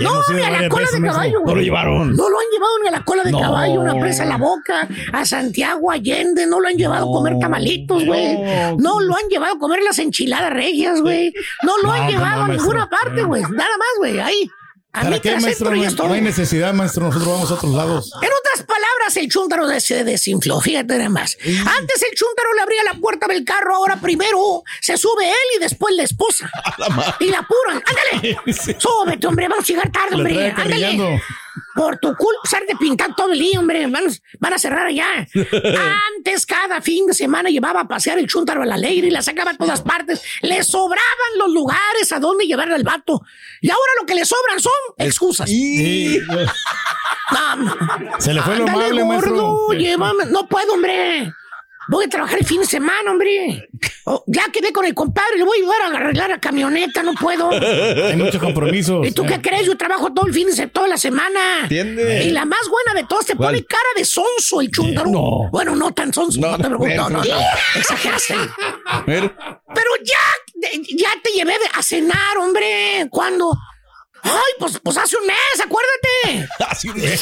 No, 0.00 0.22
ni 0.34 0.42
a 0.42 0.50
la 0.50 0.68
cola 0.68 0.86
de 0.92 1.00
caballo. 1.02 1.40
no 1.44 1.54
lo 1.54 1.60
llevaron. 1.60 2.16
No 2.16 2.28
lo 2.28 2.38
han 2.38 2.46
llevado 2.52 2.72
ni 2.82 2.88
a 2.88 2.90
la 2.90 3.04
cola 3.04 3.22
de 3.22 3.32
No. 3.32 3.40
caballo, 3.40 3.80
una 3.80 3.98
presa 3.98 4.22
a 4.22 4.26
la 4.26 4.36
boca, 4.36 4.88
a 5.12 5.24
Santiago 5.24 5.90
Allende, 5.90 6.46
no 6.46 6.60
lo 6.60 6.68
han 6.68 6.76
llevado 6.76 7.08
a 7.10 7.12
comer 7.12 7.38
tamalitos, 7.38 8.04
güey. 8.04 8.38
No. 8.78 9.00
Lo 9.00 9.14
han 9.16 9.28
llevado 9.28 9.54
a 9.54 9.58
comer 9.58 9.82
las 9.82 9.98
enchiladas 9.98 10.52
regias, 10.52 11.00
güey. 11.00 11.32
No 11.62 11.72
lo 11.82 11.90
han 11.90 12.08
llevado 12.08 12.44
a 12.44 12.48
ninguna 12.48 12.88
parte, 12.88 13.22
güey. 13.24 13.42
Nada 13.42 13.76
más, 13.78 13.88
güey. 13.98 14.18
Ahí. 14.20 14.50
¿Para 14.92 15.20
qué, 15.20 15.36
maestro? 15.36 15.70
No, 15.74 16.08
no 16.08 16.14
hay 16.14 16.20
necesidad, 16.20 16.74
maestro. 16.74 17.06
Nosotros 17.06 17.32
vamos 17.32 17.50
a 17.50 17.54
otros 17.54 17.72
lados. 17.72 18.12
En 18.20 18.28
otras 18.28 18.66
palabras, 18.66 19.16
el 19.16 19.28
chúntaro 19.28 19.68
se 19.80 20.02
desinfló, 20.02 20.60
fíjate 20.60 20.96
nada 20.98 21.08
más. 21.08 21.36
Antes 21.44 22.02
el 22.02 22.16
chúntaro 22.16 22.54
le 22.54 22.62
abría 22.62 22.82
la 22.84 22.94
puerta 22.94 23.28
del 23.28 23.44
carro, 23.44 23.76
ahora 23.76 24.00
primero 24.00 24.64
se 24.80 24.96
sube 24.96 25.28
él 25.28 25.56
y 25.56 25.60
después 25.60 25.94
la 25.94 26.02
esposa. 26.02 26.50
y 27.20 27.26
la 27.26 27.38
apuran. 27.38 27.82
¡Ándale! 27.86 28.38
Súbete, 28.78 29.26
hombre, 29.26 29.48
vamos 29.48 29.64
a 29.64 29.66
llegar 29.68 29.92
tarde, 29.92 30.16
hombre. 30.16 30.50
¡Ándale! 30.56 31.22
Por 31.74 31.98
tu 31.98 32.08
culpa, 32.08 32.40
usar 32.44 32.64
de 32.66 32.74
pintar 32.76 33.14
todo 33.14 33.32
el 33.32 33.38
día, 33.38 33.58
hombre. 33.60 33.86
Van, 33.86 34.04
van 34.38 34.52
a 34.52 34.58
cerrar 34.58 34.86
allá. 34.86 35.26
Antes, 36.16 36.44
cada 36.46 36.80
fin 36.80 37.06
de 37.06 37.14
semana 37.14 37.48
llevaba 37.48 37.80
a 37.82 37.88
pasear 37.88 38.18
el 38.18 38.26
chúntaro 38.26 38.62
a 38.62 38.66
la 38.66 38.76
ley 38.76 38.98
y 38.98 39.10
la 39.10 39.22
sacaba 39.22 39.52
a 39.52 39.56
todas 39.56 39.80
partes. 39.82 40.20
Le 40.42 40.62
sobraban 40.64 41.00
los 41.38 41.48
lugares 41.52 42.12
a 42.12 42.18
donde 42.18 42.46
llevar 42.46 42.70
al 42.72 42.82
vato. 42.82 43.22
Y 43.60 43.70
ahora 43.70 43.92
lo 44.00 44.06
que 44.06 44.14
le 44.14 44.24
sobran 44.24 44.58
son 44.60 44.72
excusas. 44.98 45.48
Sí. 45.48 46.18
No, 47.32 47.54
no. 47.56 47.76
Se 48.18 48.34
le 48.34 48.42
fue 48.42 48.56
lo 48.56 48.66
Ándale, 48.66 48.84
amable, 48.86 49.04
maestro. 49.04 49.34
gordo, 49.36 49.72
llévame. 49.78 50.24
No 50.26 50.48
puedo, 50.48 50.72
hombre. 50.74 51.32
Voy 51.90 52.04
a 52.04 52.08
trabajar 52.08 52.38
el 52.38 52.46
fin 52.46 52.60
de 52.60 52.66
semana, 52.66 53.10
hombre. 53.10 53.68
Oh, 54.04 54.22
ya 54.26 54.44
quedé 54.52 54.72
con 54.72 54.84
el 54.86 54.94
compadre, 54.94 55.36
le 55.38 55.44
voy 55.44 55.58
a 55.58 55.60
ayudar 55.60 55.82
a 55.82 55.96
arreglar 55.98 56.30
la 56.30 56.38
camioneta, 56.40 57.02
no 57.02 57.14
puedo. 57.14 57.50
Hay 57.50 58.16
muchos 58.16 58.40
compromisos. 58.40 59.06
¿Y 59.06 59.12
tú 59.12 59.24
qué 59.26 59.40
crees? 59.40 59.66
Yo 59.66 59.76
trabajo 59.76 60.12
todo 60.12 60.26
el 60.26 60.32
fin 60.34 60.46
de 60.46 60.52
semana, 60.52 60.72
toda 60.72 60.88
la 60.88 60.96
semana. 60.98 61.40
¿Entiende? 61.62 62.24
Y 62.24 62.30
la 62.30 62.44
más 62.44 62.60
buena 62.68 62.94
de 63.00 63.06
todas, 63.08 63.26
te 63.26 63.34
¿Cuál? 63.34 63.54
pone 63.54 63.64
cara 63.64 63.88
de 63.96 64.04
sonso 64.04 64.60
el 64.60 64.70
chúntaro. 64.70 65.10
No. 65.10 65.50
Bueno, 65.50 65.74
no 65.74 65.92
tan 65.92 66.12
sonso, 66.14 66.40
no, 66.40 66.52
No, 66.52 66.56
te 66.58 66.64
preocupes. 66.64 66.96
No, 66.96 67.10
no, 67.10 67.22
pero- 67.22 67.34
no. 67.34 67.40
Exageraste. 67.80 68.34
Pero 69.06 69.90
ya, 70.04 70.70
ya 70.96 71.10
te 71.22 71.30
llevé 71.30 71.52
de- 71.52 71.70
a 71.74 71.82
cenar, 71.82 72.38
hombre. 72.38 73.06
¿Cuándo? 73.10 73.56
Ay, 74.22 74.52
pues, 74.58 74.78
pues 74.82 74.96
hace 74.98 75.16
un 75.16 75.26
mes, 75.26 75.36
acuérdate. 75.64 76.48
así 76.68 76.88
de 76.90 77.16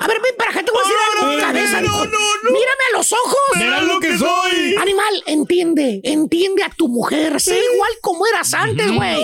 A 0.00 0.06
ver, 0.06 0.20
ven 0.22 0.34
para 0.38 0.50
acá, 0.50 0.62
te 0.62 0.70
voy 0.70 0.80
a 0.80 1.52
decir 1.52 1.70
cosa, 1.70 1.80
dijo. 1.82 2.04
Mírame 2.44 2.84
a 2.92 2.96
los 2.96 3.12
ojos. 3.12 3.38
Verás 3.58 3.82
lo 3.84 3.98
que 3.98 4.16
soy. 4.16 4.76
Animal, 4.80 5.22
entiende, 5.26 6.00
entiende 6.04 6.62
a 6.62 6.70
tu 6.70 6.88
mujer. 6.88 7.40
Sé 7.40 7.60
igual 7.74 7.90
como 8.00 8.26
eras 8.26 8.54
antes, 8.54 8.90
güey. 8.92 9.16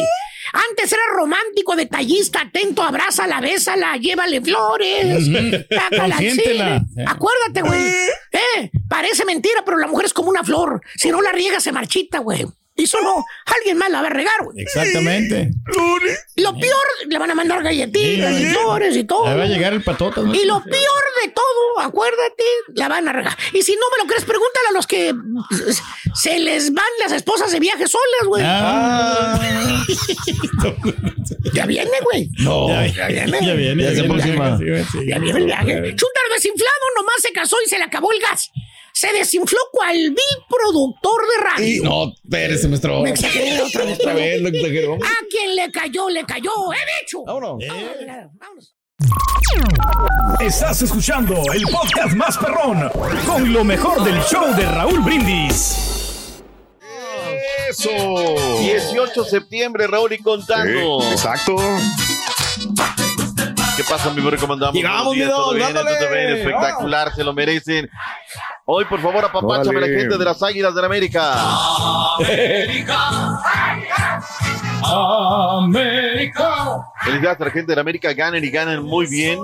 Antes 0.52 0.92
era 0.92 1.02
romántico, 1.12 1.74
detallista, 1.74 2.42
atento, 2.42 2.82
abrázala, 2.82 3.40
bésala, 3.40 3.96
llévale 3.96 4.40
flores. 4.40 5.24
Consiéntela. 5.98 6.80
cine. 6.86 7.06
Acuérdate, 7.06 7.62
güey. 7.62 7.82
Eh, 8.32 8.70
parece 8.88 9.24
mentira, 9.24 9.64
pero 9.64 9.78
la 9.78 9.86
mujer 9.86 10.06
es 10.06 10.12
como 10.12 10.30
una 10.30 10.44
flor. 10.44 10.80
Si 10.96 11.10
no 11.10 11.22
la 11.22 11.32
riega, 11.32 11.60
se 11.60 11.72
marchita, 11.72 12.18
güey. 12.18 12.46
Y 12.76 12.86
solo 12.88 13.24
alguien 13.46 13.78
más 13.78 13.88
la 13.88 14.00
va 14.00 14.08
a 14.08 14.10
regar, 14.10 14.42
güey. 14.42 14.60
Exactamente. 14.60 15.50
Lo 16.36 16.58
peor, 16.58 16.86
le 17.06 17.18
van 17.18 17.30
a 17.30 17.34
mandar 17.34 17.62
galletitas 17.62 18.32
y 18.40 18.46
flores 18.46 18.96
y 18.96 19.04
todo. 19.04 19.26
Ahí 19.26 19.36
va 19.36 19.44
a 19.44 19.46
llegar 19.46 19.72
el 19.72 19.82
patota. 19.82 20.22
¿no? 20.22 20.34
Y 20.34 20.44
lo 20.44 20.62
peor 20.62 21.04
de 21.22 21.28
todo, 21.30 21.80
acuérdate, 21.80 22.42
la 22.74 22.88
van 22.88 23.06
a 23.08 23.12
regar. 23.12 23.36
Y 23.52 23.62
si 23.62 23.72
no 23.76 23.86
me 23.96 24.02
lo 24.02 24.08
crees, 24.08 24.24
pregúntale 24.24 24.68
a 24.70 24.72
los 24.72 24.86
que 24.88 25.14
se 26.14 26.38
les 26.40 26.72
van 26.72 26.84
las 27.00 27.12
esposas 27.12 27.52
de 27.52 27.60
viaje 27.60 27.86
solas, 27.86 28.26
güey. 28.26 28.42
Ah. 28.44 29.38
Ya 31.52 31.66
viene, 31.66 31.90
güey. 32.02 32.28
No. 32.38 32.68
ya 32.68 33.06
viene. 33.06 33.38
Ya 33.46 33.54
viene. 33.54 33.82
Ya 33.82 33.90
ya 33.90 33.94
se 33.94 34.02
viene. 34.02 34.14
aproxima. 34.14 34.58
Sí, 34.58 34.64
sí, 34.64 34.98
sí. 34.98 35.06
Ya 35.08 35.18
viene 35.18 35.38
el 35.38 35.44
viaje. 35.46 35.72
Chúntaro 35.72 36.34
desinflado 36.34 36.84
nomás 36.96 37.16
se 37.20 37.32
casó 37.32 37.56
y 37.64 37.68
se 37.68 37.78
le 37.78 37.84
acabó 37.84 38.12
el 38.12 38.20
gas. 38.20 38.50
Se 38.94 39.12
desinfló 39.12 39.58
cual 39.72 39.96
vil 39.96 40.14
productor 40.48 41.20
de 41.26 41.44
radio. 41.44 41.82
No, 41.82 42.12
espérese, 42.12 42.68
maestro. 42.68 43.00
Me 43.02 43.10
exageré 43.10 43.60
otra 43.60 43.84
vez. 43.84 43.98
Otra 43.98 44.14
vez 44.14 44.40
lo 44.40 44.48
exageró. 44.48 44.94
A 44.94 45.26
quien 45.28 45.56
le 45.56 45.70
cayó, 45.72 46.08
le 46.08 46.24
cayó. 46.24 46.72
¡Eh, 46.72 46.76
bicho! 47.00 47.24
Vámonos. 47.24 47.58
Vámonos. 48.38 48.76
Estás 50.40 50.82
escuchando 50.82 51.34
el 51.52 51.62
podcast 51.64 52.14
más 52.14 52.38
perrón 52.38 52.88
con 53.26 53.52
lo 53.52 53.64
mejor 53.64 54.04
del 54.04 54.22
show 54.22 54.54
de 54.54 54.64
Raúl 54.64 55.00
Brindis. 55.00 56.40
Eso. 57.68 57.90
18 58.60 59.24
de 59.24 59.28
septiembre, 59.30 59.88
Raúl, 59.88 60.12
y 60.12 60.18
contando. 60.18 61.00
Sí, 61.00 61.10
exacto. 61.10 61.56
¿Qué 63.76 63.82
pasa, 63.84 64.10
mi 64.12 64.20
bro? 64.22 64.36
¿Cómo 64.38 64.52
andamos? 64.54 64.74
Llegamos, 64.74 65.16
mi 65.16 65.24
¿todo 65.24 65.52
don, 65.52 65.60
espectacular, 65.60 67.12
se 67.14 67.24
lo 67.24 67.32
merecen. 67.32 67.90
Hoy, 68.66 68.84
por 68.84 69.00
favor, 69.00 69.24
apapáchame 69.24 69.78
a 69.78 69.80
la 69.80 69.86
gente 69.86 70.16
de 70.16 70.24
las 70.24 70.42
Águilas 70.42 70.74
del 70.74 70.84
América. 70.84 71.34
Felicidades 77.04 77.40
a 77.40 77.44
la 77.44 77.50
gente 77.50 77.72
de 77.72 77.76
la 77.76 77.80
América, 77.82 78.12
ganan 78.12 78.44
y 78.44 78.50
ganan 78.50 78.82
muy 78.82 79.06
bien. 79.06 79.38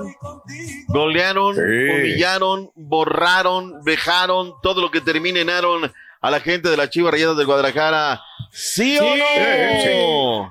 Golearon, 0.88 1.54
Sí. 1.54 1.60
humillaron, 1.60 2.70
borraron, 2.74 3.82
vejaron, 3.84 4.52
todo 4.62 4.80
lo 4.80 4.90
que 4.90 5.00
terminaron 5.00 5.92
a 6.20 6.30
la 6.30 6.40
gente 6.40 6.68
de 6.68 6.76
la 6.76 6.90
Chivas 6.90 7.12
Rayadas 7.12 7.36
del 7.36 7.46
Guadalajara. 7.46 8.20
¿Sí, 8.52 8.98
o 8.98 9.02
no? 9.02 9.24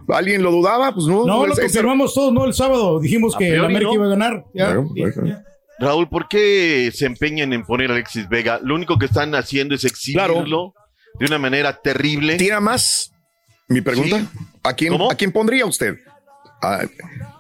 Sí. 0.08 0.14
¿Alguien 0.14 0.42
lo 0.42 0.52
dudaba? 0.52 0.94
Pues 0.94 1.06
no. 1.06 1.26
No, 1.26 1.46
lo 1.46 1.54
Es- 1.54 1.60
es- 1.60 1.66
confirmamos 1.66 2.14
todos, 2.14 2.32
¿no? 2.34 2.46
El 2.46 2.54
sábado 2.54 3.00
dijimos 3.00 3.36
A 3.36 3.38
que 3.38 3.50
el 3.56 3.66
América 3.66 3.90
¿no? 3.90 3.94
iba 3.96 4.06
a 4.06 4.10
ganar. 4.10 4.46
Ya. 4.54 4.76
Raúl, 5.80 6.10
¿por 6.10 6.28
qué 6.28 6.92
se 6.94 7.06
empeñan 7.06 7.54
en 7.54 7.64
poner 7.64 7.90
a 7.90 7.94
Alexis 7.94 8.28
Vega? 8.28 8.60
Lo 8.62 8.76
único 8.76 8.98
que 8.98 9.06
están 9.06 9.34
haciendo 9.36 9.76
es 9.76 9.86
exhibirlo 9.86 10.74
de 11.20 11.26
una 11.26 11.38
manera 11.40 11.74
terrible. 11.82 12.36
¿Tira 12.38 12.60
más? 12.60 13.12
Mi 13.70 13.82
pregunta. 13.82 14.26
¿A 14.64 14.74
quién, 14.74 14.92
¿Cómo? 14.92 15.10
¿A 15.12 15.16
quién 15.16 15.32
pondría 15.32 15.66
usted? 15.66 15.96
Ah, 16.62 16.82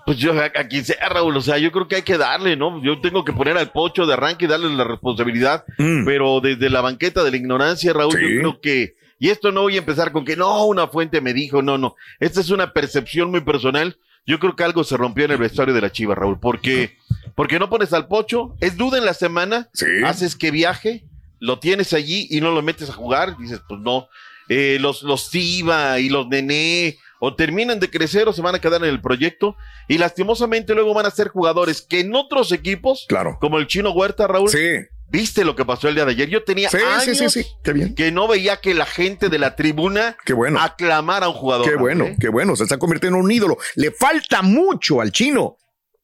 Pues 0.05 0.17
yo, 0.17 0.33
a, 0.39 0.45
a 0.45 0.67
quien 0.67 0.85
sea, 0.85 1.09
Raúl, 1.09 1.35
o 1.37 1.41
sea, 1.41 1.57
yo 1.57 1.71
creo 1.71 1.87
que 1.87 1.97
hay 1.97 2.01
que 2.03 2.17
darle, 2.17 2.55
¿no? 2.55 2.81
Yo 2.83 2.99
tengo 3.01 3.23
que 3.25 3.33
poner 3.33 3.57
al 3.57 3.71
pocho 3.71 4.05
de 4.05 4.13
arranque 4.13 4.45
y 4.45 4.47
darle 4.47 4.69
la 4.75 4.83
responsabilidad, 4.85 5.65
mm, 5.77 6.05
pero 6.05 6.39
desde 6.41 6.69
la 6.69 6.81
banqueta 6.81 7.23
de 7.23 7.31
la 7.31 7.37
ignorancia, 7.37 7.93
Raúl, 7.93 8.13
Sí. 8.13 8.21
yo 8.21 8.39
creo 8.39 8.61
que, 8.61 8.95
y 9.19 9.29
esto 9.29 9.51
no 9.51 9.61
voy 9.63 9.75
a 9.75 9.79
empezar 9.79 10.11
con 10.11 10.23
que 10.25 10.35
no, 10.37 10.65
una 10.65 10.87
fuente 10.87 11.19
me 11.21 11.33
dijo, 11.33 11.61
no, 11.61 11.77
no, 11.77 11.95
esta 12.19 12.39
es 12.39 12.49
una 12.49 12.71
percepción 12.73 13.29
muy 13.31 13.41
personal. 13.41 13.97
Yo 14.25 14.37
creo 14.39 14.55
que 14.55 14.63
algo 14.63 14.83
se 14.83 14.95
rompió 14.97 15.25
en 15.25 15.31
el 15.31 15.37
vestuario 15.37 15.73
de 15.73 15.81
la 15.81 15.91
Chiva, 15.91 16.13
Raúl, 16.15 16.39
porque, 16.39 16.95
porque 17.35 17.57
no 17.59 17.69
pones 17.69 17.93
al 17.93 18.07
pocho, 18.07 18.55
es 18.61 18.77
duda 18.77 18.97
en 18.99 19.05
la 19.05 19.13
semana, 19.13 19.69
sí. 19.73 19.85
haces 20.05 20.35
que 20.35 20.51
viaje, 20.51 21.03
lo 21.39 21.57
tienes 21.59 21.93
allí 21.93 22.27
y 22.29 22.39
no 22.41 22.51
lo 22.51 22.61
metes 22.61 22.89
a 22.89 22.93
jugar, 22.93 23.37
dices, 23.37 23.61
pues 23.67 23.79
no, 23.81 24.07
eh, 24.47 24.77
los, 24.79 25.03
los 25.03 25.29
Tiva 25.31 25.99
y 25.99 26.09
los 26.09 26.27
Nené, 26.27 26.97
o 27.19 27.35
terminan 27.35 27.79
de 27.79 27.89
crecer 27.89 28.27
o 28.27 28.33
se 28.33 28.41
van 28.41 28.55
a 28.55 28.59
quedar 28.59 28.81
en 28.83 28.89
el 28.89 29.01
proyecto, 29.01 29.55
y 29.87 29.97
lastimosamente 29.97 30.73
luego 30.73 30.93
van 30.93 31.05
a 31.05 31.11
ser 31.11 31.27
jugadores 31.29 31.81
que 31.81 31.99
en 32.01 32.15
otros 32.15 32.51
equipos, 32.51 33.05
Claro. 33.07 33.37
como 33.41 33.57
el 33.59 33.67
chino 33.67 33.91
Huerta, 33.91 34.27
Raúl, 34.27 34.49
Sí. 34.49 34.57
viste 35.11 35.43
lo 35.43 35.55
que 35.55 35.65
pasó 35.65 35.87
el 35.89 35.95
día 35.95 36.05
de 36.05 36.11
ayer. 36.11 36.29
Yo 36.29 36.43
tenía 36.43 36.69
Sí, 36.69 36.77
años 36.77 37.17
sí, 37.17 37.29
sí. 37.29 37.45
Qué 37.63 37.73
bien. 37.73 37.95
que 37.95 38.11
no 38.11 38.27
veía 38.27 38.57
que 38.57 38.73
la 38.73 38.85
gente 38.85 39.29
de 39.29 39.39
la 39.39 39.55
tribuna 39.55 40.15
Qué 40.25 40.33
bueno. 40.33 40.59
aclamara 40.61 41.25
a 41.25 41.29
un 41.29 41.35
jugador. 41.35 41.67
Qué 41.67 41.75
bueno, 41.75 42.05
¿eh? 42.05 42.15
qué 42.19 42.29
bueno. 42.29 42.55
Se 42.55 42.63
está 42.63 42.77
convirtiendo 42.77 43.17
en 43.17 43.25
un 43.25 43.31
ídolo. 43.31 43.57
Le 43.75 43.91
falta 43.91 44.41
mucho 44.41 45.01
al 45.01 45.11
chino. 45.11 45.57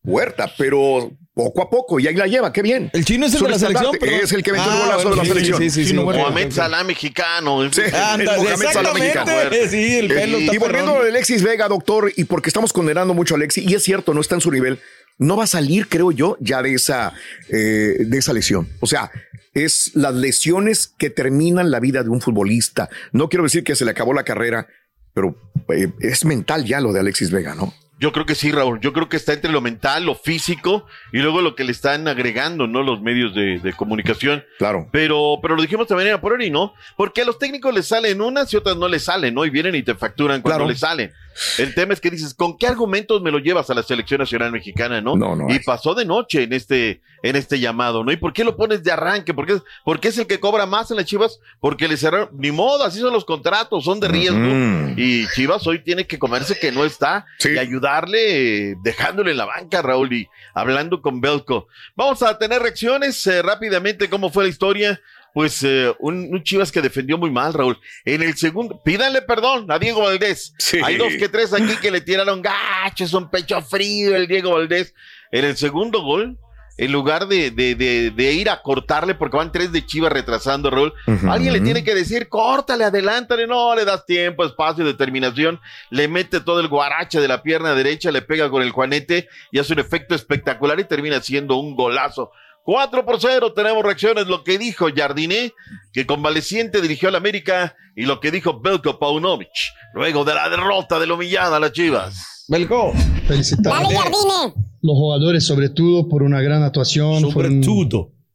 Huerta, 0.03 0.51
pero 0.57 1.11
poco 1.36 1.61
a 1.61 1.69
poco, 1.69 1.99
y 1.99 2.07
ahí 2.07 2.15
la 2.15 2.25
lleva, 2.27 2.51
qué 2.53 2.61
bien. 2.63 2.89
El 2.93 3.03
chino 3.05 3.25
es 3.25 3.33
el 3.33 3.39
Su 3.39 3.45
de 3.45 3.51
la 3.51 3.59
selección. 3.59 3.91
perdón. 3.99 4.19
Es 4.23 4.31
el 4.31 4.41
que 4.41 4.53
metió 4.53 4.65
el 4.71 4.71
Ah, 4.79 4.86
golazo 4.86 5.09
de 5.11 5.15
la 5.17 5.21
sí, 5.23 5.27
selección. 5.27 5.57
Sí, 5.59 5.69
sí, 5.69 5.86
sí. 5.86 5.93
Mohamed 5.93 6.51
Salah 6.51 6.83
mexicano. 6.86 7.71
Sí, 7.71 7.81
el 7.81 8.25
Mohamed 8.25 8.65
Salah 8.71 8.93
mexicano. 8.93 9.31
exactamente. 9.31 9.69
Sí, 9.69 9.95
el 9.97 10.07
pelo 10.07 10.39
y 10.39 10.45
está 10.47 10.59
volviendo 10.59 11.03
de 11.03 11.09
Alexis 11.09 11.43
Vega, 11.43 11.67
doctor, 11.67 12.11
y 12.15 12.23
porque 12.23 12.49
estamos 12.49 12.71
condenando 12.73 13.13
mucho 13.13 13.36
a 13.36 13.38
Alexis, 13.38 13.69
y 13.69 13.75
es 13.75 13.83
cierto, 13.83 14.13
no 14.13 14.21
está 14.21 14.36
en 14.36 14.41
su 14.41 14.49
nivel, 14.49 14.79
no 15.17 15.36
va 15.38 15.43
a 15.43 15.47
salir, 15.47 15.88
creo 15.89 16.11
yo, 16.11 16.38
ya 16.39 16.61
de 16.63 16.73
esa, 16.73 17.11
eh, 17.49 17.97
de 17.99 18.17
esa 18.17 18.31
lesión. 18.33 18.69
O 18.79 18.88
sea, 18.88 19.11
es 19.53 19.91
las 19.93 20.13
lesiones 20.15 20.88
que 20.97 21.09
terminan 21.09 21.69
la 21.69 21.79
vida 21.81 22.03
de 22.03 22.09
un 22.09 22.21
futbolista. 22.21 22.89
No 23.11 23.27
quiero 23.29 23.43
decir 23.43 23.63
que 23.63 23.75
se 23.75 23.83
le 23.86 23.91
acabó 23.91 24.13
la 24.13 24.23
carrera, 24.23 24.67
pero 25.13 25.36
eh, 25.73 25.89
es 25.99 26.23
mental 26.25 26.63
ya 26.65 26.79
lo 26.81 26.93
de 26.93 27.01
Alexis 27.01 27.31
Vega, 27.31 27.55
¿no? 27.55 27.73
Yo 27.97 28.11
creo 28.11 28.25
que 28.25 28.35
sí, 28.35 28.51
Raúl. 28.51 28.81
Yo 28.81 28.91
creo 28.91 29.07
que 29.07 29.15
está 29.15 29.31
entre 29.31 29.51
lo 29.51 29.61
mental, 29.61 30.03
lo 30.05 30.15
físico 30.15 30.85
y 31.13 31.19
luego 31.19 31.41
lo 31.41 31.55
que 31.55 31.63
le 31.63 31.71
están 31.71 32.07
agregando, 32.09 32.67
¿no? 32.67 32.83
Los 32.83 33.01
medios 33.01 33.33
de, 33.33 33.59
de 33.59 33.71
comunicación. 33.73 34.43
Claro. 34.57 34.89
Pero, 34.91 35.39
pero 35.41 35.55
lo 35.55 35.61
dijimos 35.61 35.87
también 35.87 36.11
a 36.13 36.19
Porori, 36.19 36.51
¿no? 36.51 36.73
Porque 36.97 37.21
a 37.21 37.25
los 37.25 37.39
técnicos 37.39 37.73
les 37.73 37.87
salen 37.87 38.19
unas 38.21 38.53
y 38.53 38.57
otras 38.57 38.75
no 38.75 38.89
les 38.89 39.05
salen, 39.05 39.33
¿no? 39.33 39.45
Y 39.45 39.49
vienen 39.49 39.75
y 39.75 39.83
te 39.83 39.95
facturan 39.95 40.41
cuando 40.41 40.57
Claro. 40.65 40.69
les 40.69 40.79
salen. 40.79 41.13
El 41.57 41.73
tema 41.75 41.93
es 41.93 41.99
que 42.01 42.09
dices, 42.09 42.33
¿con 42.33 42.57
qué 42.57 42.67
argumentos 42.67 43.21
me 43.21 43.31
lo 43.31 43.39
llevas 43.39 43.69
a 43.69 43.73
la 43.73 43.83
selección 43.83 44.19
nacional 44.19 44.51
mexicana, 44.51 45.01
no? 45.01 45.15
No, 45.15 45.36
no 45.36 45.49
Y 45.49 45.53
hay. 45.53 45.59
pasó 45.59 45.93
de 45.93 46.05
noche 46.05 46.43
en 46.43 46.53
este, 46.53 47.01
en 47.23 47.36
este 47.36 47.59
llamado, 47.59 48.03
¿no? 48.03 48.11
¿Y 48.11 48.17
por 48.17 48.31
qué 48.33 48.43
lo 48.43 48.55
pones 48.55 48.83
de 48.83 48.91
arranque? 48.91 49.33
¿Por 49.33 49.45
qué, 49.45 49.57
porque 49.83 50.07
es 50.09 50.17
el 50.17 50.27
que 50.27 50.39
cobra 50.39 50.65
más 50.65 50.91
en 50.91 50.97
las 50.97 51.05
Chivas? 51.05 51.39
Porque 51.59 51.88
le 51.88 51.97
cerraron, 51.97 52.29
ni 52.33 52.51
modo, 52.51 52.83
así 52.83 52.99
son 52.99 53.11
los 53.13 53.25
contratos, 53.25 53.83
son 53.83 53.99
de 53.99 54.07
riesgo. 54.07 54.38
Mm. 54.39 54.93
Y 54.97 55.27
Chivas 55.36 55.65
hoy 55.67 55.79
tiene 55.79 56.07
que 56.07 56.17
comerse 56.19 56.57
que 56.59 56.71
no 56.71 56.86
está 56.86 57.25
Sí. 57.39 57.49
y 57.53 57.57
ayudarle 57.57 58.75
dejándole 58.83 59.31
en 59.31 59.38
la 59.38 59.45
banca, 59.45 59.81
Raúl, 59.81 60.13
y 60.13 60.27
hablando 60.53 61.01
con 61.01 61.21
Belco. 61.21 61.67
Vamos 61.95 62.21
a 62.23 62.38
tener 62.38 62.61
reacciones 62.61 63.25
eh, 63.27 63.41
rápidamente, 63.41 64.09
cómo 64.09 64.29
fue 64.29 64.43
la 64.43 64.49
historia. 64.49 65.01
Pues 65.36 65.61
eh, 65.63 65.93
un, 65.99 66.29
un 66.31 66.43
Chivas 66.43 66.71
que 66.71 66.81
defendió 66.81 67.17
muy 67.17 67.29
mal, 67.29 67.53
Raúl. 67.53 67.77
En 68.05 68.23
el 68.23 68.38
segundo, 68.38 68.81
pídanle 68.81 69.21
perdón 69.21 69.69
a 69.69 69.77
Diego 69.77 70.03
Valdés. 70.03 70.53
Sí. 70.57 70.79
Hay 70.81 70.95
dos 70.95 71.11
que 71.19 71.27
tres 71.27 71.51
aquí 71.51 71.75
que 71.81 71.91
le 71.91 71.99
tiraron 71.99 72.41
gachos, 72.41 73.13
un 73.13 73.29
pecho 73.29 73.61
frío 73.61 74.15
el 74.15 74.27
Diego 74.27 74.51
Valdés. 74.51 74.93
En 75.33 75.43
el 75.43 75.57
segundo 75.57 76.03
gol, 76.03 76.38
en 76.77 76.91
lugar 76.93 77.27
de, 77.27 77.51
de, 77.51 77.75
de, 77.75 78.11
de 78.11 78.31
ir 78.31 78.49
a 78.49 78.61
cortarle, 78.61 79.13
porque 79.13 79.36
van 79.36 79.51
tres 79.51 79.73
de 79.73 79.86
Chivas 79.86 80.13
retrasando, 80.13 80.69
Raúl, 80.69 80.93
alguien 81.27 81.51
le 81.51 81.59
tiene 81.59 81.83
que 81.83 81.95
decir, 81.95 82.29
córtale, 82.29 82.86
adelántale, 82.86 83.45
no, 83.45 83.75
le 83.75 83.83
das 83.83 84.05
tiempo, 84.05 84.45
espacio, 84.45 84.86
determinación, 84.86 85.59
le 85.89 86.07
mete 86.07 86.39
todo 86.39 86.61
el 86.61 86.69
guarache 86.69 87.19
de 87.19 87.27
la 87.27 87.43
pierna 87.43 87.75
derecha, 87.75 88.09
le 88.09 88.21
pega 88.21 88.49
con 88.49 88.61
el 88.61 88.71
juanete 88.71 89.27
y 89.51 89.59
hace 89.59 89.73
un 89.73 89.79
efecto 89.79 90.15
espectacular 90.15 90.79
y 90.79 90.86
termina 90.86 91.19
siendo 91.21 91.57
un 91.57 91.75
golazo. 91.75 92.31
4 92.66 93.05
por 93.05 93.22
0, 93.22 93.53
tenemos 93.53 93.84
reacciones, 93.84 94.26
lo 94.28 94.43
que 94.43 94.57
dijo 94.57 94.88
Jardiné, 94.93 95.53
que 95.93 96.05
convaleciente 96.05 96.82
dirigió 96.82 97.09
al 97.09 97.16
América, 97.16 97.76
y 97.95 98.05
lo 98.05 98.20
que 98.20 98.32
dijo 98.32 98.59
Belko 98.59 98.97
Paunovic, 98.99 99.49
luego 99.93 100.26
de 100.26 100.34
la 100.34 100.49
derrota 100.49 100.99
de 100.99 101.07
la 101.07 101.13
humillada 101.13 101.57
a 101.57 101.59
las 101.59 101.72
Chivas. 101.72 102.45
Belko. 102.47 102.91
Dale, 103.28 103.95
Jardine. 103.95 104.53
los 104.82 104.97
jugadores, 104.97 105.45
sobre 105.45 105.70
todo, 105.70 106.09
por 106.09 106.22
una 106.24 106.41
gran 106.41 106.63
actuación. 106.63 107.24
Un, 107.26 107.34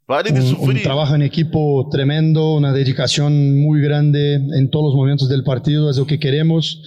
Pare 0.07 0.33
de 0.33 0.41
un- 0.41 0.47
un 0.47 0.57
sufrir. 0.57 0.83
trabajo 0.83 1.15
en 1.15 1.23
equipo 1.23 1.89
tremendo, 1.93 2.55
una 2.55 2.73
dedicación 2.73 3.61
muy 3.61 3.81
grande 3.81 4.35
en 4.35 4.69
todos 4.71 4.87
los 4.87 4.95
momentos 4.97 5.29
del 5.29 5.45
partido, 5.45 5.89
es 5.91 5.97
lo 5.99 6.07
que 6.07 6.19
queremos. 6.19 6.83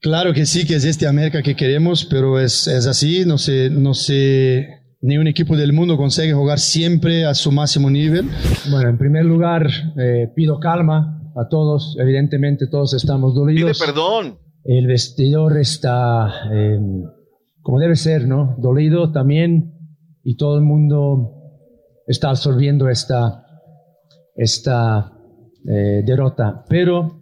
Claro 0.00 0.32
que 0.34 0.44
sí, 0.44 0.66
que 0.66 0.74
es 0.74 0.84
este 0.84 1.06
América 1.06 1.42
que 1.42 1.54
queremos, 1.56 2.04
pero 2.04 2.38
es, 2.40 2.66
es 2.66 2.86
así, 2.86 3.24
no 3.24 3.38
sé, 3.38 3.70
no 3.70 3.94
sé, 3.94 4.80
ni 5.04 5.18
un 5.18 5.26
equipo 5.26 5.54
del 5.54 5.74
mundo 5.74 5.98
consigue 5.98 6.32
jugar 6.32 6.58
siempre 6.58 7.26
a 7.26 7.34
su 7.34 7.52
máximo 7.52 7.90
nivel. 7.90 8.26
Bueno, 8.70 8.88
en 8.88 8.96
primer 8.96 9.26
lugar, 9.26 9.68
eh, 9.98 10.32
pido 10.34 10.58
calma 10.58 11.30
a 11.36 11.46
todos. 11.46 11.94
Evidentemente, 12.00 12.68
todos 12.68 12.94
estamos 12.94 13.32
Pide 13.32 13.40
dolidos. 13.40 13.78
perdón. 13.78 14.38
El 14.64 14.86
vestidor 14.86 15.58
está 15.58 16.48
eh, 16.50 16.78
como 17.60 17.80
debe 17.80 17.96
ser, 17.96 18.26
¿no? 18.26 18.56
Dolido 18.56 19.12
también. 19.12 19.74
Y 20.22 20.38
todo 20.38 20.56
el 20.56 20.64
mundo 20.64 21.34
está 22.06 22.30
absorbiendo 22.30 22.88
esta, 22.88 23.44
esta 24.34 25.12
eh, 25.68 26.02
derrota. 26.02 26.64
Pero 26.66 27.20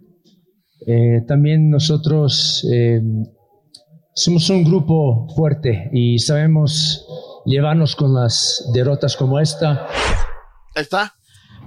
eh, 0.87 1.25
también 1.27 1.69
nosotros 1.69 2.65
eh, 2.71 3.01
somos 4.15 4.49
un 4.49 4.63
grupo 4.63 5.27
fuerte 5.35 5.89
y 5.91 6.17
sabemos 6.19 7.05
llevarnos 7.45 7.95
con 7.95 8.13
las 8.13 8.69
derrotas 8.73 9.15
como 9.15 9.39
esta. 9.39 9.87
Ahí 10.75 10.81
está. 10.83 11.15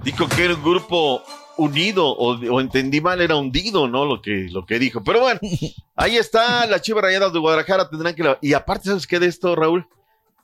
Dijo 0.03 0.27
que 0.27 0.45
era 0.45 0.55
un 0.55 0.63
grupo 0.63 1.23
unido, 1.57 2.05
o, 2.07 2.35
o 2.37 2.61
entendí 2.61 3.01
mal, 3.01 3.19
era 3.19 3.35
hundido, 3.35 3.87
¿no? 3.87 4.05
Lo 4.05 4.21
que, 4.21 4.47
lo 4.51 4.65
que 4.65 4.77
dijo. 4.79 5.03
Pero 5.03 5.21
bueno, 5.21 5.39
ahí 5.95 6.17
está, 6.17 6.65
las 6.67 6.81
Chivas 6.81 7.03
Rayadas 7.03 7.33
de 7.33 7.39
Guadalajara 7.39 7.89
tendrán 7.89 8.13
que... 8.13 8.23
la- 8.23 8.37
Y 8.41 8.53
aparte, 8.53 8.89
¿sabes 8.89 9.07
qué 9.07 9.19
de 9.19 9.27
esto, 9.27 9.55
Raúl? 9.55 9.87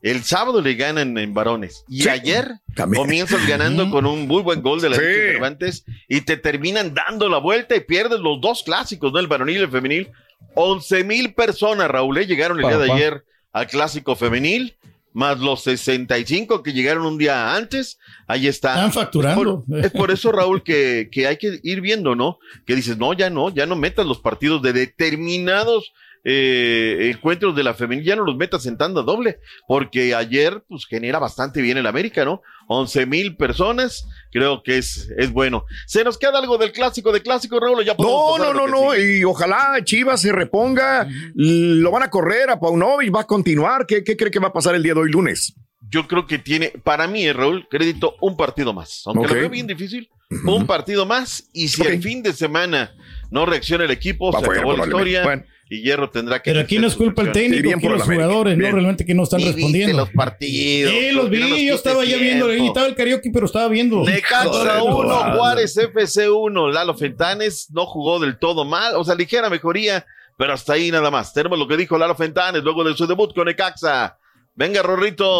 El 0.01 0.23
sábado 0.23 0.59
le 0.59 0.73
ganan 0.75 1.17
en 1.17 1.33
varones. 1.33 1.85
Y 1.87 2.09
ayer 2.09 2.55
comienzas 2.75 3.47
ganando 3.47 3.89
con 3.89 4.05
un 4.05 4.27
muy 4.27 4.41
buen 4.41 4.61
gol 4.61 4.81
de 4.81 4.89
la 4.89 4.97
Sí. 4.97 5.01
Cervantes 5.03 5.85
y 6.09 6.19
te 6.21 6.35
terminan 6.35 6.93
dando 6.93 7.29
la 7.29 7.37
vuelta 7.37 7.73
y 7.75 7.79
pierdes 7.79 8.19
los 8.19 8.41
dos 8.41 8.63
clásicos, 8.63 9.13
¿no? 9.13 9.19
El 9.19 9.27
varonil 9.27 9.55
y 9.57 9.61
el 9.61 9.69
femenil. 9.71 10.11
11 10.55 11.03
mil 11.05 11.33
personas, 11.33 11.87
Raúl, 11.89 12.17
¿eh? 12.17 12.25
llegaron 12.27 12.59
el 12.59 12.67
día 12.67 12.77
de 12.79 12.91
ayer 12.91 13.23
al 13.53 13.67
clásico 13.67 14.17
femenil, 14.17 14.75
más 15.13 15.39
los 15.39 15.63
65 15.63 16.63
que 16.63 16.73
llegaron 16.73 17.05
un 17.05 17.17
día 17.17 17.55
antes. 17.55 17.99
Ahí 18.27 18.47
está. 18.47 18.73
Están 18.73 18.91
facturando. 18.91 19.63
Es 19.67 19.67
por, 19.67 19.85
es 19.85 19.91
por 19.91 20.11
eso, 20.11 20.31
Raúl, 20.31 20.63
que, 20.63 21.09
que 21.11 21.27
hay 21.27 21.37
que 21.37 21.59
ir 21.63 21.81
viendo, 21.81 22.15
¿no? 22.15 22.39
Que 22.65 22.75
dices, 22.75 22.97
no, 22.97 23.13
ya 23.13 23.29
no, 23.29 23.49
ya 23.49 23.65
no 23.65 23.75
metas 23.75 24.05
los 24.05 24.19
partidos 24.19 24.61
de 24.61 24.73
determinados 24.73 25.93
eh, 26.23 27.11
encuentros 27.13 27.55
de 27.55 27.63
la 27.63 27.73
femenil, 27.73 28.05
ya 28.05 28.15
no 28.15 28.23
los 28.23 28.37
metas 28.37 28.65
en 28.65 28.77
tanda 28.77 29.01
doble, 29.01 29.39
porque 29.67 30.15
ayer, 30.15 30.63
pues, 30.67 30.85
genera 30.85 31.19
bastante 31.19 31.61
bien 31.61 31.77
el 31.77 31.85
América, 31.85 32.23
¿no? 32.23 32.41
11 32.67 33.05
mil 33.05 33.35
personas, 33.35 34.07
creo 34.31 34.63
que 34.63 34.77
es, 34.77 35.09
es 35.17 35.31
bueno. 35.31 35.65
¿Se 35.85 36.03
nos 36.03 36.17
queda 36.17 36.39
algo 36.39 36.57
del 36.57 36.71
clásico 36.71 37.11
de 37.11 37.21
clásico, 37.21 37.59
Raúl? 37.59 37.83
Ya 37.83 37.95
No, 37.97 38.37
no, 38.37 38.53
no, 38.53 38.67
no. 38.67 38.93
sigue? 38.93 39.19
Y 39.19 39.23
ojalá 39.23 39.79
Chivas 39.83 40.21
se 40.21 40.31
reponga. 40.31 41.07
Lo 41.35 41.91
van 41.91 42.03
a 42.03 42.09
correr 42.09 42.49
a 42.49 42.59
Paunovic, 42.59 43.13
va 43.13 43.21
a 43.21 43.27
continuar. 43.27 43.85
¿Qué, 43.85 44.03
qué 44.03 44.15
cree 44.15 44.31
que 44.31 44.39
va 44.39 44.47
a 44.47 44.53
pasar 44.53 44.75
el 44.75 44.83
día 44.83 44.93
de 44.93 45.01
hoy 45.01 45.11
lunes? 45.11 45.55
Yo 45.89 46.07
creo 46.07 46.25
que 46.25 46.39
tiene, 46.39 46.69
para 46.83 47.07
mí, 47.07 47.25
eh, 47.25 47.33
Raúl, 47.33 47.67
crédito 47.69 48.15
un 48.21 48.37
partido 48.37 48.73
más. 48.73 49.03
Aunque 49.05 49.27
lo 49.27 49.33
veo 49.33 49.49
bien 49.49 49.67
difícil, 49.67 50.09
un 50.45 50.65
partido 50.65 51.05
más. 51.05 51.49
Y 51.53 51.67
si 51.67 51.83
el 51.83 52.01
fin 52.01 52.23
de 52.23 52.33
semana 52.33 52.95
no 53.29 53.45
reacciona 53.45 53.83
el 53.83 53.91
equipo, 53.91 54.31
Va 54.31 54.39
se 54.39 54.45
fuera, 54.45 54.61
acabó 54.61 54.77
la 54.77 54.83
historia. 54.85 55.23
Bueno. 55.23 55.43
Y 55.69 55.81
Hierro 55.81 56.09
tendrá 56.09 56.41
que. 56.41 56.51
Pero 56.51 56.61
aquí 56.61 56.77
no 56.77 56.87
es 56.87 56.95
culpa 56.95 57.21
el 57.23 57.31
técnico, 57.31 57.71
aquí 57.75 57.87
los 57.87 58.03
jugadores, 58.03 58.57
no 58.57 58.71
realmente 58.71 59.05
que 59.05 59.13
no 59.13 59.23
están 59.23 59.39
Y 59.39 59.45
respondiendo. 59.45 59.97
los 59.97 60.09
partidos. 60.11 60.91
Sí, 60.93 61.11
los 61.11 61.23
no 61.25 61.29
vi, 61.29 61.65
yo 61.65 61.75
estaba 61.75 62.03
ya 62.05 62.17
viendo, 62.17 62.47
ahí 62.47 62.67
estaba 62.67 62.85
el 62.87 62.95
karaoke, 62.95 63.31
pero 63.33 63.45
estaba 63.45 63.67
viendo. 63.69 64.03
Necaxa 64.03 64.49
Joder, 64.49 64.81
1, 64.83 65.03
no. 65.03 65.37
Juárez 65.37 65.75
FC 65.77 66.29
1. 66.29 66.71
Lalo 66.71 66.93
Fentanes 66.95 67.67
no 67.71 67.85
jugó 67.85 68.19
del 68.19 68.37
todo 68.37 68.65
mal, 68.65 68.95
o 68.95 69.03
sea, 69.03 69.15
ligera 69.15 69.49
mejoría, 69.49 70.05
pero 70.37 70.53
hasta 70.53 70.73
ahí 70.73 70.91
nada 70.91 71.09
más. 71.09 71.33
Tenemos 71.33 71.57
lo 71.57 71.67
que 71.67 71.77
dijo 71.77 71.97
Lalo 71.97 72.15
Fentanes 72.15 72.63
luego 72.63 72.83
de 72.83 72.95
su 72.95 73.07
debut 73.07 73.33
con 73.33 73.45
Necaxa. 73.45 74.17
Venga, 74.55 74.83
Rorrito. 74.83 75.39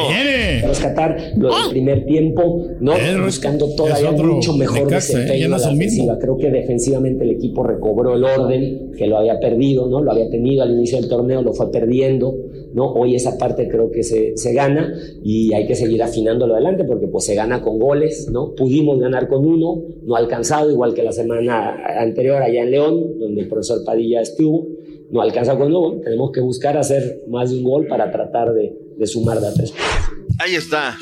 rescatar 0.65 1.15
lo 1.37 1.49
del 1.49 1.69
primer 1.69 2.03
tiempo, 2.07 2.65
¿no? 2.79 2.93
Buscando 3.23 3.67
todavía 3.75 4.09
otro 4.09 4.25
mucho 4.25 4.53
mejor 4.53 4.85
Necaxa, 4.85 5.13
¿eh? 5.13 5.21
desempeño 5.21 5.39
Ya 5.39 5.47
no 5.49 5.55
de 5.55 5.61
es 5.61 5.67
la 5.67 5.73
ofensiva. 5.75 6.17
Creo 6.17 6.37
que 6.37 6.49
defensivamente 6.49 7.23
el 7.23 7.29
equipo 7.29 7.61
recobró 7.61 8.15
el 8.15 8.23
orden 8.23 8.91
que 8.97 9.05
lo 9.05 9.19
había 9.19 9.39
perdido, 9.39 9.87
¿no? 9.87 10.01
Lo 10.01 10.11
había 10.11 10.31
tenido 10.31 10.63
al 10.63 10.71
inicio 10.71 10.99
del 10.99 11.09
torneo, 11.09 11.43
lo 11.43 11.53
fue 11.53 11.71
perdiendo, 11.71 12.35
¿no? 12.73 12.91
Hoy 12.91 13.15
esa 13.15 13.37
parte 13.37 13.67
creo 13.67 13.91
que 13.91 14.01
se, 14.01 14.35
se 14.35 14.51
gana 14.55 14.91
y 15.23 15.53
hay 15.53 15.67
que 15.67 15.75
seguir 15.75 16.01
afinándolo 16.01 16.55
adelante 16.55 16.83
porque 16.83 17.07
pues 17.07 17.25
se 17.25 17.35
gana 17.35 17.61
con 17.61 17.77
goles, 17.77 18.29
¿no? 18.31 18.55
Pudimos 18.55 18.99
ganar 18.99 19.27
con 19.27 19.45
uno, 19.45 19.83
no 20.01 20.15
ha 20.15 20.19
alcanzado, 20.19 20.71
igual 20.71 20.95
que 20.95 21.03
la 21.03 21.11
semana 21.11 21.75
anterior 21.99 22.41
allá 22.41 22.63
en 22.63 22.71
León, 22.71 23.19
donde 23.19 23.41
el 23.41 23.47
profesor 23.47 23.85
Padilla 23.85 24.21
estuvo, 24.21 24.69
no 25.11 25.21
alcanza 25.21 25.55
con 25.55 25.67
uno, 25.67 26.01
tenemos 26.03 26.31
que 26.31 26.41
buscar 26.41 26.75
hacer 26.77 27.21
más 27.27 27.51
de 27.51 27.57
un 27.57 27.63
gol 27.63 27.85
para 27.85 28.11
tratar 28.11 28.51
de, 28.55 28.82
de 28.97 29.07
sumar 29.07 29.39
tres. 29.53 29.73
Ahí 30.39 30.55
está. 30.55 30.97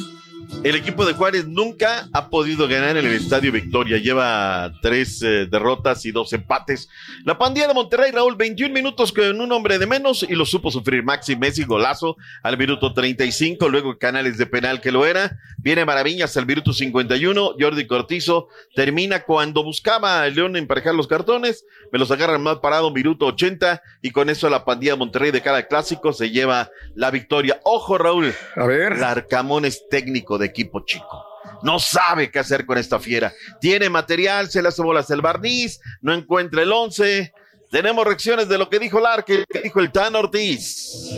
El 0.63 0.75
equipo 0.75 1.05
de 1.05 1.13
Juárez 1.13 1.47
nunca 1.47 2.07
ha 2.13 2.29
podido 2.29 2.67
ganar 2.67 2.95
en 2.95 3.07
el 3.07 3.13
Estadio 3.13 3.51
Victoria. 3.51 3.97
Lleva 3.97 4.71
tres 4.83 5.19
eh, 5.23 5.47
derrotas 5.49 6.05
y 6.05 6.11
dos 6.11 6.31
empates. 6.33 6.87
La 7.25 7.39
pandilla 7.39 7.67
de 7.67 7.73
Monterrey, 7.73 8.11
Raúl, 8.11 8.35
21 8.35 8.71
minutos 8.71 9.11
con 9.11 9.41
un 9.41 9.51
hombre 9.51 9.79
de 9.79 9.87
menos 9.87 10.21
y 10.21 10.35
lo 10.35 10.45
supo 10.45 10.69
sufrir. 10.69 11.03
Maxi 11.03 11.35
Messi, 11.35 11.63
golazo 11.63 12.15
al 12.43 12.59
minuto 12.59 12.93
35. 12.93 13.69
Luego 13.69 13.97
Canales 13.97 14.37
de 14.37 14.45
penal 14.45 14.81
que 14.81 14.91
lo 14.91 15.07
era. 15.07 15.39
Viene 15.57 15.83
Maravillas 15.83 16.37
al 16.37 16.45
minuto 16.45 16.73
51. 16.73 17.55
Jordi 17.59 17.87
Cortizo 17.87 18.47
termina 18.75 19.23
cuando 19.23 19.63
buscaba 19.63 20.27
el 20.27 20.35
León 20.35 20.55
emparejar 20.57 20.93
los 20.93 21.07
cartones. 21.07 21.65
Me 21.91 21.97
los 21.97 22.11
agarran 22.11 22.43
mal 22.43 22.61
parado, 22.61 22.91
minuto 22.91 23.25
80. 23.25 23.81
Y 24.03 24.11
con 24.11 24.29
eso 24.29 24.47
la 24.47 24.63
pandilla 24.63 24.91
de 24.93 24.99
Monterrey 24.99 25.31
de 25.31 25.41
cada 25.41 25.67
clásico 25.67 26.13
se 26.13 26.29
lleva 26.29 26.69
la 26.93 27.09
victoria. 27.09 27.59
Ojo, 27.63 27.97
Raúl. 27.97 28.31
A 28.55 28.67
ver. 28.67 28.99
Larcamón 28.99 29.65
es 29.65 29.89
técnico 29.89 30.37
de 30.41 30.47
equipo 30.47 30.83
chico. 30.85 31.23
No 31.63 31.79
sabe 31.79 32.29
qué 32.29 32.39
hacer 32.39 32.65
con 32.65 32.77
esta 32.77 32.99
fiera. 32.99 33.31
Tiene 33.61 33.89
material, 33.89 34.49
se 34.49 34.61
le 34.61 34.67
hace 34.67 34.81
bolas 34.81 35.09
el 35.11 35.21
barniz, 35.21 35.79
no 36.01 36.13
encuentra 36.13 36.61
el 36.63 36.71
11. 36.71 37.31
Tenemos 37.71 38.05
reacciones 38.05 38.49
de 38.49 38.57
lo 38.57 38.69
que 38.69 38.79
dijo 38.79 38.99
Larque, 38.99 39.45
que 39.49 39.61
dijo 39.61 39.79
el 39.79 39.91
Tan 39.91 40.13
Ortiz. 40.15 41.09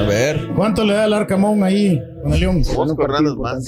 A 0.00 0.02
ver. 0.04 0.48
¿Cuánto 0.56 0.84
le 0.84 0.94
da 0.94 1.04
el 1.04 1.12
Arcamón 1.12 1.62
ahí 1.62 2.00
con 2.22 2.32
el 2.32 2.40
León? 2.40 2.62
Dos 2.62 2.92
jornadas 2.94 3.36
más. 3.36 3.64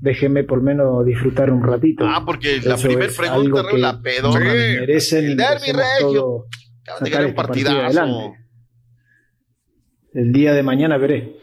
Déjenme 0.00 0.44
por 0.44 0.60
menos 0.62 1.06
disfrutar 1.06 1.50
un 1.50 1.62
ratito. 1.62 2.04
Ah, 2.06 2.22
porque 2.26 2.60
la 2.62 2.74
Eso 2.74 2.88
primera 2.88 3.06
es 3.10 3.16
pregunta, 3.16 3.64
que 3.70 3.78
la 3.78 4.02
pedona. 4.02 4.40
merecen 4.40 5.24
y 5.24 5.30
El 5.30 5.36
merecemos 5.36 5.76
regio. 5.82 6.12
todo 6.12 6.46
Acaban 6.82 7.04
de 7.04 7.10
sacar 7.10 7.10
ganar 7.10 7.24
un 7.24 7.28
este 7.30 7.36
partido 7.36 7.70
partidazo. 7.70 8.00
adelante. 8.00 8.38
El 10.12 10.32
día 10.32 10.52
de 10.52 10.62
mañana 10.62 10.96
veré. 10.98 11.36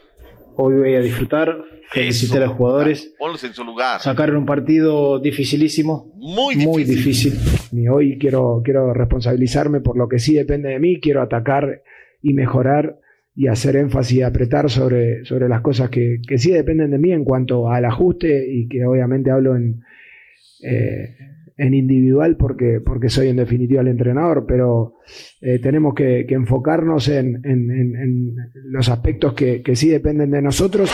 Hoy 0.56 0.74
voy 0.74 0.94
a 0.94 1.00
disfrutar, 1.00 1.64
felicité 1.90 2.38
a 2.38 2.46
los 2.46 2.56
jugadores. 2.56 3.14
Ponlos 3.18 3.42
en 3.44 3.54
su 3.54 3.64
lugar. 3.64 4.00
Sacaron 4.00 4.36
un 4.36 4.46
partido 4.46 5.18
dificilísimo, 5.18 6.12
muy 6.16 6.84
difícil. 6.84 7.34
Y 7.72 7.88
hoy 7.88 8.18
quiero, 8.18 8.60
quiero 8.64 8.92
responsabilizarme 8.92 9.80
por 9.80 9.96
lo 9.96 10.08
que 10.08 10.18
sí 10.18 10.34
depende 10.34 10.70
de 10.70 10.78
mí, 10.78 11.00
quiero 11.00 11.22
atacar 11.22 11.82
y 12.20 12.34
mejorar 12.34 12.98
y 13.34 13.48
hacer 13.48 13.76
énfasis 13.76 14.18
y 14.18 14.22
apretar 14.22 14.70
sobre, 14.70 15.24
sobre 15.24 15.48
las 15.48 15.62
cosas 15.62 15.88
que, 15.88 16.18
que 16.26 16.38
sí 16.38 16.50
dependen 16.50 16.90
de 16.90 16.98
mí 16.98 17.12
en 17.12 17.24
cuanto 17.24 17.70
al 17.70 17.84
ajuste 17.86 18.46
y 18.46 18.68
que 18.68 18.84
obviamente 18.84 19.30
hablo 19.30 19.56
en, 19.56 19.82
eh, 20.62 21.16
en 21.56 21.74
individual 21.74 22.36
porque, 22.36 22.80
porque 22.84 23.08
soy 23.08 23.28
en 23.28 23.36
definitiva 23.36 23.80
el 23.82 23.88
entrenador, 23.88 24.44
pero 24.46 24.96
eh, 25.40 25.58
tenemos 25.58 25.94
que, 25.94 26.24
que 26.26 26.34
enfocarnos 26.34 27.08
en, 27.08 27.40
en- 27.44 27.70
en- 27.70 28.36
los 28.70 28.88
aspectos 28.88 29.34
que, 29.34 29.62
que 29.62 29.76
sí 29.76 29.88
dependen 29.88 30.30
de 30.30 30.42
nosotros. 30.42 30.90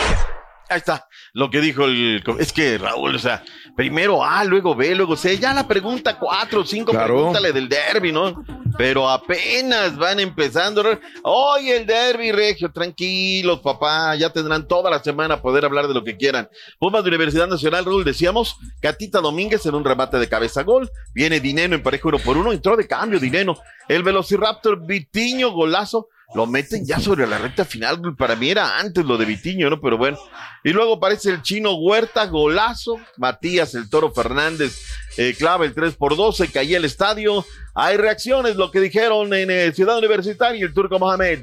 Ahí 0.69 0.77
está 0.77 1.07
lo 1.33 1.49
que 1.49 1.61
dijo 1.61 1.85
el. 1.85 2.23
Es 2.39 2.53
que 2.53 2.77
Raúl, 2.77 3.15
o 3.15 3.19
sea, 3.19 3.43
primero 3.75 4.23
A, 4.23 4.43
luego 4.43 4.75
B, 4.75 4.93
luego 4.95 5.15
C. 5.15 5.37
Ya 5.37 5.53
la 5.53 5.67
pregunta 5.67 6.17
cuatro 6.17 6.61
o 6.61 6.65
cinco, 6.65 6.91
Claro. 6.91 7.15
pregúntale 7.15 7.51
del 7.51 7.67
derby, 7.69 8.11
¿no? 8.11 8.43
Pero 8.77 9.09
apenas 9.09 9.97
van 9.97 10.19
empezando. 10.19 10.83
Hoy 11.23 11.69
el 11.71 11.85
derby, 11.85 12.31
Regio, 12.31 12.71
tranquilos, 12.71 13.59
papá. 13.59 14.15
Ya 14.15 14.29
tendrán 14.31 14.67
toda 14.67 14.89
la 14.89 15.03
semana 15.03 15.41
poder 15.41 15.65
hablar 15.65 15.87
de 15.87 15.93
lo 15.93 16.03
que 16.03 16.17
quieran. 16.17 16.49
Pumas 16.79 17.03
de 17.03 17.09
Universidad 17.09 17.47
Nacional, 17.47 17.85
Raúl, 17.85 18.03
decíamos, 18.05 18.57
Catita 18.81 19.21
Domínguez 19.21 19.65
en 19.65 19.75
un 19.75 19.83
remate 19.83 20.17
de 20.17 20.29
cabeza 20.29 20.63
gol. 20.63 20.89
Viene 21.13 21.39
Dineno 21.39 21.75
en 21.75 21.83
pareja 21.83 22.07
uno 22.07 22.19
por 22.19 22.37
uno, 22.37 22.51
entró 22.51 22.77
de 22.77 22.87
cambio 22.87 23.19
Dineno. 23.19 23.57
El 23.87 24.03
Velociraptor 24.03 24.85
Vitiño, 24.85 25.51
golazo. 25.51 26.07
Lo 26.35 26.45
meten 26.45 26.85
ya 26.85 26.99
sobre 26.99 27.25
la 27.25 27.39
recta 27.39 27.65
final. 27.65 27.99
Para 28.15 28.35
mí 28.35 28.49
era 28.49 28.77
antes 28.77 29.03
lo 29.03 29.17
de 29.17 29.25
Vitiño, 29.25 29.69
¿no? 29.69 29.81
Pero 29.81 29.97
bueno. 29.97 30.17
Y 30.63 30.71
luego 30.71 30.95
aparece 30.95 31.31
el 31.31 31.41
chino 31.41 31.75
Huerta, 31.75 32.27
golazo. 32.27 32.97
Matías, 33.17 33.73
el 33.73 33.89
toro 33.89 34.11
Fernández, 34.11 34.79
eh, 35.17 35.33
clava 35.37 35.65
el 35.65 35.73
3 35.73 35.95
por 35.95 36.15
2, 36.15 36.37
se 36.37 36.51
caía 36.51 36.77
el 36.77 36.85
estadio. 36.85 37.43
Hay 37.73 37.97
reacciones, 37.97 38.57
lo 38.57 38.69
que 38.69 38.79
dijeron 38.79 39.33
en 39.33 39.49
eh, 39.49 39.71
Ciudad 39.71 39.97
Universitaria, 39.97 40.63
el 40.63 40.73
turco 40.73 40.99
Mohamed. 40.99 41.39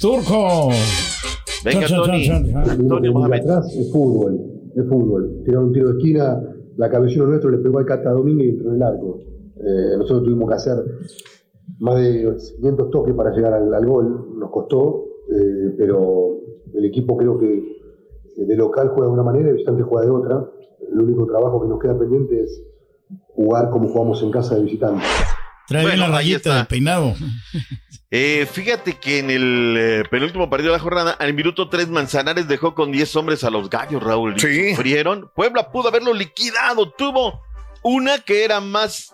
Turco. 0.00 0.70
Venga, 1.64 1.86
Chan, 1.86 1.88
chan, 1.88 2.52
Tony. 2.52 2.52
Antonio 2.70 3.12
Mohamed. 3.12 3.40
atrás 3.40 3.74
es 3.74 3.90
fútbol, 3.92 4.38
es 4.76 4.88
fútbol. 4.88 5.42
Tiraron 5.44 5.68
un 5.68 5.72
tiro 5.72 5.88
de 5.90 5.98
esquina, 5.98 6.40
la 6.76 6.90
cabecilla 6.90 7.24
nuestro 7.24 7.50
le 7.50 7.58
pegó 7.58 7.78
al 7.78 7.86
Cata 7.86 8.10
Domínguez 8.10 8.46
y 8.46 8.50
entró 8.50 8.70
en 8.70 8.76
el 8.76 8.82
arco. 8.82 9.18
Eh, 9.56 9.96
nosotros 9.98 10.24
tuvimos 10.24 10.48
que 10.48 10.54
hacer 10.54 10.76
más 11.78 11.96
de 11.96 12.36
500 12.56 12.90
toques 12.90 13.14
para 13.14 13.30
llegar 13.30 13.52
al, 13.54 13.72
al 13.72 13.86
gol, 13.86 14.38
nos 14.38 14.50
costó, 14.50 15.04
eh, 15.32 15.74
pero 15.78 16.38
el 16.74 16.84
equipo 16.84 17.16
creo 17.16 17.38
que 17.38 17.80
de 18.36 18.56
local 18.56 18.88
juega 18.88 19.06
de 19.08 19.12
una 19.12 19.22
manera 19.22 19.50
y 19.50 19.52
visitante 19.52 19.82
juega 19.82 20.06
de 20.06 20.10
otra. 20.12 20.44
El 20.92 21.00
único 21.00 21.26
trabajo 21.26 21.60
que 21.62 21.68
nos 21.68 21.78
queda 21.80 21.98
pendiente 21.98 22.42
es 22.42 22.62
jugar 23.34 23.70
como 23.70 23.88
jugamos 23.88 24.22
en 24.22 24.30
casa 24.30 24.54
de 24.56 24.62
visitante. 24.62 25.02
Trae 25.68 25.84
bien 25.86 25.98
Bueno, 25.98 26.12
la 26.12 26.22
está. 26.22 26.56
del 26.56 26.66
peinado. 26.66 27.14
Eh, 28.12 28.44
fíjate 28.50 28.94
que 28.94 29.20
en 29.20 29.30
el 29.30 29.76
eh, 29.78 30.02
penúltimo 30.10 30.50
partido 30.50 30.72
de 30.72 30.78
la 30.78 30.82
jornada, 30.82 31.12
al 31.12 31.32
minuto 31.32 31.68
3, 31.68 31.90
Manzanares 31.90 32.48
dejó 32.48 32.74
con 32.74 32.90
10 32.90 33.14
hombres 33.14 33.44
a 33.44 33.50
los 33.50 33.70
gallos, 33.70 34.02
Raúl. 34.02 34.34
y 34.34 34.40
Sí. 34.40 34.70
Sufrieron. 34.74 35.30
Puebla 35.32 35.70
pudo 35.70 35.90
haberlo 35.90 36.12
liquidado. 36.12 36.90
Tuvo 36.90 37.40
una 37.84 38.18
que 38.18 38.44
era 38.44 38.60
más 38.60 39.12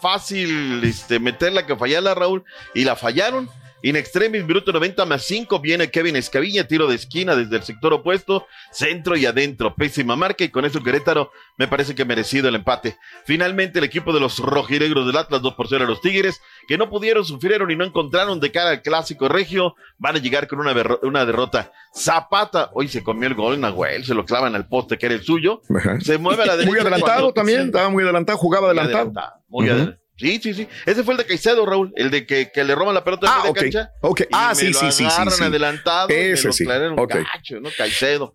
fácil 0.00 0.82
este, 0.84 1.18
meterla 1.18 1.66
que 1.66 1.76
fallarla, 1.76 2.14
Raúl, 2.14 2.44
y 2.74 2.84
la 2.84 2.96
fallaron. 2.96 3.50
In 3.82 3.94
extremis, 3.94 4.44
minuto 4.44 4.72
90 4.72 5.04
más 5.06 5.22
5, 5.22 5.60
viene 5.60 5.88
Kevin 5.90 6.16
Escabilla, 6.16 6.66
tiro 6.66 6.88
de 6.88 6.96
esquina 6.96 7.36
desde 7.36 7.56
el 7.56 7.62
sector 7.62 7.92
opuesto, 7.92 8.44
centro 8.72 9.16
y 9.16 9.24
adentro, 9.24 9.76
pésima 9.76 10.16
marca 10.16 10.42
y 10.42 10.48
con 10.48 10.64
eso 10.64 10.82
Querétaro 10.82 11.30
me 11.58 11.68
parece 11.68 11.94
que 11.94 12.04
merecido 12.04 12.48
el 12.48 12.56
empate. 12.56 12.96
Finalmente 13.24 13.78
el 13.78 13.84
equipo 13.84 14.12
de 14.12 14.18
los 14.18 14.40
rojinegros 14.40 15.06
del 15.06 15.16
Atlas 15.16 15.42
2 15.42 15.54
por 15.54 15.68
0 15.68 15.84
a 15.84 15.86
los 15.86 16.00
Tigres, 16.00 16.40
que 16.66 16.76
no 16.76 16.90
pudieron, 16.90 17.24
sufrieron 17.24 17.70
y 17.70 17.76
no 17.76 17.84
encontraron 17.84 18.40
de 18.40 18.50
cara 18.50 18.70
al 18.70 18.82
clásico 18.82 19.28
regio, 19.28 19.76
van 19.96 20.16
a 20.16 20.18
llegar 20.18 20.48
con 20.48 20.58
una, 20.58 20.74
una 21.02 21.24
derrota. 21.24 21.70
Zapata, 21.94 22.70
hoy 22.74 22.88
se 22.88 23.04
comió 23.04 23.28
el 23.28 23.34
gol, 23.34 23.60
Nahuel, 23.60 24.04
se 24.04 24.14
lo 24.14 24.24
clavan 24.24 24.56
al 24.56 24.66
poste 24.66 24.98
que 24.98 25.06
era 25.06 25.14
el 25.14 25.22
suyo, 25.22 25.62
se 26.00 26.18
mueve 26.18 26.42
a 26.42 26.46
la 26.46 26.52
derecha. 26.56 26.70
Muy 26.70 26.80
adelantado 26.80 27.12
cuando- 27.20 27.32
también, 27.34 27.60
sí. 27.60 27.66
estaba 27.66 27.90
muy 27.90 28.02
adelantado, 28.02 28.38
jugaba 28.38 28.68
Muy 28.72 28.78
adelantado. 28.78 29.02
adelantado, 29.10 29.42
muy 29.48 29.68
adelantado. 29.68 30.07
Sí, 30.18 30.40
sí, 30.42 30.52
sí. 30.52 30.68
Ese 30.84 31.04
fue 31.04 31.14
el 31.14 31.18
de 31.18 31.26
Caicedo, 31.26 31.64
Raúl. 31.64 31.92
El 31.96 32.10
de 32.10 32.26
que, 32.26 32.50
que 32.52 32.64
le 32.64 32.74
roban 32.74 32.92
la 32.94 33.04
pelota 33.04 33.26
en 33.26 33.32
Ah, 33.32 33.36
media 33.38 33.50
ok, 33.50 33.56
cancha. 33.58 33.90
ok. 34.02 34.20
y 34.22 34.24
Ah, 34.32 34.48
me 34.48 34.54
sí, 34.56 34.72
lo 34.72 34.78
sí, 34.80 34.86
sí, 34.86 34.92
sí, 34.92 35.04
agarran 35.04 35.30
sí. 35.30 35.44
adelantado. 35.44 36.08
Ese 36.10 36.46
lo 36.48 36.52
sí, 36.52 36.64
clavaron 36.64 36.98
ok. 36.98 37.14
gacho, 37.14 37.60
¿no? 37.60 37.68
Caicedo. 37.76 38.34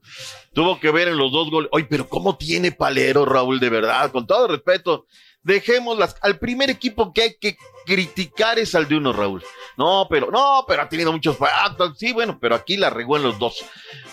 Tuvo 0.53 0.79
que 0.79 0.91
ver 0.91 1.09
en 1.09 1.17
los 1.17 1.31
dos 1.31 1.51
goles. 1.51 1.69
Oye, 1.73 1.85
pero 1.89 2.07
¿cómo 2.07 2.37
tiene 2.37 2.71
palero, 2.71 3.25
Raúl? 3.25 3.59
De 3.59 3.69
verdad, 3.69 4.11
con 4.11 4.25
todo 4.25 4.47
respeto. 4.47 5.05
Dejémoslas. 5.41 6.15
Al 6.21 6.39
primer 6.39 6.69
equipo 6.69 7.11
que 7.11 7.21
hay 7.23 7.35
que 7.37 7.57
criticar 7.85 8.57
es 8.59 8.75
al 8.75 8.87
de 8.87 8.95
uno, 8.95 9.11
Raúl. 9.11 9.43
No, 9.75 10.07
pero, 10.09 10.31
no, 10.31 10.63
pero 10.65 10.83
ha 10.83 10.87
tenido 10.87 11.11
muchos 11.11 11.35
fallos. 11.35 11.97
Sí, 11.97 12.13
bueno, 12.13 12.37
pero 12.39 12.55
aquí 12.55 12.77
la 12.77 12.89
regó 12.91 13.17
en 13.17 13.23
los 13.23 13.37
dos. 13.39 13.65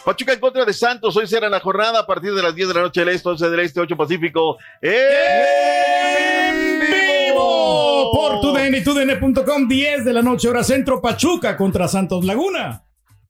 Pachuca 0.05 0.33
en 0.33 0.41
contra 0.41 0.65
de 0.65 0.73
Santos. 0.73 1.17
Hoy 1.17 1.29
será 1.29 1.49
la 1.49 1.61
jornada 1.61 2.01
a 2.01 2.07
partir 2.07 2.35
de 2.35 2.43
las 2.43 2.53
10 2.57 2.67
de 2.69 2.75
la 2.75 2.81
noche 2.81 3.01
del 3.05 3.11
este, 3.15 3.29
11 3.29 3.49
del 3.51 3.61
este, 3.61 3.79
8 3.81 3.97
Pacífico. 3.97 4.57
¡En 4.83 4.91
Por 8.13 8.41
TUDN 8.41 8.75
y 8.75 8.83
TUDN.com, 8.83 9.69
10 9.69 10.05
de 10.05 10.13
la 10.13 10.23
noche, 10.23 10.49
hora 10.49 10.65
centro, 10.65 11.03
Pachuca 11.03 11.57
contra 11.57 11.87
Santos 11.87 12.25
Laguna. 12.25 12.90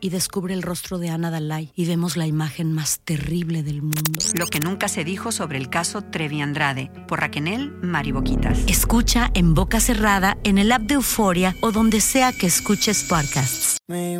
Y 0.00 0.10
descubre 0.10 0.54
el 0.54 0.62
rostro 0.62 0.98
de 0.98 1.10
Ana 1.10 1.30
Dalai 1.30 1.72
y 1.74 1.86
vemos 1.86 2.16
la 2.16 2.26
imagen 2.26 2.72
más 2.72 3.00
terrible 3.00 3.62
del 3.62 3.82
mundo. 3.82 4.20
Lo 4.34 4.46
que 4.46 4.60
nunca 4.60 4.88
se 4.88 5.04
dijo 5.04 5.32
sobre 5.32 5.58
el 5.58 5.68
caso 5.68 6.02
Trevi 6.02 6.40
Andrade 6.40 6.90
por 7.08 7.20
Raquenel 7.20 7.72
Mariboquitas. 7.82 8.60
Escucha 8.66 9.30
en 9.34 9.54
boca 9.54 9.80
cerrada, 9.80 10.38
en 10.44 10.58
el 10.58 10.70
app 10.72 10.82
de 10.82 10.94
Euforia 10.94 11.54
o 11.62 11.72
donde 11.72 12.00
sea 12.00 12.32
que 12.32 12.46
escuches 12.46 13.04
podcasts. 13.04 13.78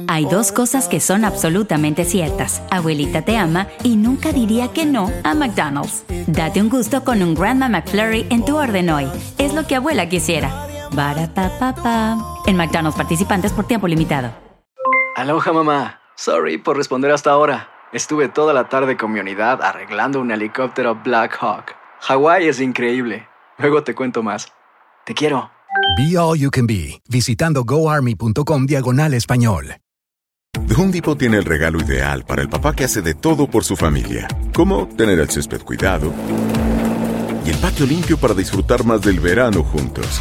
Hay 0.09 0.25
dos 0.25 0.51
cosas 0.51 0.89
que 0.89 0.99
son 0.99 1.25
absolutamente 1.25 2.05
ciertas. 2.05 2.63
Abuelita 2.71 3.23
te 3.23 3.37
ama 3.37 3.69
y 3.85 3.97
nunca 3.97 4.33
diría 4.33 4.73
que 4.73 4.87
no 4.87 5.13
a 5.25 5.35
McDonald's. 5.35 6.05
Date 6.27 6.63
un 6.63 6.71
gusto 6.71 7.05
con 7.05 7.23
un 7.23 7.35
Grandma 7.35 7.69
McFlurry 7.69 8.27
en 8.31 8.45
tu 8.45 8.57
orden 8.57 8.89
hoy. 8.91 9.07
Es 9.37 9.53
lo 9.53 9.67
que 9.67 9.77
abuela 9.77 10.09
quisiera. 10.09 10.67
Barata 10.93 12.17
En 12.47 12.57
McDonald's 12.57 12.97
participantes 12.97 13.53
por 13.53 13.67
tiempo 13.67 13.87
limitado. 13.87 14.48
Aloha 15.19 15.53
mamá. 15.53 16.01
Sorry 16.15 16.59
por 16.59 16.77
responder 16.77 17.11
hasta 17.11 17.33
ahora. 17.33 17.71
Estuve 17.93 18.29
toda 18.29 18.55
la 18.55 18.69
tarde 18.69 18.97
con 18.97 19.11
mi 19.11 19.19
unidad 19.19 19.61
arreglando 19.63 20.21
un 20.21 20.31
helicóptero 20.31 20.95
Black 20.95 21.37
Hawk. 21.41 21.75
Hawái 22.03 22.47
es 22.47 22.61
increíble. 22.61 23.27
Luego 23.59 23.83
te 23.83 23.97
cuento 23.97 24.23
más. 24.23 24.47
Te 25.05 25.15
quiero. 25.15 25.51
Be 25.97 26.17
All 26.17 26.39
You 26.39 26.53
Can 26.53 26.69
Be, 26.69 27.03
visitando 27.09 27.65
goarmy.com 27.65 28.67
diagonal 28.67 29.13
español. 29.13 29.79
The 30.69 30.75
Home 30.77 30.93
Depot 30.93 31.19
tiene 31.19 31.39
el 31.39 31.45
regalo 31.45 31.81
ideal 31.81 32.25
para 32.25 32.41
el 32.41 32.49
papá 32.49 32.77
que 32.77 32.85
hace 32.85 33.03
de 33.03 33.15
todo 33.15 33.51
por 33.51 33.65
su 33.65 33.75
familia, 33.75 34.29
como 34.55 34.87
tener 34.87 35.19
el 35.19 35.29
césped 35.29 35.63
cuidado 35.63 36.13
y 37.45 37.51
el 37.51 37.57
patio 37.57 37.87
limpio 37.87 38.19
para 38.19 38.35
disfrutar 38.35 38.85
más 38.85 39.01
del 39.01 39.19
verano 39.19 39.65
juntos. 39.65 40.21